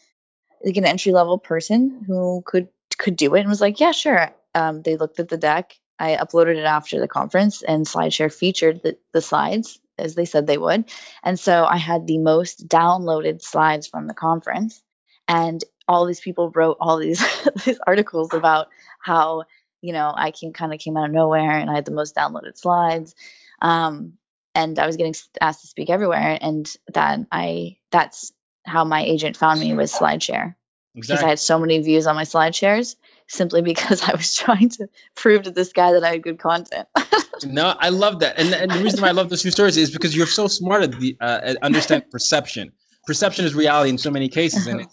like 0.64 0.76
an 0.76 0.86
entry 0.86 1.12
level 1.12 1.38
person 1.38 2.04
who 2.06 2.42
could 2.44 2.68
could 2.96 3.16
do 3.16 3.34
it 3.34 3.40
and 3.40 3.48
was 3.48 3.60
like, 3.60 3.80
yeah, 3.80 3.92
sure. 3.92 4.30
Um, 4.54 4.82
they 4.82 4.96
looked 4.96 5.20
at 5.20 5.28
the 5.28 5.36
deck. 5.36 5.78
I 5.98 6.16
uploaded 6.16 6.56
it 6.56 6.64
after 6.64 7.00
the 7.00 7.08
conference, 7.08 7.62
and 7.62 7.86
SlideShare 7.86 8.32
featured 8.32 8.82
the, 8.82 8.96
the 9.12 9.20
slides 9.20 9.80
as 9.98 10.14
they 10.14 10.24
said 10.24 10.46
they 10.46 10.58
would. 10.58 10.84
And 11.22 11.38
so 11.38 11.64
I 11.64 11.76
had 11.76 12.06
the 12.06 12.18
most 12.18 12.66
downloaded 12.66 13.42
slides 13.42 13.86
from 13.86 14.06
the 14.06 14.14
conference, 14.14 14.82
and 15.28 15.62
all 15.86 16.06
these 16.06 16.20
people 16.20 16.50
wrote 16.50 16.78
all 16.80 16.98
these 16.98 17.22
these 17.64 17.78
articles 17.86 18.32
about 18.34 18.68
how 19.00 19.44
you 19.80 19.92
know 19.92 20.12
I 20.14 20.30
came 20.30 20.52
kind 20.52 20.72
of 20.72 20.80
came 20.80 20.96
out 20.96 21.06
of 21.06 21.12
nowhere, 21.12 21.58
and 21.58 21.70
I 21.70 21.74
had 21.74 21.84
the 21.84 21.92
most 21.92 22.14
downloaded 22.16 22.56
slides. 22.56 23.14
Um, 23.60 24.14
and 24.54 24.78
I 24.78 24.86
was 24.86 24.96
getting 24.96 25.14
asked 25.40 25.62
to 25.62 25.66
speak 25.66 25.90
everywhere, 25.90 26.38
and 26.40 26.70
that 26.92 27.20
I 27.30 27.76
that's 27.90 28.32
how 28.64 28.84
my 28.84 29.02
agent 29.02 29.36
found 29.36 29.60
me 29.60 29.74
was 29.74 29.92
SlideShare 29.92 30.54
because 30.94 31.22
I 31.22 31.28
had 31.28 31.38
so 31.38 31.58
many 31.58 31.80
views 31.80 32.06
on 32.06 32.14
my 32.14 32.24
SlideShares 32.24 32.96
simply 33.26 33.62
because 33.62 34.02
I 34.02 34.12
was 34.12 34.34
trying 34.44 34.68
to 34.70 34.88
prove 35.14 35.44
to 35.44 35.50
this 35.50 35.72
guy 35.72 35.92
that 35.92 36.04
I 36.04 36.12
had 36.12 36.22
good 36.22 36.38
content. 36.38 36.88
No, 37.44 37.74
I 37.78 37.88
love 37.90 38.20
that, 38.20 38.38
and, 38.38 38.54
and 38.54 38.72
the 38.72 38.78
reason 38.82 39.02
why 39.02 39.08
I 39.08 39.10
love 39.10 39.28
those 39.28 39.42
two 39.42 39.50
stories 39.50 39.76
is 39.76 39.90
because 39.90 40.16
you're 40.16 40.26
so 40.26 40.46
smart 40.46 40.84
at 40.84 40.98
the 40.98 41.16
uh, 41.20 41.40
at 41.42 41.56
understanding 41.62 42.08
perception. 42.12 42.72
Perception 43.06 43.44
is 43.44 43.54
reality 43.54 43.90
in 43.90 43.98
so 43.98 44.10
many 44.10 44.28
cases, 44.28 44.66
and 44.66 44.86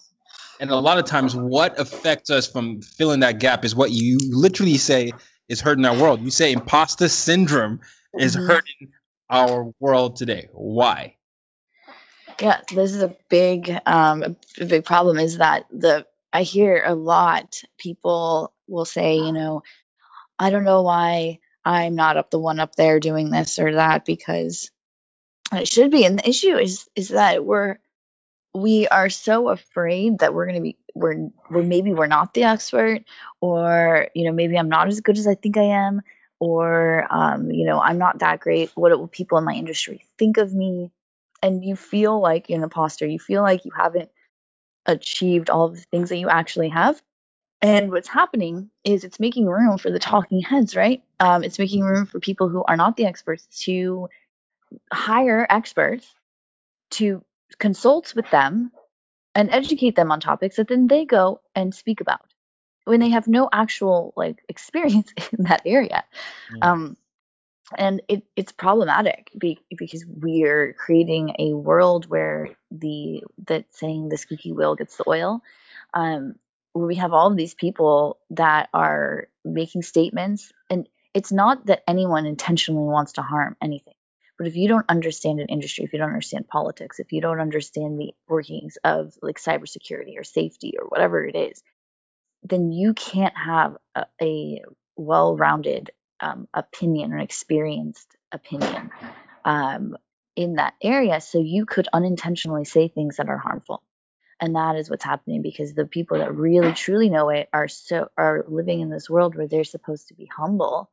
and 0.60 0.70
a 0.70 0.76
lot 0.76 0.98
of 0.98 1.06
times, 1.06 1.36
what 1.36 1.80
affects 1.80 2.30
us 2.30 2.48
from 2.48 2.82
filling 2.82 3.22
that 3.22 3.40
gap 3.40 3.64
is 3.64 3.76
what 3.76 3.92
you 3.92 4.18
literally 4.32 4.78
say 4.78 5.14
is 5.48 5.62
hurting 5.62 5.86
our 5.86 5.96
world. 5.96 6.24
You 6.24 6.32
say 6.32 6.52
imposter 6.52 7.08
syndrome 7.08 7.82
is 8.18 8.36
Mhm. 8.36 8.48
hurting 8.48 8.92
our 9.30 9.72
world 9.80 10.18
today. 10.18 10.50
Why? 10.52 11.16
yeah, 12.40 12.62
this 12.74 12.92
is 12.94 13.04
a 13.04 13.16
big 13.30 13.72
um 13.86 14.36
a 14.60 14.66
big 14.66 14.84
problem 14.84 15.20
is 15.20 15.38
that 15.38 15.68
the 15.72 16.06
I 16.34 16.44
hear 16.44 16.82
a 16.86 16.96
lot 16.96 17.62
people 17.78 18.54
will 18.68 18.86
say, 18.86 19.18
you 19.18 19.32
know, 19.32 19.64
I 20.40 20.50
don't 20.50 20.64
know 20.64 20.82
why 20.82 21.40
I'm 21.64 21.96
not 21.96 22.18
up 22.18 22.32
the 22.32 22.40
one 22.40 22.60
up 22.60 22.76
there 22.76 23.00
doing 23.00 23.30
this 23.30 23.60
or 23.60 23.74
that 23.76 24.06
because 24.06 24.72
it 25.52 25.68
should 25.68 25.92
be. 25.92 26.06
And 26.06 26.18
the 26.18 26.28
issue 26.28 26.58
is 26.58 26.90
is 26.96 27.10
that 27.10 27.46
we're 27.46 27.78
we 28.54 28.88
are 28.88 29.10
so 29.10 29.50
afraid 29.50 30.20
that 30.20 30.34
we're 30.34 30.46
going 30.46 30.56
to 30.56 30.62
be 30.62 30.78
we're 30.94 31.30
we're 31.50 31.64
maybe 31.64 31.94
we're 31.94 32.08
not 32.08 32.34
the 32.34 32.44
expert 32.44 33.04
or 33.40 34.08
you 34.14 34.26
know 34.26 34.34
maybe 34.34 34.58
I'm 34.58 34.70
not 34.70 34.88
as 34.88 35.02
good 35.02 35.18
as 35.18 35.28
I 35.28 35.36
think 35.36 35.58
I 35.58 35.64
am 35.64 36.02
or 36.40 37.08
um, 37.10 37.52
you 37.52 37.66
know 37.66 37.80
I'm 37.80 37.98
not 37.98 38.20
that 38.20 38.40
great. 38.40 38.72
What 38.76 38.98
will 38.98 39.08
people 39.08 39.38
in 39.38 39.44
my 39.44 39.54
industry 39.54 40.06
think 40.18 40.38
of 40.38 40.54
me? 40.54 40.92
And 41.44 41.64
you 41.66 41.76
feel 41.76 42.20
like 42.20 42.50
you're 42.50 42.58
an 42.58 42.64
imposter. 42.64 43.08
You 43.08 43.18
feel 43.18 43.42
like 43.42 43.66
you 43.66 43.72
haven't 43.76 44.12
achieved 44.86 45.50
all 45.50 45.66
of 45.66 45.76
the 45.76 45.82
things 45.82 46.10
that 46.10 46.18
you 46.18 46.30
actually 46.30 46.70
have. 46.70 47.02
And 47.62 47.92
what's 47.92 48.08
happening 48.08 48.72
is 48.84 49.04
it's 49.04 49.20
making 49.20 49.46
room 49.46 49.78
for 49.78 49.92
the 49.92 50.00
talking 50.00 50.42
heads, 50.42 50.76
right? 50.76 51.04
Um, 51.20 51.44
it's 51.44 51.60
making 51.60 51.84
room 51.84 52.08
for 52.08 52.20
people 52.20 52.50
who 52.50 52.64
are 52.64 52.78
not 52.78 52.98
the 52.98 53.06
experts 53.06 53.46
to 53.66 54.10
hire 54.92 55.46
experts 55.50 56.08
to 56.92 57.24
consult 57.60 58.16
with 58.16 58.30
them 58.32 58.72
and 59.36 59.50
educate 59.52 59.96
them 59.96 60.12
on 60.12 60.20
topics 60.20 60.58
that 60.58 60.68
then 60.68 60.88
they 60.88 61.06
go 61.06 61.42
and 61.56 61.74
speak 61.74 62.02
about 62.02 62.22
when 62.86 63.00
they 63.00 63.10
have 63.10 63.28
no 63.28 63.48
actual 63.52 64.14
like 64.16 64.44
experience 64.50 65.14
in 65.38 65.46
that 65.46 65.62
area. 65.66 66.04
Um, 66.62 66.98
and 67.78 68.02
it, 68.08 68.24
it's 68.36 68.52
problematic 68.52 69.32
be, 69.38 69.60
because 69.78 70.06
we're 70.06 70.74
creating 70.74 71.36
a 71.40 71.54
world 71.54 72.08
where 72.10 72.50
the 72.70 73.24
that 73.48 73.66
saying 73.72 74.10
the 74.10 74.18
squeaky 74.18 74.52
wheel 74.52 74.76
gets 74.76 74.98
the 74.98 75.04
oil 75.08 75.42
um, 75.94 76.36
where 76.74 76.88
we 76.88 76.96
have 76.96 77.14
all 77.14 77.28
of 77.28 77.38
these 77.38 77.54
people 77.54 78.18
that 78.30 78.70
are 78.74 79.28
making 79.44 79.82
statements. 79.82 80.52
And 80.70 80.88
it's 81.14 81.32
not 81.32 81.66
that 81.66 81.84
anyone 81.88 82.26
intentionally 82.26 82.88
wants 82.88 83.14
to 83.14 83.22
harm 83.22 83.58
anything 83.62 83.96
But 84.42 84.48
if 84.48 84.56
you 84.56 84.68
don't 84.68 84.90
understand 84.90 85.40
an 85.40 85.50
industry, 85.50 85.84
if 85.84 85.94
you 85.94 86.00
don't 86.00 86.10
understand 86.10 86.48
politics, 86.48 87.00
if 87.00 87.12
you 87.12 87.22
don't 87.22 87.40
understand 87.40 88.00
the 88.00 88.16
workings 88.28 88.76
of 88.84 89.14
like 89.22 89.40
cybersecurity 89.40 90.18
or 90.18 90.24
safety 90.24 90.74
or 90.80 90.88
whatever 90.88 91.24
it 91.24 91.36
is, 91.36 91.62
then 92.42 92.72
you 92.72 92.96
can't 92.96 93.38
have 93.38 93.78
a, 93.94 94.06
a 94.20 94.62
well-rounded 94.96 95.92
um, 96.22 96.48
opinion 96.54 97.14
or 97.14 97.20
experienced 97.20 98.08
opinion 98.32 98.92
um, 99.46 99.98
in 100.36 100.56
that 100.56 100.76
area. 100.84 101.22
So 101.22 101.40
you 101.42 101.66
could 101.66 101.88
unintentionally 101.94 102.66
say 102.66 102.88
things 102.90 103.18
that 103.18 103.30
are 103.30 103.38
harmful. 103.38 103.84
And 104.42 104.56
that 104.56 104.76
is 104.78 104.90
what's 104.90 105.06
happening 105.06 105.42
because 105.44 105.74
the 105.74 105.86
people 105.86 106.20
that 106.20 106.36
really 106.36 106.74
truly 106.74 107.10
know 107.10 107.30
it 107.30 107.50
are 107.54 107.68
so 107.68 108.10
are 108.18 108.46
living 108.48 108.82
in 108.82 108.90
this 108.90 109.10
world 109.10 109.36
where 109.36 109.48
they're 109.48 109.64
supposed 109.64 110.10
to 110.10 110.16
be 110.16 110.28
humble 110.36 110.92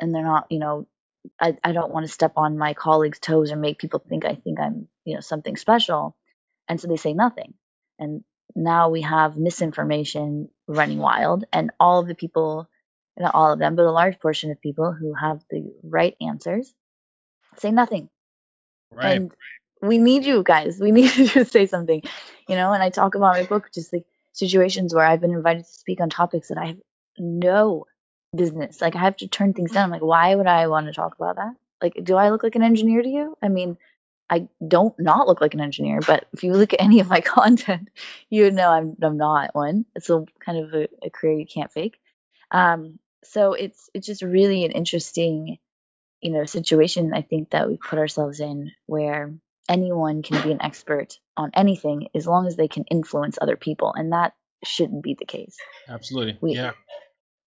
and 0.00 0.14
they're 0.14 0.24
not 0.24 0.46
you 0.50 0.60
know 0.60 0.88
i, 1.40 1.56
I 1.64 1.72
don't 1.72 1.92
want 1.92 2.06
to 2.06 2.12
step 2.12 2.34
on 2.36 2.58
my 2.58 2.74
colleagues 2.74 3.20
toes 3.20 3.52
or 3.52 3.56
make 3.56 3.78
people 3.78 4.04
think 4.08 4.26
i 4.26 4.36
think 4.36 4.60
i'm 4.60 4.88
you 5.06 5.16
know 5.16 5.20
something 5.20 5.56
special. 5.56 6.16
And 6.68 6.80
so 6.80 6.88
they 6.88 6.96
say 6.98 7.14
nothing. 7.14 7.54
And 8.00 8.24
now 8.56 8.90
we 8.90 9.02
have 9.02 9.38
misinformation 9.38 10.50
running 10.68 10.98
wild 10.98 11.44
and 11.52 11.72
all 11.80 12.00
of 12.00 12.08
the 12.08 12.16
people 12.16 12.68
not 13.18 13.34
all 13.34 13.52
of 13.52 13.58
them 13.58 13.76
but 13.76 13.84
a 13.84 13.90
large 13.90 14.18
portion 14.20 14.50
of 14.50 14.60
people 14.60 14.92
who 14.92 15.14
have 15.14 15.42
the 15.50 15.72
right 15.82 16.16
answers 16.20 16.72
say 17.58 17.70
nothing 17.70 18.08
Right. 18.94 19.18
and 19.20 19.32
we 19.80 19.98
need 19.98 20.24
you 20.24 20.42
guys. 20.42 20.78
We 20.80 20.92
need 20.92 21.14
you 21.16 21.28
to 21.28 21.44
say 21.44 21.66
something, 21.66 22.02
you 22.48 22.56
know. 22.56 22.72
And 22.72 22.82
I 22.82 22.90
talk 22.90 23.14
about 23.14 23.36
my 23.36 23.42
book, 23.44 23.70
just 23.74 23.92
like 23.92 24.04
situations 24.32 24.94
where 24.94 25.04
I've 25.04 25.20
been 25.20 25.32
invited 25.32 25.64
to 25.64 25.72
speak 25.72 26.00
on 26.00 26.10
topics 26.10 26.48
that 26.48 26.58
I 26.58 26.66
have 26.66 26.78
no 27.18 27.86
business. 28.34 28.80
Like 28.80 28.94
I 28.96 29.00
have 29.00 29.16
to 29.18 29.28
turn 29.28 29.52
things 29.54 29.72
down. 29.72 29.84
I'm 29.84 29.90
like, 29.90 30.02
why 30.02 30.34
would 30.34 30.46
I 30.46 30.68
want 30.68 30.86
to 30.86 30.92
talk 30.92 31.14
about 31.16 31.36
that? 31.36 31.54
Like, 31.82 31.94
do 32.02 32.16
I 32.16 32.30
look 32.30 32.42
like 32.42 32.54
an 32.54 32.62
engineer 32.62 33.02
to 33.02 33.08
you? 33.08 33.36
I 33.42 33.48
mean, 33.48 33.76
I 34.30 34.48
don't 34.66 34.98
not 34.98 35.26
look 35.26 35.40
like 35.40 35.54
an 35.54 35.60
engineer, 35.60 36.00
but 36.00 36.26
if 36.32 36.44
you 36.44 36.52
look 36.52 36.72
at 36.72 36.80
any 36.80 37.00
of 37.00 37.08
my 37.08 37.20
content, 37.22 37.88
you 38.30 38.50
know 38.50 38.70
I'm 38.70 38.96
I'm 39.02 39.16
not 39.16 39.54
one. 39.54 39.84
It's 39.96 40.08
a 40.10 40.24
kind 40.40 40.58
of 40.58 40.74
a, 40.74 40.88
a 41.02 41.10
career 41.10 41.38
you 41.38 41.46
can't 41.46 41.72
fake. 41.72 41.98
Um, 42.52 42.98
so 43.24 43.54
it's 43.54 43.88
it's 43.94 44.06
just 44.06 44.22
really 44.22 44.64
an 44.64 44.72
interesting, 44.72 45.58
you 46.20 46.30
know, 46.32 46.44
situation 46.44 47.12
I 47.14 47.22
think 47.22 47.50
that 47.50 47.68
we 47.68 47.76
put 47.76 47.98
ourselves 47.98 48.40
in 48.40 48.72
where 48.86 49.32
anyone 49.68 50.22
can 50.22 50.42
be 50.42 50.52
an 50.52 50.62
expert 50.62 51.18
on 51.36 51.50
anything 51.54 52.08
as 52.14 52.26
long 52.26 52.46
as 52.46 52.56
they 52.56 52.68
can 52.68 52.84
influence 52.90 53.38
other 53.40 53.56
people, 53.56 53.92
and 53.96 54.12
that 54.12 54.34
shouldn't 54.64 55.02
be 55.02 55.14
the 55.18 55.24
case. 55.24 55.56
Absolutely. 55.88 56.38
We- 56.40 56.54
yeah. 56.54 56.72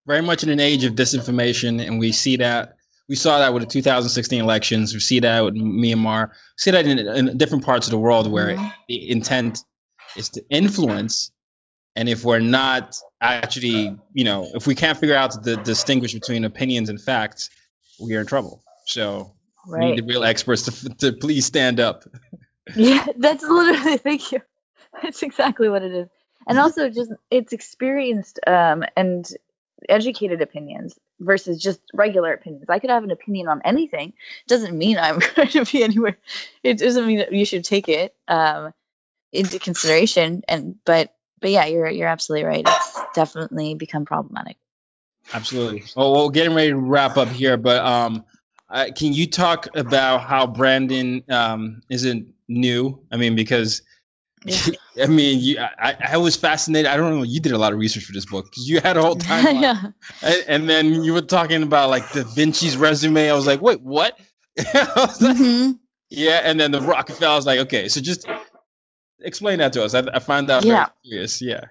Very 0.08 0.22
much 0.22 0.44
in 0.44 0.50
an 0.50 0.60
age 0.60 0.84
of 0.84 0.94
disinformation, 0.94 1.84
and 1.86 2.00
we 2.00 2.12
see 2.12 2.38
that. 2.38 2.76
We 3.10 3.16
saw 3.16 3.40
that 3.40 3.54
with 3.54 3.64
the 3.64 3.70
2016 3.70 4.40
elections. 4.40 4.94
We 4.94 5.00
see 5.00 5.20
that 5.22 5.44
with 5.44 5.56
Myanmar. 5.56 6.30
We 6.30 6.34
see 6.58 6.72
that 6.72 6.86
in, 6.86 7.00
in 7.00 7.38
different 7.38 7.66
parts 7.66 7.88
of 7.88 7.92
the 7.92 7.98
world 7.98 8.32
where 8.32 8.56
Mhm. 8.56 8.74
the 8.88 9.10
intent 9.12 9.60
is 10.16 10.30
to 10.30 10.44
influence. 10.50 11.32
And 11.96 12.10
if 12.10 12.24
we're 12.26 12.40
not 12.40 12.98
actually, 13.22 13.98
you 14.14 14.24
know, 14.26 14.48
if 14.54 14.68
we 14.68 14.76
can't 14.76 14.98
figure 14.98 15.16
out 15.16 15.44
to 15.44 15.56
distinguish 15.56 16.14
between 16.14 16.44
opinions 16.44 16.90
and 16.90 17.02
facts, 17.02 17.50
we 18.00 18.16
are 18.16 18.22
in 18.22 18.28
trouble. 18.28 18.62
So 18.86 19.34
we 19.68 19.80
need 19.80 19.98
the 19.98 20.04
real 20.04 20.24
experts 20.24 20.64
to, 20.64 20.90
to 20.96 21.14
please 21.14 21.46
stand 21.46 21.80
up. 21.80 22.04
Yeah, 22.76 23.06
that's 23.18 23.44
literally 23.44 23.98
thank 23.98 24.32
you. 24.32 24.42
That's 25.04 25.22
exactly 25.22 25.70
what 25.70 25.84
it 25.84 25.92
is. 25.92 26.10
And 26.48 26.58
also 26.58 26.90
just 26.90 27.12
it's 27.30 27.54
experienced 27.54 28.40
um 28.48 28.84
and 28.98 29.30
educated 29.88 30.42
opinions 30.42 30.98
versus 31.20 31.62
just 31.62 31.80
regular 31.94 32.34
opinions. 32.34 32.66
I 32.68 32.80
could 32.80 32.90
have 32.90 33.04
an 33.04 33.12
opinion 33.12 33.50
on 33.50 33.62
anything. 33.64 34.14
Doesn't 34.48 34.76
mean 34.76 34.98
I'm 34.98 35.20
going 35.36 35.50
to 35.50 35.66
be 35.66 35.84
anywhere. 35.84 36.18
It 36.64 36.80
doesn't 36.80 37.06
mean 37.06 37.20
that 37.20 37.32
you 37.32 37.46
should 37.46 37.66
take 37.66 37.88
it 37.88 38.16
um 38.28 38.74
into 39.32 39.60
consideration 39.60 40.42
and 40.48 40.78
but 40.86 41.15
but 41.46 41.52
yeah, 41.52 41.66
you're 41.66 41.88
you're 41.88 42.08
absolutely 42.08 42.44
right. 42.46 42.64
It's 42.68 43.00
definitely 43.14 43.76
become 43.76 44.04
problematic. 44.04 44.58
Absolutely. 45.32 45.84
Well, 45.96 46.26
we're 46.26 46.32
getting 46.32 46.56
ready 46.56 46.70
to 46.72 46.76
wrap 46.76 47.18
up 47.18 47.28
here, 47.28 47.56
but 47.56 47.86
um, 47.86 48.26
uh, 48.68 48.88
can 48.98 49.14
you 49.14 49.28
talk 49.28 49.68
about 49.76 50.24
how 50.24 50.48
branding 50.48 51.24
um, 51.30 51.84
isn't 51.88 52.34
new? 52.48 53.00
I 53.12 53.18
mean, 53.18 53.36
because 53.36 53.84
Yeah. 54.44 54.58
I 55.04 55.06
mean, 55.06 55.40
you, 55.40 55.60
I, 55.60 55.96
I 56.14 56.18
was 56.18 56.36
fascinated. 56.36 56.90
I 56.90 56.98
don't 56.98 57.16
know. 57.16 57.22
You 57.22 57.40
did 57.40 57.52
a 57.52 57.60
lot 57.60 57.74
of 57.74 57.78
research 57.78 58.06
for 58.06 58.14
this 58.14 58.26
book 58.26 58.46
because 58.46 58.68
you 58.68 58.80
had 58.82 58.98
a 58.98 59.04
whole 59.04 59.16
timeline, 59.30 59.62
yeah. 59.62 59.92
and, 60.24 60.44
and 60.48 60.70
then 60.70 61.04
you 61.04 61.14
were 61.14 61.22
talking 61.22 61.62
about 61.62 61.92
like 61.92 62.12
Da 62.12 62.24
Vinci's 62.24 62.76
resume. 62.76 63.30
I 63.30 63.36
was 63.36 63.46
like, 63.46 63.62
wait, 63.62 63.82
what? 63.82 64.18
I 64.58 64.92
was 64.96 65.22
like, 65.22 65.38
Mhm. 65.38 65.78
yeah, 66.10 66.42
and 66.44 66.60
then 66.60 66.72
the 66.72 66.82
Rockefeller. 66.82 67.34
I 67.34 67.36
was 67.36 67.46
like, 67.46 67.60
okay, 67.68 67.88
so 67.88 68.02
just 68.02 68.26
explain 69.22 69.60
that 69.60 69.74
to 69.74 69.84
us. 69.84 69.94
I, 69.94 70.04
I 70.14 70.20
find 70.20 70.50
that 70.50 70.64
Yeah. 70.64 70.88
curious. 71.04 71.42
Yeah. 71.42 71.66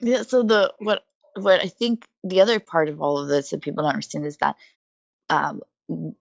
Yeah, 0.00 0.22
so 0.22 0.42
the 0.42 0.72
what 0.78 1.04
what 1.36 1.60
I 1.60 1.68
think 1.68 2.06
the 2.22 2.40
other 2.40 2.60
part 2.60 2.88
of 2.88 3.00
all 3.00 3.18
of 3.18 3.28
this 3.28 3.50
that 3.50 3.62
people 3.62 3.84
don't 3.84 3.92
understand 3.92 4.26
is 4.26 4.36
that 4.38 4.56
um, 5.30 5.62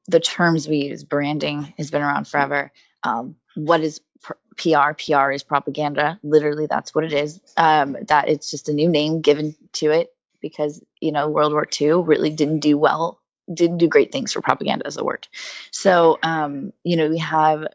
the 0.08 0.20
terms 0.20 0.68
we 0.68 0.78
use, 0.78 1.04
branding, 1.04 1.74
has 1.78 1.92
been 1.92 2.02
around 2.02 2.28
forever. 2.28 2.72
Um, 3.04 3.36
what 3.56 3.82
is 3.82 4.02
pr- 4.22 4.34
PR? 4.58 4.94
PR 4.94 5.32
is 5.32 5.44
propaganda. 5.44 6.20
Literally, 6.24 6.68
that's 6.68 6.94
what 6.96 7.04
it 7.04 7.14
is. 7.14 7.40
Um, 7.58 7.98
that 8.08 8.30
it's 8.30 8.50
just 8.52 8.70
a 8.70 8.74
new 8.74 8.90
name 8.90 9.22
given 9.22 9.56
to 9.74 9.92
it 9.92 10.14
because 10.42 10.82
you 11.00 11.12
know 11.12 11.30
World 11.30 11.54
War 11.54 11.68
II 11.80 12.04
really 12.04 12.30
didn't 12.30 12.60
do 12.60 12.78
well, 12.78 13.20
didn't 13.54 13.78
do 13.80 13.88
great 13.88 14.12
things 14.12 14.34
for 14.34 14.42
propaganda 14.42 14.88
as 14.88 14.98
a 14.98 15.04
word. 15.04 15.28
So 15.72 16.20
um, 16.24 16.74
you 16.84 16.98
know 16.98 17.10
we 17.10 17.20
have 17.20 17.68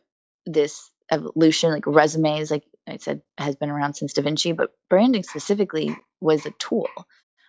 this 0.46 0.90
evolution, 1.10 1.70
like 1.70 1.86
resumes, 1.86 2.50
like 2.50 2.64
I 2.88 2.96
said, 2.96 3.22
has 3.36 3.56
been 3.56 3.70
around 3.70 3.94
since 3.94 4.12
Da 4.12 4.22
Vinci, 4.22 4.52
but 4.52 4.72
branding 4.88 5.22
specifically 5.22 5.96
was 6.20 6.46
a 6.46 6.50
tool. 6.52 6.88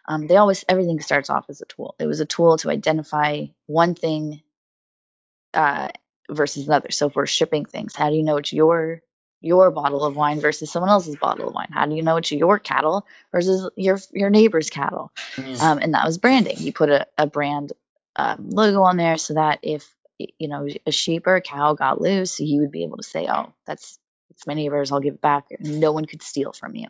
Um, 0.08 0.28
they 0.28 0.38
always 0.38 0.66
everything 0.68 1.00
starts 1.02 1.30
off 1.30 1.46
as 1.50 1.62
a 1.62 1.66
tool. 1.66 1.96
It 2.00 2.08
was 2.08 2.20
a 2.20 2.26
tool 2.26 2.58
to 2.58 2.70
identify 2.70 3.46
one 3.68 3.94
thing 3.96 4.42
uh, 5.54 5.90
versus 6.30 6.68
another. 6.68 6.92
So 6.92 7.08
if 7.08 7.16
we're 7.16 7.28
shipping 7.28 7.66
things, 7.66 7.96
how 7.96 8.10
do 8.10 8.16
you 8.16 8.24
know 8.24 8.38
it's 8.38 8.52
your 8.54 9.02
your 9.42 9.72
bottle 9.72 10.04
of 10.04 10.16
wine 10.18 10.42
versus 10.42 10.70
someone 10.70 10.90
else's 10.90 11.16
bottle 11.16 11.48
of 11.50 11.54
wine? 11.54 11.70
How 11.72 11.86
do 11.86 11.96
you 11.96 12.02
know 12.02 12.18
it's 12.18 12.32
your 12.32 12.60
cattle 12.60 13.06
versus 13.32 13.70
your 13.76 14.00
your 14.12 14.30
neighbor's 14.30 14.70
cattle? 14.70 15.12
Um, 15.62 15.78
and 15.80 15.94
that 15.94 16.06
was 16.06 16.18
branding. 16.18 16.58
You 16.58 16.74
put 16.74 16.90
a, 16.90 17.06
a 17.18 17.28
brand 17.28 17.74
um, 18.16 18.50
logo 18.50 18.82
on 18.82 18.98
there 18.98 19.18
so 19.18 19.36
that 19.36 19.60
if 19.62 19.88
you 20.18 20.48
know 20.48 20.68
a 20.86 20.92
sheep 20.92 21.28
or 21.28 21.36
a 21.36 21.42
cow 21.42 21.74
got 21.74 22.02
loose, 22.02 22.40
you 22.40 22.62
would 22.62 22.72
be 22.72 22.84
able 22.84 22.98
to 22.98 23.04
say, 23.04 23.28
"Oh, 23.30 23.54
that's 23.66 24.00
it's 24.40 24.48
my 24.48 24.54
neighbor's. 24.54 24.92
I'll 24.92 25.02
give 25.02 25.16
it 25.16 25.22
back." 25.22 25.48
No 25.60 25.92
one 25.92 26.06
could 26.06 26.22
steal 26.22 26.54
from 26.54 26.76
you. 26.76 26.88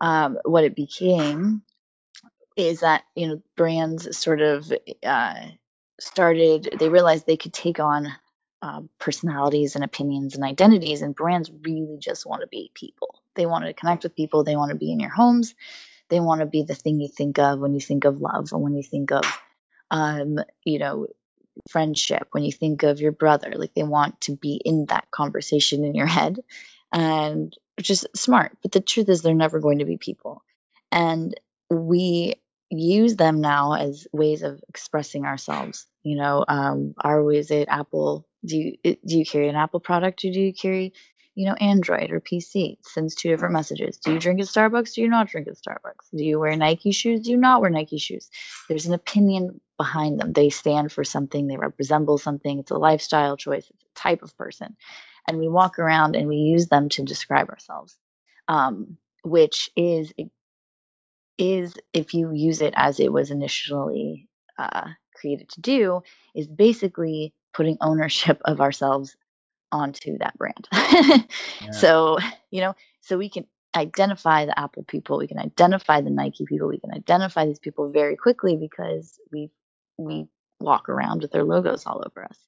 Um, 0.00 0.38
what 0.44 0.62
it 0.62 0.76
became 0.76 1.62
is 2.56 2.80
that 2.80 3.02
you 3.16 3.26
know 3.26 3.42
brands 3.56 4.16
sort 4.16 4.40
of 4.40 4.72
uh, 5.04 5.46
started. 5.98 6.76
They 6.78 6.88
realized 6.88 7.26
they 7.26 7.36
could 7.36 7.52
take 7.52 7.80
on 7.80 8.08
um, 8.62 8.88
personalities 9.00 9.74
and 9.74 9.82
opinions 9.82 10.36
and 10.36 10.44
identities, 10.44 11.02
and 11.02 11.14
brands 11.14 11.50
really 11.62 11.98
just 11.98 12.24
want 12.24 12.42
to 12.42 12.46
be 12.46 12.70
people. 12.72 13.20
They 13.34 13.46
want 13.46 13.64
to 13.64 13.74
connect 13.74 14.04
with 14.04 14.14
people. 14.14 14.44
They 14.44 14.54
want 14.54 14.70
to 14.70 14.78
be 14.78 14.92
in 14.92 15.00
your 15.00 15.10
homes. 15.10 15.56
They 16.08 16.20
want 16.20 16.40
to 16.40 16.46
be 16.46 16.62
the 16.62 16.76
thing 16.76 17.00
you 17.00 17.08
think 17.08 17.40
of 17.40 17.58
when 17.58 17.74
you 17.74 17.80
think 17.80 18.04
of 18.04 18.20
love, 18.20 18.52
or 18.52 18.60
when 18.60 18.74
you 18.74 18.84
think 18.84 19.10
of, 19.10 19.24
um, 19.90 20.38
you 20.62 20.78
know, 20.78 21.08
friendship. 21.70 22.28
When 22.32 22.44
you 22.44 22.52
think 22.52 22.82
of 22.82 23.00
your 23.00 23.12
brother, 23.12 23.52
like 23.56 23.74
they 23.74 23.82
want 23.82 24.20
to 24.22 24.36
be 24.36 24.60
in 24.64 24.86
that 24.86 25.10
conversation 25.10 25.84
in 25.84 25.94
your 25.94 26.06
head, 26.06 26.38
and 26.92 27.54
which 27.76 27.90
is 27.90 28.06
smart. 28.14 28.56
But 28.62 28.72
the 28.72 28.80
truth 28.80 29.08
is, 29.08 29.22
they're 29.22 29.34
never 29.34 29.60
going 29.60 29.78
to 29.80 29.84
be 29.84 29.96
people, 29.96 30.42
and 30.92 31.34
we 31.70 32.34
use 32.70 33.16
them 33.16 33.40
now 33.40 33.74
as 33.74 34.06
ways 34.12 34.42
of 34.42 34.60
expressing 34.68 35.24
ourselves. 35.24 35.86
You 36.02 36.16
know, 36.16 36.44
um, 36.46 36.94
are 36.98 37.22
we 37.22 37.38
is 37.38 37.50
it 37.50 37.68
Apple? 37.68 38.26
Do 38.44 38.58
you 38.58 38.76
do 38.84 39.18
you 39.18 39.24
carry 39.24 39.48
an 39.48 39.56
Apple 39.56 39.80
product 39.80 40.24
or 40.24 40.32
do 40.32 40.40
you 40.40 40.52
carry, 40.52 40.92
you 41.34 41.46
know, 41.46 41.54
Android 41.54 42.10
or 42.10 42.20
PC? 42.20 42.78
Sends 42.82 43.14
two 43.14 43.28
different 43.28 43.54
messages. 43.54 43.98
Do 43.98 44.12
you 44.12 44.20
drink 44.20 44.40
at 44.40 44.46
Starbucks? 44.46 44.94
Do 44.94 45.02
you 45.02 45.08
not 45.08 45.28
drink 45.28 45.48
at 45.48 45.56
Starbucks? 45.56 46.10
Do 46.14 46.24
you 46.24 46.38
wear 46.38 46.56
Nike 46.56 46.92
shoes? 46.92 47.20
Do 47.20 47.30
you 47.30 47.36
not 47.36 47.60
wear 47.60 47.70
Nike 47.70 47.98
shoes? 47.98 48.30
There's 48.68 48.86
an 48.86 48.94
opinion 48.94 49.60
behind 49.76 50.20
them. 50.20 50.32
They 50.32 50.50
stand 50.50 50.92
for 50.92 51.04
something. 51.04 51.46
They 51.46 51.56
resemble 51.78 52.18
something. 52.18 52.60
It's 52.60 52.70
a 52.70 52.76
lifestyle 52.78 53.36
choice. 53.36 53.68
It's 53.68 53.84
a 53.84 54.00
type 54.00 54.22
of 54.22 54.36
person, 54.36 54.76
and 55.28 55.38
we 55.38 55.48
walk 55.48 55.78
around 55.78 56.14
and 56.14 56.28
we 56.28 56.36
use 56.36 56.68
them 56.68 56.88
to 56.90 57.02
describe 57.02 57.50
ourselves, 57.50 57.96
um, 58.48 58.96
which 59.22 59.70
is 59.76 60.12
is 61.36 61.74
if 61.92 62.14
you 62.14 62.32
use 62.32 62.62
it 62.62 62.74
as 62.76 63.00
it 63.00 63.12
was 63.12 63.32
initially 63.32 64.28
uh, 64.56 64.88
created 65.16 65.48
to 65.50 65.60
do, 65.60 66.02
is 66.34 66.46
basically 66.46 67.34
putting 67.52 67.76
ownership 67.80 68.40
of 68.44 68.60
ourselves 68.60 69.16
onto 69.74 70.18
that 70.18 70.38
brand. 70.38 70.68
So, 71.72 72.18
you 72.50 72.60
know, 72.60 72.74
so 73.00 73.18
we 73.18 73.28
can 73.28 73.46
identify 73.76 74.46
the 74.46 74.58
Apple 74.58 74.84
people, 74.84 75.18
we 75.18 75.26
can 75.26 75.38
identify 75.38 76.00
the 76.00 76.10
Nike 76.10 76.46
people, 76.46 76.68
we 76.68 76.78
can 76.78 76.92
identify 76.92 77.44
these 77.46 77.58
people 77.58 77.90
very 77.90 78.16
quickly 78.16 78.56
because 78.56 79.18
we 79.32 79.50
we 79.98 80.26
walk 80.60 80.88
around 80.88 81.22
with 81.22 81.32
their 81.32 81.44
logos 81.44 81.84
all 81.86 82.02
over 82.06 82.24
us. 82.24 82.38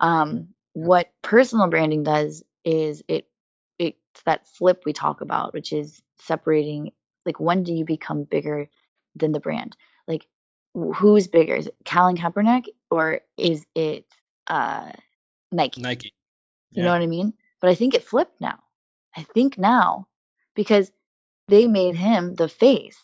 Um, 0.00 0.48
what 0.72 1.10
personal 1.22 1.68
branding 1.68 2.02
does 2.02 2.42
is 2.64 3.02
it 3.08 3.26
it's 3.78 4.22
that 4.26 4.46
flip 4.48 4.82
we 4.84 4.92
talk 4.92 5.20
about, 5.20 5.54
which 5.54 5.72
is 5.72 6.02
separating 6.20 6.90
like 7.24 7.38
when 7.38 7.62
do 7.62 7.72
you 7.72 7.84
become 7.84 8.24
bigger 8.24 8.68
than 9.14 9.32
the 9.32 9.40
brand? 9.40 9.76
Like 10.08 10.26
who's 10.74 11.28
bigger? 11.28 11.54
Is 11.54 11.68
it 11.68 11.76
Colin 11.84 12.16
Kaepernick 12.16 12.66
or 12.90 13.20
is 13.36 13.66
it 13.74 14.06
uh 14.48 14.90
Nike? 15.52 15.82
Nike. 15.82 16.12
You 16.72 16.84
know 16.84 16.92
what 16.92 17.02
I 17.02 17.06
mean? 17.06 17.34
But 17.60 17.70
I 17.70 17.74
think 17.74 17.94
it 17.94 18.04
flipped 18.04 18.40
now. 18.40 18.58
I 19.16 19.22
think 19.22 19.58
now 19.58 20.06
because 20.54 20.90
they 21.48 21.66
made 21.66 21.96
him 21.96 22.34
the 22.34 22.48
face 22.48 23.02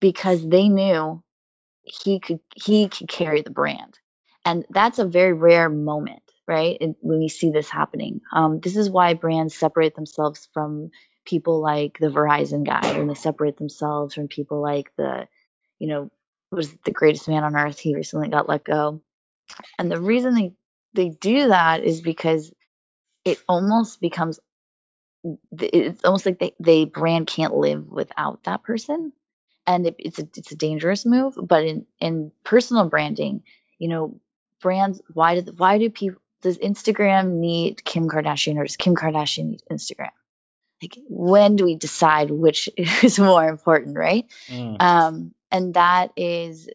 because 0.00 0.46
they 0.46 0.68
knew 0.68 1.22
he 1.82 2.20
could 2.20 2.40
he 2.54 2.88
could 2.88 3.08
carry 3.08 3.42
the 3.42 3.50
brand. 3.50 3.98
And 4.44 4.64
that's 4.70 4.98
a 4.98 5.04
very 5.04 5.32
rare 5.32 5.68
moment, 5.68 6.22
right? 6.48 6.78
when 7.00 7.18
we 7.18 7.28
see 7.28 7.50
this 7.50 7.68
happening. 7.68 8.20
Um, 8.32 8.60
this 8.60 8.76
is 8.76 8.90
why 8.90 9.14
brands 9.14 9.54
separate 9.54 9.94
themselves 9.94 10.48
from 10.52 10.90
people 11.24 11.60
like 11.60 11.98
the 12.00 12.08
Verizon 12.08 12.64
guy, 12.66 12.80
and 12.82 13.08
they 13.08 13.14
separate 13.14 13.56
themselves 13.56 14.14
from 14.14 14.26
people 14.26 14.60
like 14.60 14.90
the, 14.96 15.28
you 15.78 15.86
know, 15.86 16.10
was 16.50 16.72
the 16.84 16.90
greatest 16.90 17.28
man 17.28 17.44
on 17.44 17.56
earth. 17.56 17.78
He 17.78 17.94
recently 17.94 18.28
got 18.28 18.48
let 18.48 18.64
go. 18.64 19.00
And 19.78 19.90
the 19.90 20.00
reason 20.00 20.34
they 20.34 20.52
they 20.94 21.08
do 21.08 21.48
that 21.48 21.84
is 21.84 22.00
because 22.00 22.52
it 23.24 23.38
almost 23.48 24.00
becomes 24.00 24.40
it's 25.52 26.04
almost 26.04 26.26
like 26.26 26.38
they, 26.38 26.54
they 26.58 26.84
brand 26.84 27.26
can't 27.26 27.54
live 27.54 27.88
without 27.88 28.42
that 28.44 28.62
person. 28.62 29.12
And 29.66 29.86
it, 29.86 29.94
it's 30.00 30.18
a 30.18 30.28
it's 30.36 30.50
a 30.50 30.56
dangerous 30.56 31.06
move 31.06 31.34
but 31.40 31.64
in 31.64 31.86
in 32.00 32.32
personal 32.42 32.88
branding 32.88 33.44
you 33.78 33.86
know 33.86 34.20
brands 34.60 35.00
why 35.14 35.40
do 35.40 35.52
why 35.52 35.78
do 35.78 35.88
people 35.88 36.20
does 36.40 36.58
instagram 36.58 37.34
need 37.34 37.84
kim 37.84 38.08
kardashian 38.08 38.56
or 38.56 38.64
does 38.64 38.76
kim 38.76 38.96
kardashian 38.96 39.50
need 39.50 39.62
instagram? 39.70 40.10
Like 40.82 40.98
when 41.08 41.54
do 41.54 41.64
we 41.64 41.76
decide 41.76 42.32
which 42.32 42.68
is 42.76 43.20
more 43.20 43.46
important 43.48 43.96
right? 43.96 44.26
Mm. 44.48 44.82
um 44.82 45.34
and 45.52 45.74
that 45.74 46.10
is 46.16 46.68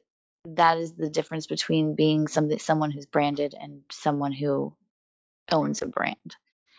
that 0.46 0.78
is 0.78 0.94
the 0.94 1.10
difference 1.10 1.46
between 1.48 1.96
being 1.96 2.30
something 2.30 2.58
someone 2.58 2.92
who's 2.92 3.06
branded 3.06 3.54
and 3.60 3.82
someone 3.92 4.32
who 4.32 4.74
owns 5.52 5.82
a 5.82 5.88
brand 5.88 6.36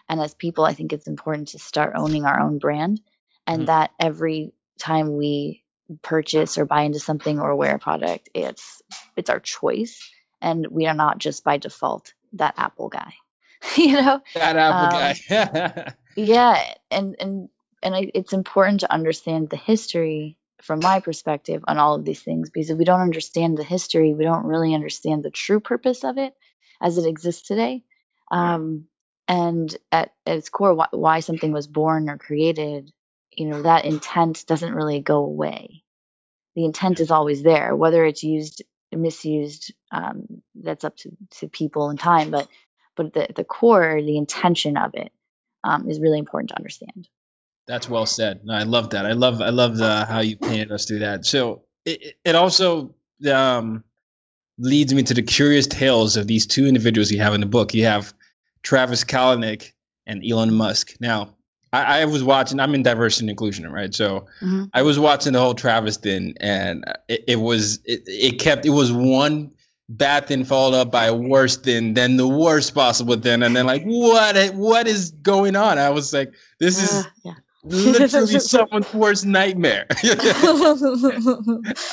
and 0.08 0.20
as 0.20 0.34
people, 0.34 0.64
I 0.64 0.72
think 0.72 0.92
it's 0.92 1.06
important 1.06 1.48
to 1.48 1.58
start 1.58 1.92
owning 1.94 2.24
our 2.24 2.40
own 2.40 2.58
brand 2.58 3.00
and 3.46 3.60
mm-hmm. 3.60 3.66
that 3.66 3.90
every 4.00 4.52
time 4.78 5.16
we 5.16 5.62
purchase 6.02 6.58
or 6.58 6.64
buy 6.64 6.82
into 6.82 6.98
something 6.98 7.40
or 7.40 7.54
wear 7.56 7.76
a 7.76 7.78
product, 7.78 8.30
it's 8.34 8.82
it's 9.16 9.30
our 9.30 9.40
choice 9.40 10.10
and 10.40 10.66
we 10.70 10.86
are 10.86 10.94
not 10.94 11.18
just 11.18 11.44
by 11.44 11.58
default 11.58 12.14
that 12.34 12.54
Apple 12.56 12.88
guy. 12.88 13.12
you 13.76 13.92
know? 13.92 14.20
That 14.34 14.56
Apple 14.56 14.96
um, 14.96 15.54
guy. 15.54 15.94
yeah, 16.16 16.74
and 16.90 17.16
and 17.18 17.48
and 17.82 17.94
I, 17.94 18.10
it's 18.14 18.32
important 18.32 18.80
to 18.80 18.92
understand 18.92 19.50
the 19.50 19.56
history 19.56 20.36
from 20.62 20.80
my 20.80 21.00
perspective 21.00 21.64
on 21.68 21.78
all 21.78 21.94
of 21.94 22.04
these 22.04 22.20
things 22.20 22.50
because 22.50 22.70
if 22.70 22.78
we 22.78 22.84
don't 22.84 23.00
understand 23.00 23.58
the 23.58 23.64
history, 23.64 24.14
we 24.14 24.24
don't 24.24 24.46
really 24.46 24.74
understand 24.74 25.22
the 25.22 25.30
true 25.30 25.60
purpose 25.60 26.02
of 26.02 26.18
it 26.18 26.34
as 26.80 26.98
it 26.98 27.06
exists 27.06 27.46
today. 27.46 27.84
Um, 28.30 28.86
and 29.26 29.74
at, 29.92 30.12
at 30.26 30.38
its 30.38 30.48
core 30.48 30.74
why, 30.74 30.88
why 30.90 31.20
something 31.20 31.52
was 31.52 31.66
born 31.66 32.08
or 32.08 32.16
created 32.16 32.90
you 33.32 33.46
know 33.46 33.62
that 33.62 33.84
intent 33.84 34.44
doesn't 34.46 34.74
really 34.74 35.00
go 35.00 35.18
away. 35.18 35.82
The 36.56 36.64
intent 36.64 37.00
is 37.00 37.10
always 37.10 37.42
there 37.42 37.76
whether 37.76 38.04
it's 38.04 38.22
used 38.22 38.62
misused 38.90 39.72
um, 39.92 40.42
that's 40.54 40.84
up 40.84 40.96
to, 40.96 41.10
to 41.30 41.48
people 41.48 41.90
and 41.90 42.00
time 42.00 42.30
but 42.30 42.48
but 42.96 43.12
the, 43.12 43.28
the 43.36 43.44
core 43.44 44.00
the 44.02 44.16
intention 44.16 44.76
of 44.76 44.94
it 44.94 45.12
um, 45.62 45.88
is 45.88 46.00
really 46.00 46.18
important 46.18 46.50
to 46.50 46.56
understand. 46.56 47.08
That's 47.66 47.88
well 47.88 48.06
said. 48.06 48.40
No, 48.44 48.54
i 48.54 48.62
love 48.62 48.90
that. 48.90 49.04
I 49.04 49.12
love 49.12 49.42
i 49.42 49.50
love 49.50 49.76
the, 49.76 50.06
how 50.06 50.20
you 50.20 50.36
painted 50.36 50.72
us 50.72 50.86
through 50.86 51.00
that. 51.00 51.26
So 51.26 51.64
it, 51.84 52.16
it 52.24 52.34
also 52.34 52.94
um, 53.30 53.84
leads 54.58 54.92
me 54.92 55.02
to 55.04 55.14
the 55.14 55.22
curious 55.22 55.66
tales 55.66 56.16
of 56.16 56.26
these 56.26 56.46
two 56.46 56.66
individuals 56.66 57.10
you 57.10 57.20
have 57.20 57.34
in 57.34 57.40
the 57.40 57.46
book. 57.46 57.74
You 57.74 57.84
have 57.84 58.12
Travis 58.62 59.04
Kalanick 59.04 59.72
and 60.06 60.24
Elon 60.24 60.52
Musk. 60.54 60.94
Now, 61.00 61.34
I, 61.72 62.02
I, 62.02 62.04
was 62.06 62.24
watching. 62.24 62.60
I'm 62.60 62.74
in 62.74 62.82
diversity 62.82 63.24
and 63.24 63.30
inclusion, 63.30 63.70
right? 63.70 63.94
So 63.94 64.26
mm-hmm. 64.40 64.64
I 64.72 64.82
was 64.82 64.98
watching 64.98 65.34
the 65.34 65.40
whole 65.40 65.54
Travis 65.54 65.98
thing, 65.98 66.34
and 66.40 66.84
it, 67.08 67.24
it 67.28 67.36
was 67.36 67.80
it, 67.84 68.02
it, 68.06 68.40
kept 68.40 68.64
it 68.64 68.70
was 68.70 68.90
one 68.90 69.52
bad 69.88 70.26
thing 70.26 70.44
followed 70.44 70.74
up 70.76 70.90
by 70.90 71.06
a 71.06 71.14
worse 71.14 71.56
thing, 71.56 71.94
then 71.94 72.16
the 72.16 72.28
worst 72.28 72.74
possible 72.74 73.16
thing, 73.16 73.42
and 73.42 73.54
then 73.54 73.66
like 73.66 73.84
what 73.84 74.54
what 74.54 74.86
is 74.86 75.10
going 75.10 75.56
on? 75.56 75.78
I 75.78 75.90
was 75.90 76.12
like, 76.12 76.32
this 76.58 76.82
is. 76.82 77.04
Uh, 77.04 77.10
yeah. 77.24 77.34
literally 77.64 78.38
someone's 78.40 78.92
worst 78.94 79.26
nightmare. 79.26 79.86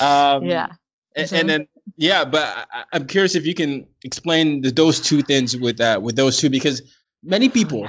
um, 0.00 0.44
yeah. 0.44 0.68
And, 1.14 1.32
and, 1.32 1.48
then 1.48 1.68
yeah, 1.96 2.24
but 2.24 2.42
I, 2.42 2.96
am 2.96 3.06
curious 3.06 3.36
if 3.36 3.46
you 3.46 3.54
can 3.54 3.86
explain 4.02 4.62
the, 4.62 4.70
those 4.70 5.00
two 5.00 5.22
things 5.22 5.56
with 5.56 5.78
that 5.78 5.98
uh, 5.98 6.00
with 6.00 6.16
those 6.16 6.38
two 6.38 6.50
because 6.50 6.82
many 7.22 7.48
people, 7.48 7.88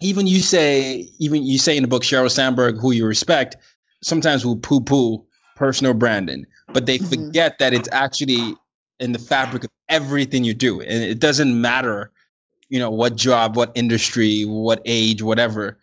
even 0.00 0.26
you 0.26 0.40
say 0.40 1.08
even 1.18 1.44
you 1.44 1.58
say 1.58 1.76
in 1.76 1.82
the 1.82 1.88
book 1.88 2.04
Sheryl 2.04 2.30
Sandberg, 2.30 2.80
who 2.80 2.92
you 2.92 3.06
respect, 3.06 3.56
sometimes 4.02 4.44
will 4.44 4.56
poo 4.56 4.80
poo 4.80 5.26
personal 5.56 5.94
branding, 5.94 6.46
but 6.72 6.86
they 6.86 6.98
mm-hmm. 6.98 7.26
forget 7.26 7.58
that 7.58 7.74
it's 7.74 7.88
actually 7.90 8.56
in 9.00 9.12
the 9.12 9.18
fabric 9.18 9.64
of 9.64 9.70
everything 9.88 10.44
you 10.44 10.54
do, 10.54 10.80
and 10.80 11.02
it 11.02 11.18
doesn't 11.18 11.60
matter, 11.60 12.12
you 12.68 12.78
know, 12.78 12.90
what 12.90 13.16
job, 13.16 13.56
what 13.56 13.72
industry, 13.74 14.42
what 14.42 14.82
age, 14.84 15.22
whatever, 15.22 15.78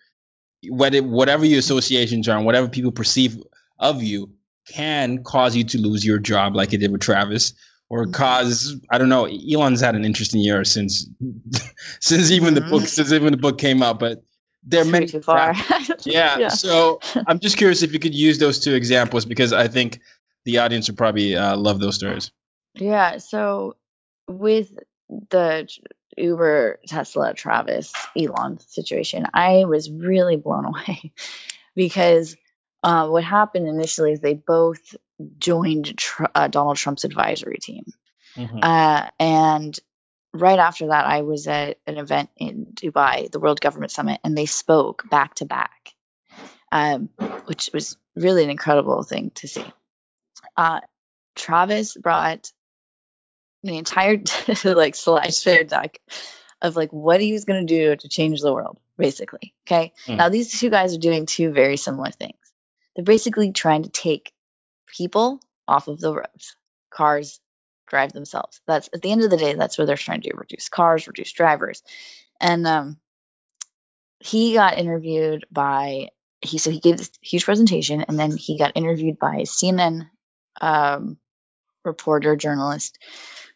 whether 0.70 1.04
whatever 1.04 1.46
your 1.46 1.60
associations 1.60 2.30
are, 2.30 2.38
and 2.38 2.46
whatever 2.46 2.70
people 2.70 2.92
perceive 2.94 3.44
of 3.78 4.02
you 4.02 4.32
can 4.68 5.24
cause 5.24 5.56
you 5.56 5.64
to 5.64 5.78
lose 5.80 6.06
your 6.06 6.20
job 6.20 6.56
like 6.56 6.74
it 6.74 6.78
did 6.78 6.92
with 6.92 7.02
Travis 7.02 7.54
or 7.90 8.04
mm-hmm. 8.04 8.12
cause 8.12 8.80
I 8.90 8.98
don't 8.98 9.10
know 9.10 9.26
Elon's 9.26 9.82
had 9.82 9.96
an 9.96 10.06
interesting 10.06 10.42
year 10.42 10.64
since 10.64 11.08
since 12.00 12.32
even 12.32 12.54
the 12.54 12.62
book 12.62 12.82
mm-hmm. 12.82 12.86
since 12.86 13.12
even 13.12 13.32
the 13.32 13.38
book 13.38 13.58
came 13.58 13.82
out 13.84 14.00
but 14.00 14.24
there 14.64 14.84
are 14.84 14.86
many 14.86 15.08
too 15.08 15.22
far. 15.22 15.56
yeah, 16.04 16.38
yeah, 16.38 16.48
so 16.50 17.00
I'm 17.26 17.40
just 17.40 17.58
curious 17.58 17.82
if 17.82 17.94
you 17.94 18.00
could 18.00 18.14
use 18.14 18.38
those 18.38 18.60
two 18.60 18.76
examples 18.76 19.26
because 19.26 19.54
I 19.54 19.68
think 19.68 20.00
the 20.46 20.60
audience 20.60 20.88
would 20.88 20.98
probably 20.98 21.36
uh, 21.36 21.58
love 21.58 21.80
those 21.80 21.96
stories 21.96 22.32
yeah 22.76 23.18
so 23.18 23.76
with 24.28 24.78
the 25.30 25.68
Uber 26.18 26.80
Tesla 26.88 27.34
Travis 27.34 27.92
Elon 28.16 28.60
situation 28.60 29.26
I 29.34 29.66
was 29.66 29.90
really 29.90 30.38
blown 30.38 30.66
away 30.66 31.12
because 31.76 32.36
uh, 32.84 33.08
what 33.08 33.24
happened 33.24 33.68
initially 33.68 34.14
is 34.14 34.20
they 34.20 34.34
both 34.34 34.96
joined 35.38 35.98
tr- 35.98 36.26
uh, 36.34 36.48
Donald 36.48 36.78
Trump's 36.78 37.04
advisory 37.04 37.58
team. 37.62 37.86
Mm-hmm. 38.36 38.60
Uh, 38.62 39.08
and 39.20 39.80
right 40.34 40.60
after 40.60 40.88
that, 40.88 41.06
I 41.06 41.22
was 41.22 41.48
at 41.48 41.78
an 41.86 41.98
event 41.98 42.30
in 42.38 42.68
Dubai, 42.74 43.32
the 43.32 43.40
World 43.40 43.62
Government 43.62 43.92
Summit, 43.92 44.20
and 44.24 44.38
they 44.38 44.46
spoke 44.46 45.10
back 45.10 45.36
to 45.36 45.46
back, 45.46 45.94
um, 46.72 47.10
which 47.46 47.70
was 47.74 47.98
really 48.16 48.44
an 48.44 48.50
incredible 48.50 49.04
thing 49.04 49.32
to 49.36 49.48
see. 49.48 49.66
Uh, 50.58 50.82
Travis 51.36 51.96
brought 51.96 52.52
the 53.64 53.78
entire 53.78 54.14
like 54.64 54.96
slideshow 54.96 55.68
deck 55.68 56.00
of 56.62 56.76
like 56.76 56.92
what 56.92 57.22
he 57.22 57.34
was 57.34 57.46
going 57.46 57.66
to 57.66 57.74
do 57.74 57.96
to 57.96 58.10
change 58.10 58.42
the 58.42 58.54
world, 58.54 58.80
basically. 58.98 59.54
Okay. 59.68 59.94
Mm. 60.08 60.18
Now 60.18 60.30
these 60.30 60.60
two 60.60 60.70
guys 60.70 60.96
are 60.96 61.00
doing 61.00 61.26
two 61.26 61.52
very 61.52 61.78
similar 61.78 62.12
things. 62.12 62.36
They're 62.96 63.06
basically 63.06 63.52
trying 63.52 63.84
to 63.84 63.90
take 63.90 64.34
people 64.88 65.40
off 65.68 65.88
of 65.88 66.00
the 66.00 66.14
roads. 66.14 66.56
Cars 66.90 67.40
drive 67.88 68.14
themselves. 68.14 68.62
That's 68.68 68.90
at 68.94 69.02
the 69.02 69.12
end 69.12 69.24
of 69.24 69.30
the 69.30 69.38
day, 69.38 69.54
that's 69.54 69.78
what 69.78 69.88
they're 69.88 69.98
trying 69.98 70.22
to 70.22 70.30
do: 70.30 70.38
reduce 70.38 70.70
cars, 70.70 71.08
reduce 71.08 71.32
drivers. 71.32 71.84
And 72.40 72.66
um, 72.68 72.98
he 74.20 74.54
got 74.54 74.78
interviewed 74.78 75.46
by 75.52 76.10
he 76.42 76.58
so 76.58 76.72
he 76.72 76.80
gave 76.80 76.98
this 76.98 77.12
huge 77.22 77.46
presentation, 77.46 78.02
and 78.02 78.20
then 78.20 78.36
he 78.36 78.58
got 78.58 78.72
interviewed 78.76 79.20
by 79.20 79.38
a 79.38 79.46
CNN 79.46 80.10
um, 80.60 81.18
reporter 81.86 82.36
journalist 82.36 82.98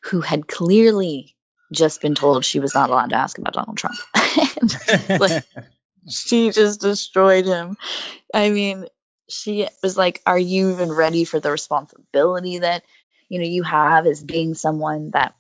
who 0.04 0.22
had 0.22 0.48
clearly 0.48 1.36
just 1.72 2.02
been 2.02 2.16
told 2.16 2.46
she 2.46 2.60
was 2.60 2.76
not 2.76 2.90
allowed 2.90 3.10
to 3.10 3.16
ask 3.16 3.38
about 3.38 3.54
Donald 3.54 3.78
Trump. 3.78 3.98
like, 5.10 5.44
she 6.10 6.52
just 6.52 6.80
destroyed 6.80 7.46
him. 7.46 7.76
I 8.34 8.52
mean, 8.52 8.86
she 9.30 9.68
was 9.82 9.98
like, 9.98 10.22
Are 10.26 10.40
you 10.40 10.72
even 10.72 10.92
ready 10.92 11.24
for 11.24 11.40
the 11.40 11.52
responsibility 11.52 12.60
that, 12.60 12.84
you 13.30 13.40
know, 13.40 13.46
you 13.46 13.64
have 13.64 14.06
as 14.06 14.24
being 14.24 14.54
someone 14.54 15.12
that, 15.12 15.36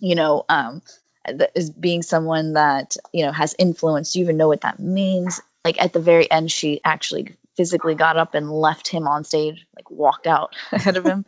you 0.00 0.14
know, 0.14 0.44
um, 0.48 0.82
that 1.24 1.52
is 1.54 1.70
being 1.70 2.02
someone 2.02 2.54
that, 2.54 2.96
you 3.12 3.24
know, 3.24 3.32
has 3.32 3.54
influence? 3.58 4.12
Do 4.12 4.20
you 4.20 4.24
even 4.24 4.36
know 4.36 4.48
what 4.48 4.62
that 4.62 4.78
means? 4.78 5.40
Like 5.64 5.80
at 5.82 5.92
the 5.92 6.00
very 6.00 6.30
end, 6.30 6.50
she 6.50 6.80
actually 6.84 7.36
physically 7.56 7.96
got 7.96 8.16
up 8.16 8.34
and 8.34 8.50
left 8.50 8.88
him 8.88 9.08
on 9.08 9.24
stage, 9.24 9.66
like 9.74 9.90
walked 9.90 10.26
out 10.26 10.54
ahead 10.72 10.96
of 10.96 11.04
him. 11.04 11.24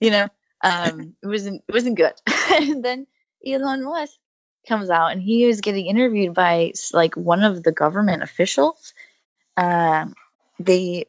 you 0.00 0.10
know, 0.10 0.28
um, 0.62 1.14
it 1.22 1.26
wasn't 1.26 1.62
it 1.68 1.72
wasn't 1.72 1.96
good. 1.96 2.14
and 2.52 2.84
then 2.84 3.06
Elon 3.46 3.84
Musk 3.84 4.14
comes 4.68 4.90
out 4.90 5.12
and 5.12 5.22
he 5.22 5.46
was 5.46 5.60
getting 5.60 5.86
interviewed 5.86 6.34
by 6.34 6.72
like 6.92 7.16
one 7.16 7.44
of 7.44 7.62
the 7.62 7.72
government 7.72 8.22
officials. 8.22 8.94
Uh, 9.56 10.06
they 10.58 11.06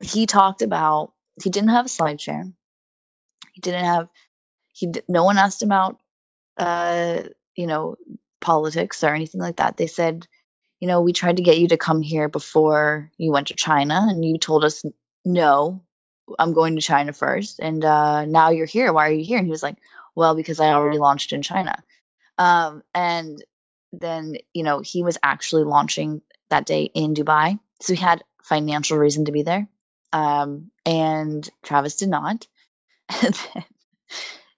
he 0.00 0.26
talked 0.26 0.62
about 0.62 1.12
he 1.42 1.50
didn't 1.50 1.70
have 1.70 1.86
a 1.86 1.90
slide 1.90 2.20
share. 2.20 2.44
He 3.52 3.60
didn't 3.60 3.84
have 3.84 4.08
he 4.72 4.92
no 5.08 5.24
one 5.24 5.38
asked 5.38 5.62
him 5.62 5.68
about 5.68 5.98
uh, 6.56 7.22
you 7.54 7.66
know 7.66 7.96
politics 8.40 9.02
or 9.02 9.14
anything 9.14 9.40
like 9.40 9.56
that. 9.56 9.76
They 9.76 9.86
said, 9.86 10.26
you 10.80 10.88
know, 10.88 11.00
we 11.00 11.12
tried 11.12 11.38
to 11.38 11.42
get 11.42 11.58
you 11.58 11.68
to 11.68 11.76
come 11.76 12.02
here 12.02 12.28
before 12.28 13.10
you 13.16 13.32
went 13.32 13.48
to 13.48 13.54
China, 13.54 14.06
and 14.08 14.24
you 14.24 14.38
told 14.38 14.64
us 14.64 14.84
no. 15.24 15.82
I'm 16.40 16.54
going 16.54 16.74
to 16.74 16.82
China 16.82 17.12
first, 17.12 17.60
and 17.60 17.84
uh, 17.84 18.24
now 18.24 18.50
you're 18.50 18.66
here. 18.66 18.92
Why 18.92 19.08
are 19.08 19.12
you 19.12 19.24
here? 19.24 19.38
And 19.38 19.46
he 19.46 19.52
was 19.52 19.62
like, 19.62 19.76
well, 20.16 20.34
because 20.34 20.58
I 20.58 20.72
already 20.72 20.98
launched 20.98 21.32
in 21.32 21.42
China. 21.42 21.80
Um, 22.36 22.82
and 22.92 23.42
then, 23.92 24.36
you 24.52 24.64
know, 24.64 24.80
he 24.80 25.04
was 25.04 25.18
actually 25.22 25.62
launching 25.62 26.22
that 26.50 26.66
day 26.66 26.82
in 26.82 27.14
Dubai. 27.14 27.60
So 27.80 27.94
he 27.94 28.00
had 28.00 28.24
financial 28.42 28.98
reason 28.98 29.26
to 29.26 29.32
be 29.32 29.42
there. 29.42 29.68
Um, 30.12 30.70
and 30.84 31.48
Travis 31.62 31.96
did 31.96 32.08
not. 32.08 32.46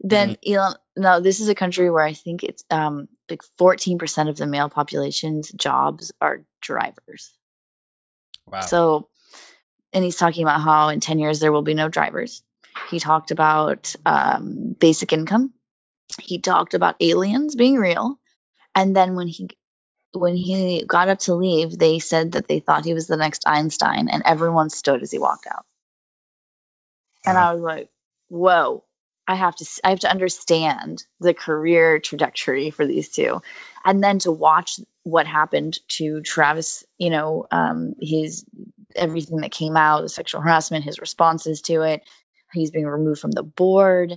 Then, 0.01 0.29
then 0.29 0.37
mm-hmm. 0.37 0.55
Elon, 0.55 0.75
no, 0.97 1.21
this 1.21 1.41
is 1.41 1.49
a 1.49 1.55
country 1.55 1.91
where 1.91 2.05
I 2.05 2.13
think 2.13 2.45
it's 2.45 2.63
um, 2.71 3.09
like 3.29 3.43
14% 3.59 4.29
of 4.29 4.37
the 4.37 4.47
male 4.47 4.69
population's 4.69 5.51
jobs 5.51 6.13
are 6.21 6.45
drivers. 6.61 7.33
Wow. 8.47 8.61
So, 8.61 9.09
and 9.93 10.05
he's 10.05 10.17
talking 10.17 10.45
about 10.45 10.61
how 10.61 10.89
in 10.91 11.01
10 11.01 11.19
years 11.19 11.41
there 11.41 11.53
will 11.53 11.63
be 11.63 11.75
no 11.75 11.89
drivers. 11.89 12.43
He 12.91 13.01
talked 13.01 13.31
about 13.31 13.95
um, 14.07 14.77
basic 14.79 15.13
income. 15.13 15.53
He 16.21 16.39
talked 16.39 16.75
about 16.75 16.97
aliens 17.01 17.57
being 17.57 17.77
real. 17.77 18.19
And 18.75 18.95
then 18.95 19.17
when 19.17 19.27
he 19.27 19.49
when 20.13 20.37
he 20.37 20.85
got 20.87 21.09
up 21.09 21.19
to 21.21 21.35
leave, 21.35 21.79
they 21.79 21.99
said 21.99 22.33
that 22.33 22.49
they 22.49 22.61
thought 22.61 22.85
he 22.85 22.95
was 22.95 23.07
the 23.07 23.17
next 23.17 23.47
Einstein, 23.47 24.09
and 24.09 24.23
everyone 24.25 24.71
stood 24.71 25.03
as 25.03 25.11
he 25.11 25.19
walked 25.19 25.47
out. 25.47 25.65
And 27.27 27.37
I 27.37 27.53
was 27.53 27.63
like, 27.63 27.91
"Whoa! 28.29 28.85
I 29.27 29.35
have 29.35 29.55
to 29.57 29.67
I 29.85 29.91
have 29.91 30.01
to 30.01 30.11
understand 30.11 31.05
the 31.21 31.35
career 31.35 31.99
trajectory 31.99 32.71
for 32.71 32.87
these 32.87 33.11
two, 33.11 33.43
and 33.85 34.03
then 34.03 34.19
to 34.21 34.33
watch 34.33 34.81
what 35.03 35.27
happened 35.27 35.79
to 35.89 36.23
Travis. 36.23 36.85
You 36.97 37.11
know, 37.11 37.47
um, 37.51 37.95
his 38.01 38.47
everything 38.97 39.43
that 39.43 39.51
came 39.53 39.77
out, 39.77 40.03
the 40.03 40.09
sexual 40.09 40.41
harassment, 40.41 40.85
his 40.85 41.01
responses 41.01 41.61
to 41.63 41.83
it. 41.83 42.03
He's 42.53 42.71
being 42.71 42.87
removed 42.87 43.21
from 43.21 43.33
the 43.33 43.43
board, 43.43 44.17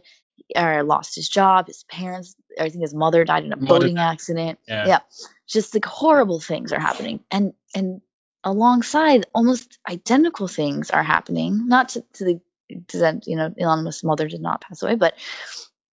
or 0.55 0.83
lost 0.83 1.15
his 1.15 1.27
job. 1.27 1.67
His 1.67 1.83
parents, 1.89 2.35
I 2.59 2.69
think 2.69 2.81
his 2.81 2.93
mother 2.93 3.23
died 3.23 3.43
in 3.43 3.53
a 3.53 3.55
mother 3.55 3.79
boating 3.79 3.97
accident. 3.97 4.59
Yeah. 4.67 4.87
yeah, 4.87 4.99
just 5.47 5.73
like 5.73 5.85
horrible 5.85 6.39
things 6.39 6.71
are 6.73 6.79
happening, 6.79 7.21
and 7.31 7.53
and 7.75 8.01
alongside 8.43 9.25
almost 9.33 9.77
identical 9.87 10.47
things 10.47 10.89
are 10.89 11.03
happening. 11.03 11.67
Not 11.67 11.89
to, 11.89 12.05
to 12.13 12.25
the 12.25 12.41
extent, 12.69 13.27
you 13.27 13.35
know, 13.35 13.53
Elon 13.57 13.83
Musk's 13.83 14.03
mother 14.03 14.27
did 14.27 14.41
not 14.41 14.61
pass 14.61 14.81
away, 14.81 14.95
but 14.95 15.15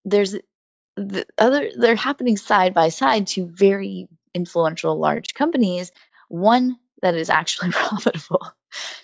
there's 0.04 0.36
the 0.96 1.26
other 1.36 1.70
they're 1.76 1.96
happening 1.96 2.36
side 2.36 2.74
by 2.74 2.88
side 2.88 3.28
to 3.28 3.46
very 3.46 4.08
influential 4.34 4.98
large 4.98 5.34
companies. 5.34 5.92
One 6.28 6.78
that 7.02 7.14
is 7.14 7.30
actually 7.30 7.70
profitable, 7.72 8.52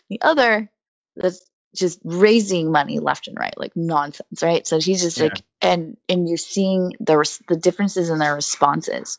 the 0.09 0.21
other 0.23 0.71
that's 1.17 1.45
just 1.75 2.01
raising 2.05 2.71
money 2.71 2.99
left 2.99 3.29
and 3.29 3.37
right, 3.39 3.57
like 3.57 3.73
nonsense, 3.77 4.43
right? 4.43 4.67
So 4.67 4.79
he's 4.79 5.03
just 5.03 5.19
yeah. 5.19 5.25
like, 5.25 5.43
and 5.61 5.97
and 6.09 6.29
you're 6.29 6.37
seeing 6.37 6.95
the 7.01 7.41
the 7.49 7.57
differences 7.57 8.11
in 8.11 8.19
their 8.19 8.35
responses, 8.35 9.19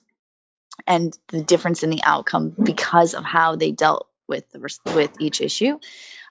and 0.87 1.17
the 1.29 1.43
difference 1.43 1.83
in 1.83 1.89
the 1.89 2.01
outcome 2.03 2.55
because 2.61 3.13
of 3.13 3.23
how 3.23 3.55
they 3.55 3.71
dealt 3.71 4.07
with 4.27 4.49
the 4.51 4.79
with 4.93 5.11
each 5.19 5.41
issue. 5.41 5.79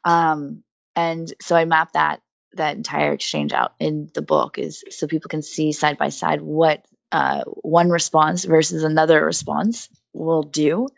Um, 0.05 0.62
and 0.97 1.33
so 1.41 1.57
I 1.57 1.64
map 1.64 1.93
that 1.93 2.20
that 2.55 2.77
entire 2.77 3.12
exchange 3.12 3.53
out 3.53 3.75
in 3.81 4.11
the 4.14 4.22
book 4.22 4.59
is 4.59 4.85
so 4.91 5.07
people 5.07 5.29
can 5.29 5.43
see 5.43 5.72
side 5.72 5.99
by 5.99 6.09
side 6.09 6.41
what 6.41 6.85
uh, 7.12 7.43
one 7.45 7.91
response 7.91 8.45
versus 8.45 8.83
another 8.83 9.25
response 9.25 9.89
will 10.12 10.43
do 10.43 10.89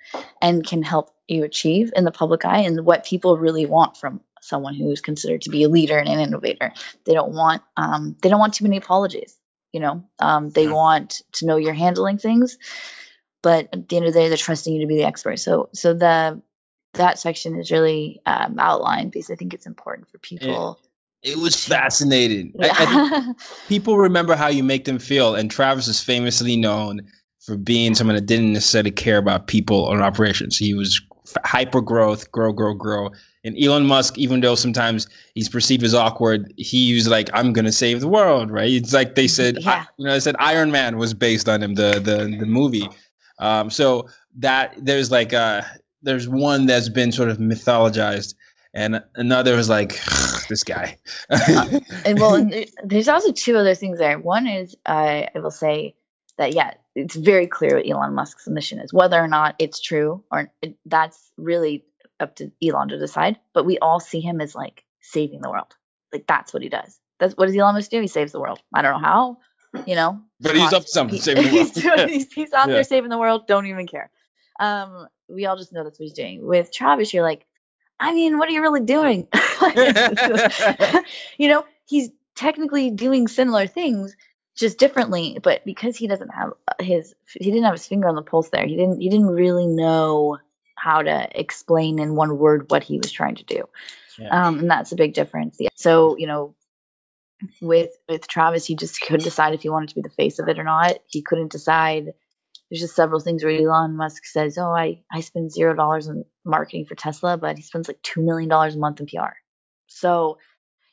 and 0.41 0.67
can 0.67 0.83
help 0.83 1.11
you 1.29 1.45
achieve 1.45 1.93
in 1.97 2.05
the 2.05 2.11
public 2.11 2.45
eye 2.45 2.61
and 2.61 2.85
what 2.85 3.05
people 3.05 3.37
really 3.37 3.67
want 3.67 3.97
from 3.97 4.21
someone 4.47 4.75
who 4.75 4.91
is 4.91 5.01
considered 5.01 5.43
to 5.43 5.51
be 5.51 5.65
a 5.65 5.69
leader 5.69 5.99
and 5.99 6.09
an 6.09 6.21
innovator. 6.21 6.73
They 7.05 7.13
don't 7.13 7.33
want 7.33 7.63
um, 7.77 8.17
they 8.23 8.29
don't 8.29 8.41
want 8.41 8.55
too 8.55 8.65
many 8.65 8.77
apologies. 8.77 9.37
You 9.73 9.81
know, 9.81 10.05
um, 10.19 10.51
they 10.51 10.65
yeah. 10.65 10.73
want 10.73 11.23
to 11.33 11.47
know 11.47 11.57
you're 11.57 11.75
handling 11.75 12.19
things, 12.19 12.57
but 13.43 13.69
at 13.73 13.89
the 13.89 13.97
end 13.97 14.07
of 14.07 14.15
the 14.15 14.21
day, 14.21 14.29
they're 14.29 14.37
trusting 14.37 14.73
you 14.75 14.81
to 14.83 14.87
be 14.87 14.97
the 14.97 15.05
expert. 15.05 15.39
So 15.39 15.69
so 15.73 15.95
the 15.95 16.41
that 16.95 17.19
section 17.19 17.59
is 17.59 17.71
really 17.71 18.21
um, 18.27 18.59
outlined 18.59 19.13
because 19.13 19.31
I 19.31 19.35
think 19.35 19.55
it's 19.55 19.67
important 19.67 20.09
for 20.09 20.19
people. 20.19 20.81
It, 21.23 21.33
it 21.33 21.39
was 21.39 21.63
fascinating. 21.63 22.53
Yeah. 22.55 22.73
I, 22.73 22.75
I 22.79 23.33
people 23.69 23.99
remember 23.99 24.35
how 24.35 24.49
you 24.49 24.63
make 24.63 24.85
them 24.85 24.99
feel, 24.99 25.35
and 25.35 25.51
Travis 25.51 25.89
is 25.89 26.03
famously 26.03 26.57
known 26.57 27.09
for 27.41 27.57
being 27.57 27.95
someone 27.95 28.17
that 28.17 28.27
didn't 28.27 28.53
necessarily 28.53 28.91
care 28.91 29.19
about 29.19 29.47
people 29.47 29.81
or 29.81 30.01
operations. 30.03 30.57
He 30.57 30.75
was 30.75 31.01
hyper 31.45 31.81
growth, 31.81 32.33
grow, 32.33 32.53
grow, 32.53 32.75
grow. 32.75 33.11
And 33.47 33.57
Elon 33.57 33.87
Musk, 33.87 34.19
even 34.19 34.41
though 34.41 34.57
sometimes 34.57 35.07
he's 35.33 35.49
perceived 35.49 35.85
as 35.85 35.95
awkward, 35.95 36.53
he 36.57 36.95
was 36.95 37.07
like, 37.07 37.31
"I'm 37.33 37.53
gonna 37.53 37.71
save 37.71 38.01
the 38.01 38.09
world," 38.09 38.51
right? 38.51 38.71
It's 38.71 38.93
like 38.93 39.15
they 39.15 39.29
said, 39.29 39.59
yeah. 39.61 39.85
you 39.97 40.05
know, 40.05 40.13
they 40.13 40.21
said 40.21 40.35
Iron 40.41 40.73
Man 40.73 40.99
was 40.99 41.15
based 41.15 41.49
on 41.49 41.63
him, 41.63 41.75
the 41.75 42.01
the 42.01 42.37
the 42.39 42.47
movie. 42.47 42.89
Um, 43.39 43.71
so 43.71 44.09
that 44.39 44.75
there's 44.79 45.13
like 45.13 45.33
uh, 45.33 45.63
there's 46.03 46.29
one 46.29 46.67
that's 46.67 46.89
been 46.89 47.13
sort 47.13 47.29
of 47.29 47.39
mythologized, 47.39 48.35
and 48.75 49.05
another 49.15 49.55
was 49.55 49.69
like 49.69 50.01
this 50.49 50.65
guy. 50.65 50.99
uh, 51.31 51.81
and 52.05 52.19
well, 52.19 52.51
there's 52.83 53.09
also 53.09 53.31
two 53.31 53.57
other 53.57 53.77
things 53.77 53.99
there. 53.99 54.19
One 54.19 54.49
is 54.49 54.75
uh, 54.85 55.27
I 55.33 55.39
will 55.39 55.53
say 55.53 55.95
that 56.37 56.53
yeah, 56.53 56.75
it's 56.97 57.15
very 57.15 57.47
clear 57.47 57.77
what 57.77 57.89
Elon 57.89 58.15
Musk's 58.15 58.49
mission 58.49 58.81
is. 58.81 58.93
Whether 58.93 59.23
or 59.23 59.29
not 59.29 59.55
it's 59.61 59.81
true 59.81 60.25
or 60.33 60.51
it, 60.63 60.77
that's 60.85 61.31
really 61.37 61.85
up 62.21 62.37
to 62.37 62.51
Elon 62.63 62.89
to 62.89 62.99
decide. 62.99 63.39
But 63.53 63.65
we 63.65 63.79
all 63.79 64.01
see 64.01 64.21
him 64.21 64.41
as 64.41 64.55
like 64.55 64.85
saving 65.01 65.41
the 65.41 65.51
world. 65.51 65.75
Like 66.13 66.27
that's 66.27 66.53
what 66.53 66.63
he 66.63 66.69
does. 66.69 66.99
That's 67.19 67.35
what 67.35 67.47
does 67.47 67.57
Elon 67.57 67.75
Musk 67.75 67.91
do? 67.91 68.01
He 68.01 68.09
saves 68.09 68.33
the 68.33 68.41
world. 68.41 68.61
I 68.75 68.83
don't 68.83 69.01
know 69.01 69.07
how, 69.07 69.39
you 69.87 69.95
know. 69.95 70.21
But 70.41 70.57
he's 70.57 70.73
up 70.73 70.83
to 70.83 70.89
something, 70.89 71.21
saving 71.21 71.45
the 71.45 71.53
world. 71.53 71.69
he's, 71.75 71.83
doing, 71.83 72.09
he's, 72.09 72.33
he's 72.33 72.53
out 72.53 72.69
yeah. 72.69 72.75
there 72.75 72.85
saving 72.85 73.11
the 73.11 73.19
world. 73.19 73.47
Don't 73.47 73.67
even 73.67 73.87
care. 73.87 74.11
Um, 74.61 75.09
we 75.29 75.47
all 75.47 75.57
just 75.57 75.73
know 75.73 75.85
that's 75.85 75.99
what 75.99 76.05
he's 76.05 76.13
doing. 76.13 76.47
With 76.47 76.73
Travis, 76.73 77.13
you're 77.13 77.23
like, 77.23 77.47
I 77.99 78.13
mean, 78.13 78.39
what 78.39 78.49
are 78.49 78.53
you 78.53 78.61
really 78.63 78.83
doing? 78.83 79.29
you 81.39 81.49
know, 81.49 81.65
he's 81.87 82.11
technically 82.35 82.91
doing 82.91 83.29
similar 83.29 83.67
things, 83.67 84.15
just 84.55 84.79
differently. 84.79 85.39
But 85.43 85.65
because 85.65 85.97
he 85.97 86.07
doesn't 86.07 86.29
have 86.29 86.53
his, 86.81 87.15
he 87.27 87.51
didn't 87.51 87.65
have 87.65 87.75
his 87.75 87.87
finger 87.87 88.09
on 88.09 88.15
the 88.15 88.23
pulse 88.23 88.51
there. 88.51 88.67
He 88.67 88.77
didn't, 88.77 89.01
he 89.01 89.09
didn't 89.09 89.29
really 89.29 89.67
know 89.67 90.39
how 90.77 91.03
to 91.03 91.29
explain 91.35 91.99
in 91.99 92.15
one 92.15 92.39
word 92.39 92.71
what 92.71 92.83
he 92.83 92.99
was 92.99 93.11
trying 93.11 93.37
to 93.37 93.45
do. 93.45 93.65
Yeah. 94.19 94.29
Um, 94.29 94.61
and 94.61 94.71
that's 94.71 94.93
a 94.93 94.97
big 94.97 95.15
difference. 95.15 95.57
Yeah. 95.59 95.71
So, 95.75 96.17
you 96.17 96.27
know, 96.27 96.55
with 97.61 97.91
with 98.09 98.27
Travis, 98.27 98.67
he 98.67 98.77
just 98.77 99.01
couldn't 99.03 99.25
decide 99.25 99.55
if 99.55 99.63
he 99.63 99.69
wanted 99.69 99.91
to 99.91 99.95
be 99.97 100.03
the 100.03 100.11
face 100.11 100.39
of 100.39 100.49
it 100.49 100.59
or 100.59 100.65
not. 100.65 100.99
He 101.07 101.23
couldn't 101.23 101.53
decide. 101.53 102.13
There's 102.71 102.81
just 102.81 102.97
several 102.97 103.21
things 103.21 103.45
where 103.45 103.53
Elon 103.53 103.97
Musk 103.97 104.25
says, 104.25 104.59
"Oh, 104.59 104.71
I 104.71 105.03
I 105.13 105.21
spend 105.21 105.53
zero 105.53 105.75
dollars 105.75 106.09
on 106.09 106.25
marketing 106.45 106.87
for 106.87 106.95
Tesla, 106.95 107.37
but 107.37 107.57
he 107.57 107.63
spends 107.63 107.89
like 107.89 108.03
two 108.03 108.23
million 108.23 108.49
dollars 108.49 108.75
a 108.75 108.79
month 108.79 109.01
in 109.01 109.07
PR." 109.07 109.35
So, 109.87 110.39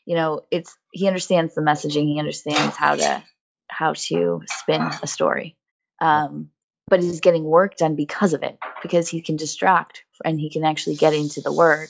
you 0.05 0.15
know, 0.15 0.41
it's 0.51 0.75
he 0.91 1.07
understands 1.07 1.55
the 1.55 1.61
messaging. 1.61 2.13
He 2.13 2.19
understands 2.19 2.75
how 2.75 2.95
to 2.95 3.23
how 3.67 3.93
to 3.93 4.41
spin 4.45 4.81
a 4.81 5.07
story. 5.07 5.57
Um, 5.99 6.49
but 6.93 7.01
he's 7.01 7.21
getting 7.21 7.43
work 7.43 7.75
done 7.75 7.95
because 7.95 8.33
of 8.33 8.43
it, 8.43 8.59
because 8.83 9.09
he 9.09 9.19
can 9.19 9.35
distract 9.35 10.03
and 10.23 10.39
he 10.39 10.51
can 10.51 10.63
actually 10.63 10.95
get 10.95 11.11
into 11.11 11.41
the 11.41 11.51
word. 11.51 11.89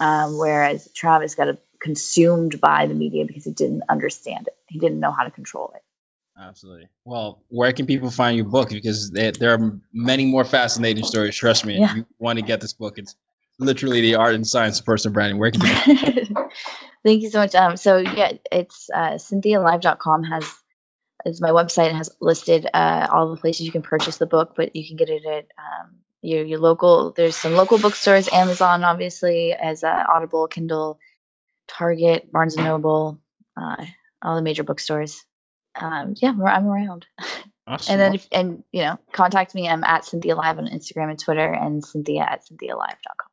Um, 0.00 0.36
whereas 0.36 0.88
Travis 0.92 1.36
got 1.36 1.58
consumed 1.80 2.60
by 2.60 2.86
the 2.86 2.94
media 2.94 3.24
because 3.24 3.44
he 3.44 3.52
didn't 3.52 3.84
understand 3.88 4.48
it. 4.48 4.56
He 4.66 4.80
didn't 4.80 4.98
know 4.98 5.12
how 5.12 5.22
to 5.22 5.30
control 5.30 5.72
it. 5.76 5.82
Absolutely. 6.36 6.88
Well, 7.04 7.40
where 7.50 7.72
can 7.72 7.86
people 7.86 8.10
find 8.10 8.36
your 8.36 8.46
book? 8.46 8.70
Because 8.70 9.12
they, 9.12 9.30
there 9.30 9.54
are 9.54 9.78
many 9.92 10.26
more 10.26 10.44
fascinating 10.44 11.04
stories. 11.04 11.36
Trust 11.36 11.64
me, 11.64 11.78
yeah. 11.78 11.94
you 11.94 12.06
want 12.18 12.40
to 12.40 12.44
get 12.44 12.60
this 12.60 12.72
book. 12.72 12.98
It's 12.98 13.14
literally 13.60 14.00
the 14.00 14.16
art 14.16 14.34
and 14.34 14.44
science 14.44 14.80
of 14.80 14.86
personal 14.86 15.12
branding. 15.12 15.38
Where 15.38 15.52
can 15.52 15.60
people? 15.60 16.50
Thank 17.04 17.22
you 17.22 17.30
so 17.30 17.38
much. 17.38 17.54
Um, 17.54 17.76
so 17.76 17.98
yeah, 17.98 18.32
it's 18.50 18.90
uh, 18.92 19.12
cynthialive.com 19.12 20.24
has 20.24 20.52
is 21.24 21.40
my 21.40 21.50
website. 21.50 21.90
It 21.90 21.96
has 21.96 22.10
listed 22.20 22.66
uh, 22.72 23.06
all 23.10 23.30
the 23.30 23.40
places 23.40 23.66
you 23.66 23.72
can 23.72 23.82
purchase 23.82 24.18
the 24.18 24.26
book, 24.26 24.54
but 24.56 24.74
you 24.76 24.86
can 24.86 24.96
get 24.96 25.08
it 25.08 25.24
at 25.24 25.46
um, 25.58 25.96
your 26.22 26.44
your 26.44 26.58
local. 26.58 27.12
There's 27.12 27.36
some 27.36 27.54
local 27.54 27.78
bookstores, 27.78 28.28
Amazon, 28.32 28.84
obviously, 28.84 29.52
as 29.52 29.84
uh, 29.84 30.04
Audible, 30.08 30.48
Kindle, 30.48 30.98
Target, 31.68 32.30
Barnes 32.32 32.56
and 32.56 32.64
Noble, 32.64 33.20
uh, 33.56 33.84
all 34.22 34.36
the 34.36 34.42
major 34.42 34.64
bookstores. 34.64 35.24
Um, 35.74 36.14
yeah, 36.16 36.30
I'm 36.30 36.66
around. 36.66 37.06
Awesome. 37.64 37.92
And 37.92 38.00
then, 38.00 38.14
if, 38.16 38.26
and 38.32 38.64
you 38.72 38.82
know, 38.82 38.98
contact 39.12 39.54
me. 39.54 39.68
I'm 39.68 39.84
at 39.84 40.04
Cynthia 40.04 40.34
Live 40.34 40.58
on 40.58 40.66
Instagram 40.66 41.10
and 41.10 41.18
Twitter, 41.18 41.46
and 41.52 41.84
Cynthia 41.84 42.22
at 42.22 42.42
CynthiaLive.com. 42.44 43.31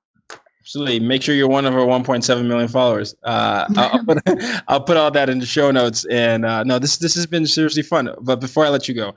Absolutely. 0.70 0.99
Make 0.99 1.24
sure 1.24 1.34
you're 1.34 1.47
one 1.47 1.65
of 1.65 1.74
our 1.74 1.80
1.7 1.80 2.45
million 2.45 2.67
followers. 2.67 3.15
Uh, 3.24 3.65
I'll, 3.76 4.05
put, 4.05 4.22
I'll 4.67 4.82
put 4.82 4.97
all 4.97 5.09
that 5.09 5.28
in 5.28 5.39
the 5.39 5.47
show 5.47 5.72
notes. 5.72 6.05
And 6.05 6.45
uh, 6.45 6.63
no, 6.63 6.78
this 6.78 6.97
this 6.97 7.15
has 7.15 7.26
been 7.26 7.47
seriously 7.47 7.82
fun. 7.82 8.13
But 8.22 8.39
before 8.39 8.67
I 8.67 8.70
let 8.70 8.88
you 8.88 8.93
go, 8.93 9.15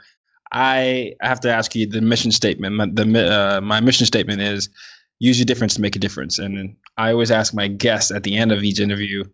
I 0.51 1.17
have 1.21 1.41
to 1.41 1.53
ask 1.53 1.75
you 1.75 1.87
the 1.87 2.01
mission 2.01 2.33
statement. 2.33 2.77
My, 2.77 2.87
the 2.87 3.59
uh, 3.59 3.61
my 3.61 3.81
mission 3.81 4.07
statement 4.07 4.41
is 4.41 4.71
use 5.19 5.39
your 5.39 5.45
difference 5.45 5.75
to 5.75 5.83
make 5.83 5.95
a 5.95 5.99
difference. 5.99 6.39
And 6.39 6.77
I 6.97 7.13
always 7.13 7.31
ask 7.31 7.53
my 7.53 7.69
guests 7.69 8.13
at 8.13 8.23
the 8.23 8.39
end 8.39 8.51
of 8.53 8.65
each 8.65 8.81
interview, 8.81 9.25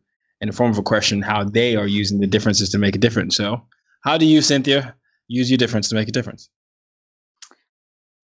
in 0.40 0.48
the 0.48 0.52
form 0.52 0.72
of 0.72 0.78
a 0.78 0.82
question, 0.82 1.22
how 1.22 1.44
they 1.44 1.76
are 1.76 1.86
using 1.86 2.18
the 2.18 2.26
differences 2.26 2.70
to 2.70 2.78
make 2.78 2.96
a 2.96 2.98
difference. 2.98 3.36
So, 3.36 3.62
how 4.00 4.18
do 4.18 4.26
you, 4.26 4.42
Cynthia, 4.42 4.96
use 5.28 5.48
your 5.52 5.58
difference 5.58 5.90
to 5.90 5.94
make 5.94 6.08
a 6.08 6.12
difference? 6.12 6.48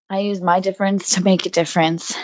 I 0.10 0.22
use 0.22 0.42
my 0.42 0.62
difference 0.62 1.12
to 1.12 1.24
make 1.24 1.46
a 1.46 1.52
difference 1.52 2.18